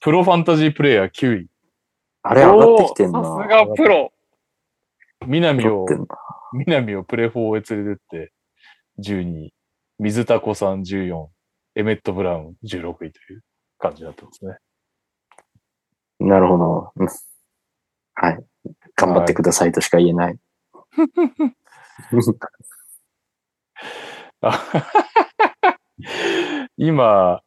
[0.00, 1.48] プロファンタジープレイヤー9位、
[2.22, 3.24] あれ上がってきてんな。
[3.24, 4.12] さすがプロ。
[5.26, 5.86] 南を。
[6.52, 8.32] 南をプレフォーへ連れてって
[9.00, 9.54] 12位、
[9.98, 11.26] 水田子さん14、
[11.74, 13.42] エメット・ブラウン16位という
[13.78, 14.56] 感じになってますね。
[16.20, 16.92] なるほど。
[16.94, 17.08] うん
[18.16, 18.44] はい。
[18.96, 20.36] 頑張ってくださいとしか言えない。
[24.40, 24.62] あ
[26.76, 27.40] 今、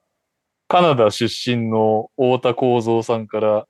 [0.67, 3.67] カナダ出身の太田幸三さんから、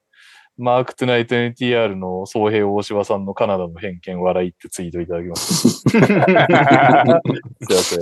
[0.57, 5.69] マークトゥナイト NTR の総平大柴さんのカナダの偏見笑いってツイートいただきます。
[5.85, 7.99] すいません。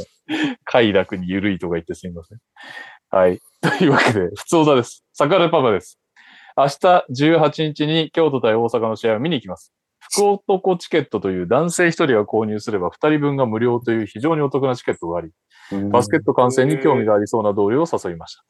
[0.64, 2.38] 快楽に緩いとか言ってすみません。
[3.10, 3.42] はい。
[3.60, 5.04] というわけで、普通だです。
[5.12, 6.00] サカルパパです。
[6.58, 9.74] 明日18日に京都対大阪の試合を見に行きます。
[10.00, 15.32] 福男チケットという男性1人が購入すれば2人分が無料という非常にお得なチケットがあり、
[15.92, 18.44] バスケット観戦に興味がありそうな同僚を誘いました。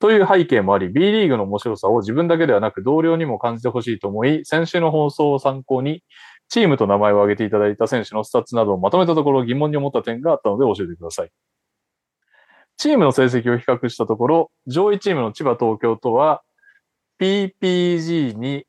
[0.00, 6.04] という背景もあり、B リーグの面白さを自分だけではなく同僚にも感じてほしいと思い、先週の放送を参考に、
[6.48, 11.30] チームと名前を挙げていただいた選手のスタッツなどをまとめたところ疑問に思った点があったので教えてください。
[12.76, 16.42] チームの成績を比較したところ、上位チームの千葉東京とは、
[17.20, 18.64] PPG に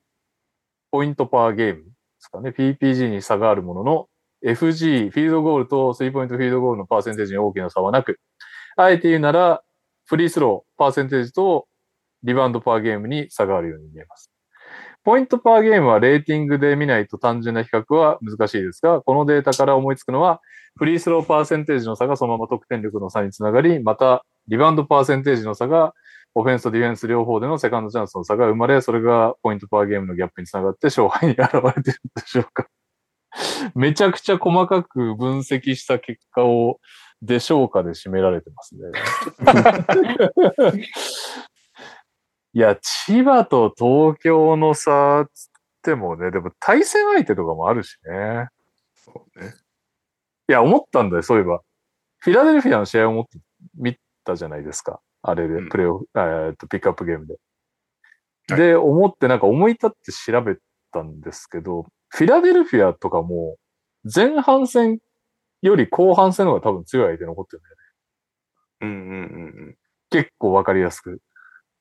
[0.92, 2.50] ポイントパーゲームですかね。
[2.50, 4.08] PPG に差があるものの、
[4.46, 8.20] FG、フィールドゴールとスリーポイントフィールドゴールのパーセンテージに大きな差はなく、
[8.78, 9.62] あえて言うなら、
[10.06, 11.68] フリースロー、パーセンテージと
[12.24, 14.32] リバウンドパーゲームに差があるように見えます。
[15.04, 20.42] ポイントパーゲームはレーティングで見ないと単純な比較は難しいですが、このデータから思いつくのは、
[20.78, 25.94] フリースローパーセンテージの差がそのまま得点力の差につながり、また、リバウンドパーセンテージの差が、
[26.36, 32.68] オフェンスとディフェンス両方でのセカンドチャンスの差が生まれ、それがポイントパーゲームのギャップにつながって勝敗に現れているんでしょうか。
[33.76, 36.80] めちゃくちゃ細かく分析した結果を、
[37.22, 38.82] でしょうかで締められてますね。
[42.54, 45.50] いや、千葉と東京の差つっ
[45.84, 48.48] てもね、でも対戦相手とかもあるしね。
[48.96, 49.54] そうね。
[50.48, 51.62] いや、思ったんだよ、そういえば。
[52.20, 53.38] フィラデルフィアの試合を持って
[53.76, 55.02] 見たじゃないですか。
[55.22, 57.34] あれで、うんプレイオフ、えーっと、ピックアップゲームで。
[57.34, 60.56] はいで、思ってなんか思い立って調べ
[60.92, 63.58] たんですけど、フィラデルフィアとかも、
[64.04, 65.00] 前半戦
[65.62, 67.82] より後半戦の方が多分強い相手残ってるんだよね。
[68.82, 69.76] うんうんうん
[70.12, 71.14] 結構わかりやすく。
[71.14, 71.18] っ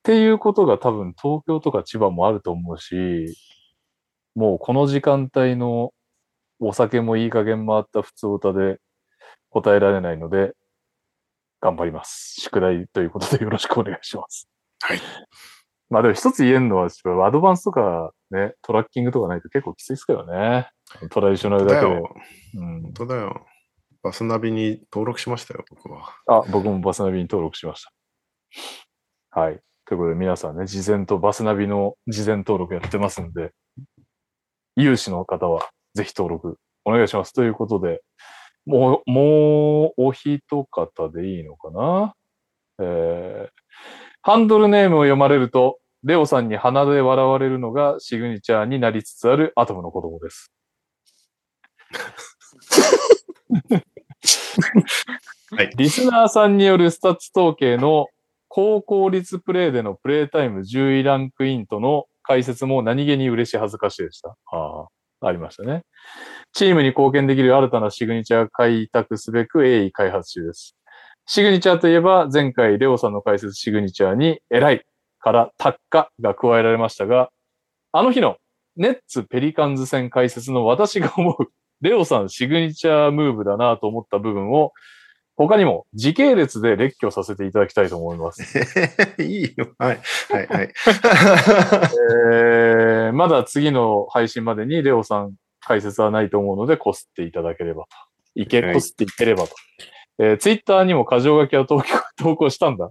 [0.03, 3.35] ていうことが多分東京とか千葉もあると思うし、
[4.35, 5.93] もうこの時間帯の
[6.61, 8.79] お酒もいい加減回った普通歌で
[9.51, 10.53] 答えられないので、
[11.61, 12.41] 頑張ります。
[12.41, 14.49] 宿題ということでよろしくお願いします。
[14.81, 15.01] はい。
[15.91, 16.89] まあでも一つ言えるのは、
[17.27, 20.69] アドバンスとかね、トラッキングとかないと結構きついですけどね。
[21.11, 21.93] トラディショナルだけで。
[21.93, 22.15] だよ。
[22.55, 23.47] うん本、当だよ。
[24.03, 26.15] バスナビに登録しましたよ、僕は。
[26.27, 27.85] あ、僕もバスナビに登録しまし
[29.33, 29.41] た。
[29.41, 29.61] はい。
[29.87, 33.53] ということで皆さんね、事前とバスナビの事前登録やってますんで、
[34.77, 37.33] 有志の方はぜひ登録お願いします。
[37.33, 38.03] ということで、
[38.69, 42.15] もう、もうお一方でいいのかな？
[42.81, 43.51] えー、
[44.23, 50.53] ハンドルネームを読まれると、レオさんに鼻で笑われるのがシグニチャーになりつつあるアトムの子供です。
[55.51, 55.71] はい。
[55.77, 58.07] リスナーさんによるスタッツ統計の
[58.49, 64.37] 高効率プレイでのプレイタイム10位ランクインとの解説も何気に嬉し恥ずかしいでした。
[64.53, 64.89] あ
[65.21, 65.83] あ、りましたね。
[66.53, 70.77] チームに貢献できる新たなシグニチャー開拓すべく鋭意開発中です。
[71.27, 74.85] シグニチャーといえば前回レオさんの解説シグニチャーに偉い
[75.21, 77.31] からタッカが加えられましたが、
[77.93, 78.37] あの日の
[78.77, 81.47] ネッツペリカンズ戦解説の私が思う
[81.81, 84.73] レオさんシグニチャームーブだなと思った部分を
[85.39, 88.43] 他にも時系列で列挙させていただきたいと思います。
[89.23, 89.69] いいよ。
[89.79, 90.01] はい。
[90.31, 90.47] はい。
[90.49, 90.73] はい。
[92.35, 97.89] えーまだ次の配信までにレオさん解説はないと思うので、こすっていただければと。
[98.35, 99.51] いけ、はいこすっていければと。
[100.19, 101.85] えツイッターにも過剰書きを投稿
[102.17, 102.91] 投稿したんだ。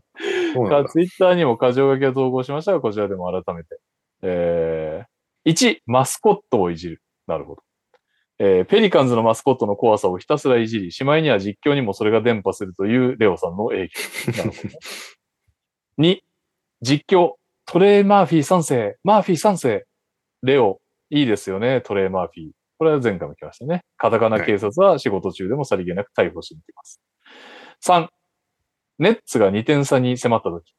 [0.70, 0.86] だ。
[0.86, 3.80] ツイッターにも過剰書きを 投稿しましたが、こちらでも改めて。
[4.22, 7.02] えー、1、マスコットをいじる。
[7.28, 7.62] なるほど。
[8.40, 14.32] えーペリカンズのマスコットの怖さをひたすらいじり、しまいには実況にもそれが伝播するというレオさんの影響。
[14.38, 14.70] なるほど。
[16.04, 16.20] 2、
[16.82, 17.34] 実況、
[17.66, 19.86] トレイ・マーフィー3世、マーフィー3世、
[20.44, 22.52] レオ、いいですよね、トレイ・マーフィー。
[22.78, 23.84] これは前回も来ましたね。
[23.98, 27.02] カタカナ警察は仕事中でもさりげなく逮捕しに来ます。
[27.84, 28.08] 3、
[29.00, 30.74] ネッツが2点差に迫った時、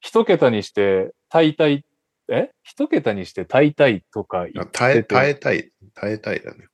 [0.00, 1.84] 一桁にして、大体、
[2.28, 2.50] え？
[2.62, 5.70] 一桁にして大体とか言ってて耐え、耐えたい。
[5.94, 6.66] 耐えたいだね。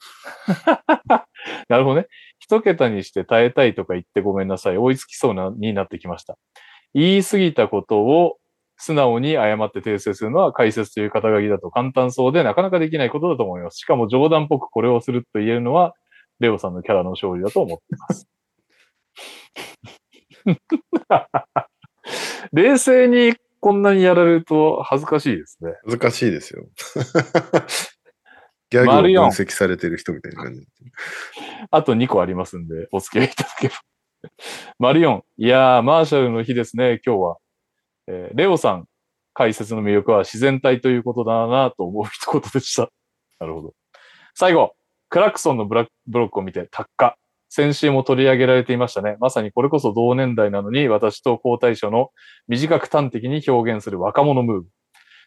[1.69, 2.07] なるほどね。
[2.39, 4.79] 一桁にして耐えたいとか言ってごめんなさい。
[4.79, 6.39] 追いつきそうな、になってきました。
[6.95, 8.39] 言い過ぎたことを
[8.77, 13.77] 素直に謝って訂正するのは解説という肩書きだと簡単そうでなかなかできないことだと思います。
[13.79, 15.95] しかも冗談っぽくこれをすると言えるのは、
[16.41, 18.29] レオさんのキャラの勝利だと思っています。
[22.53, 25.75] 冷静にこんなにやられると恥ずかしいですね。
[25.87, 26.67] 難しいですよ。
[28.71, 30.67] ギャグを分析されてる人みたいな感じ。
[31.71, 33.77] あと2個ありますんで、お付き合いいただければ。
[34.81, 35.25] マリオン。
[35.37, 37.37] いやー、マーシャルの日ですね、今日は。
[38.09, 38.89] えーレオさん、
[39.33, 42.91] 解説の魅力は自然体ということだなと思う一言でした。
[43.39, 43.75] なるほど。
[44.35, 44.75] 最後、
[45.09, 47.17] クラクソンのブラブロックを見て、タッカ。
[47.55, 49.19] 先週も取り上げられていましたね。
[49.21, 52.09] まさにこれこそ同年代なのに、私と高対象の
[52.49, 54.69] 短く端的に表現する若者ムーブ。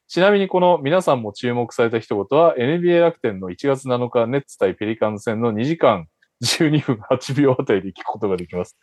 [0.07, 6.07] ちなみにこの皆さんも注目された一言は NBA 楽天の1月7日ネッツ対ペリカン戦の2時間
[6.43, 8.75] 12分8秒あたりで聞くことができます。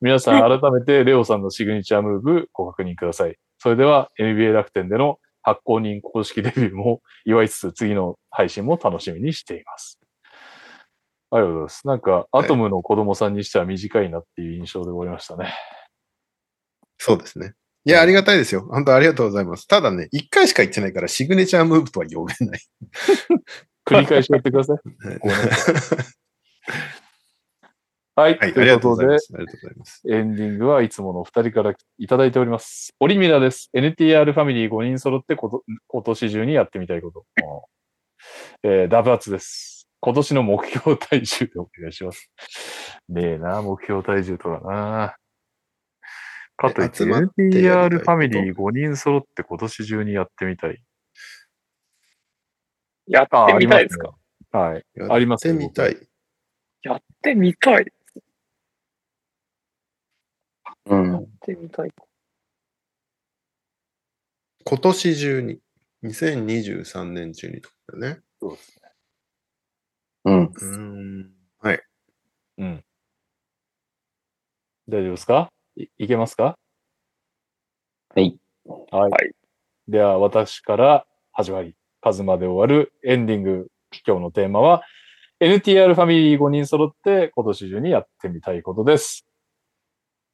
[0.00, 3.34] 皆さん改めてレオさんのシグニチャームーブご確認ください。
[3.58, 9.98] それでは NBA 楽天での発行人公式デビューも祝いつつ次の配信も楽しみにしています。
[11.34, 11.86] ありがとうございます。
[11.88, 15.52] なんか、アトムの子供さんにしては短いなっていう印象で終わりましたね。
[16.98, 17.54] そうですね。
[17.84, 18.66] いや、ありがたいですよ。
[18.70, 19.66] 本当ありがとうございます。
[19.66, 22.60] ただね、一回しか言ってないから、シグネチャームーブとは呼べない。
[23.84, 24.78] 繰り返しやってください。
[28.16, 28.38] はい。
[28.38, 29.32] はい、とありがとういうことでございま、す。
[29.34, 30.02] ありがとうございます。
[30.08, 32.94] エンディングはいつものお二人からいただいております。
[33.00, 33.70] オリミラです。
[33.74, 37.24] NTR ファミリー5人揃ってこと今年中にやってみたいこと。
[38.62, 39.73] えーダブアツです。
[40.04, 42.30] 今年の目標体重でお願いします。
[43.08, 45.16] ねえな、目標体重とかな。
[46.58, 50.84] かといって、集まってやりたいこと NTR ファミリー5人揃って今年中にやってみたい。
[53.06, 54.14] やってみたいですか？
[54.52, 54.84] かはい。
[55.08, 56.08] ありますやよってみたい。
[56.82, 57.86] やってみたい。
[60.84, 61.28] うんやっ。
[61.40, 61.90] てみたい。
[64.66, 65.60] 今年中に、
[66.02, 68.20] 2023年中にとかだね。
[68.38, 68.83] そうですね。
[70.24, 70.44] うん。
[70.44, 70.66] うー
[71.24, 71.30] ん。
[71.60, 71.82] はい。
[72.58, 72.84] うん。
[74.88, 75.48] 大丈夫ですか？
[75.76, 76.56] いいけますか？
[78.14, 78.38] はい。
[78.90, 79.10] はい。
[79.10, 79.32] はい
[79.88, 83.68] では、私から始まり、数まで終わるエンディング。
[84.06, 84.82] 今日のテーマは、
[85.40, 89.22] NTR ファミリー5人揃って今年中にやってみたいことです。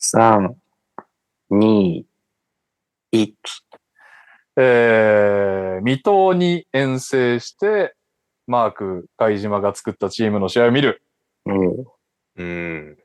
[0.01, 0.55] 3、
[1.51, 2.05] 2、
[3.13, 3.35] 1。
[4.57, 7.95] えー、水戸に遠征して、
[8.51, 11.05] マーク、貝島が作ったチームの試合を見る。
[11.47, 11.85] うん。
[12.35, 12.99] うん。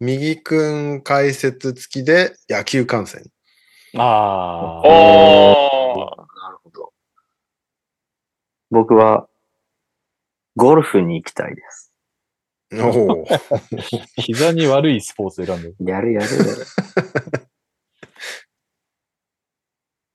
[0.00, 3.26] 右くん解説付きで野球観戦。
[3.94, 4.88] あー。
[4.88, 6.16] おー。
[6.16, 6.94] なるほど。
[8.70, 9.28] 僕は、
[10.56, 11.92] ゴルフに行きたいです。
[12.72, 13.26] おお。
[14.16, 15.76] 膝に悪いスポーツ選んでる。
[15.80, 16.26] やるやる。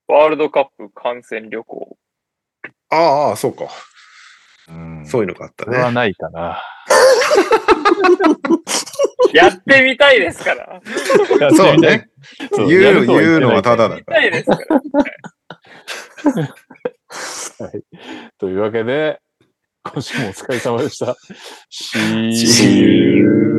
[0.07, 1.99] ワールドカップ観戦旅行。
[2.89, 3.65] ああ、そうか。
[4.69, 5.95] うんそういうのがあったこれはね。
[5.95, 6.61] ないかな。
[9.33, 10.79] やってみたいですから。
[11.55, 12.09] そうね。
[12.51, 14.25] 言う、やるとは言ってない言うのはただだ見たから。
[14.27, 14.45] いです
[17.57, 17.71] から。
[18.37, 19.19] というわけで、
[19.83, 21.15] 今週もお疲れ様でした。
[21.71, 22.75] See
[23.17, 23.49] you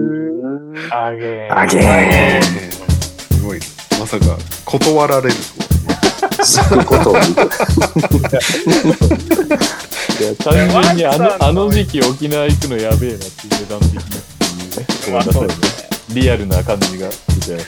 [0.90, 1.52] again.
[1.52, 3.58] あげえーすごい。
[3.98, 6.60] まさか、断られるとはー。
[6.60, 7.40] 聞くことを見て
[10.20, 14.86] いや単純にあの のあの時期沖縄行くのやべえなっていう値段的なっていうね。
[15.06, 15.48] ごめんなさいね。
[16.10, 17.60] リアルな感じが出ちゃい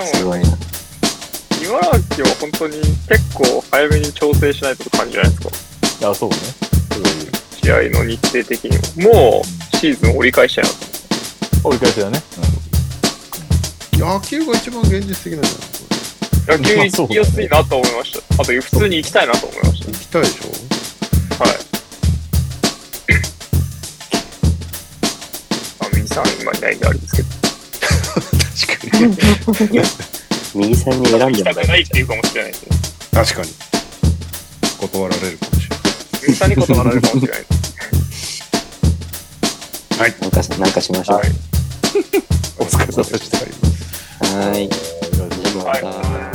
[0.00, 0.24] ます。
[0.24, 0.48] ごいな。
[1.62, 1.80] 茨
[2.14, 5.42] 城は本当に結構早めに調整しないとって感じじゃないです
[6.00, 6.10] か。
[6.10, 6.36] あ、そうね。
[7.62, 9.12] 試合の日程的にも。
[9.12, 10.76] もうシーズン折り返しちゃいなと
[11.68, 12.22] 折り返しだね。
[13.92, 15.71] 野球が一番現実的なんじゃない
[16.48, 18.42] 野球行きやすいなと思いました。
[18.42, 20.42] あと普通に行きたいなと思いまし行きたいでしょ？
[21.38, 21.44] た。
[21.44, 21.54] はい。
[25.80, 27.28] あ、右さん今いないんであれですけど。
[28.88, 28.98] 確
[29.56, 29.80] かに。
[30.54, 32.76] 右さんに選ん行きたでもらくないっていうかもしれないですね。
[33.12, 33.48] 確かに。
[34.80, 35.78] 断られるかもしれない。
[36.22, 37.62] 右さんに断られるかもしれないです。
[40.20, 41.18] なんかし、なんかしましょう。
[41.18, 41.28] はい。
[42.58, 43.38] お疲れ様でした。
[43.38, 44.36] た。
[44.36, 44.68] はい。
[45.54, 46.31] お願い。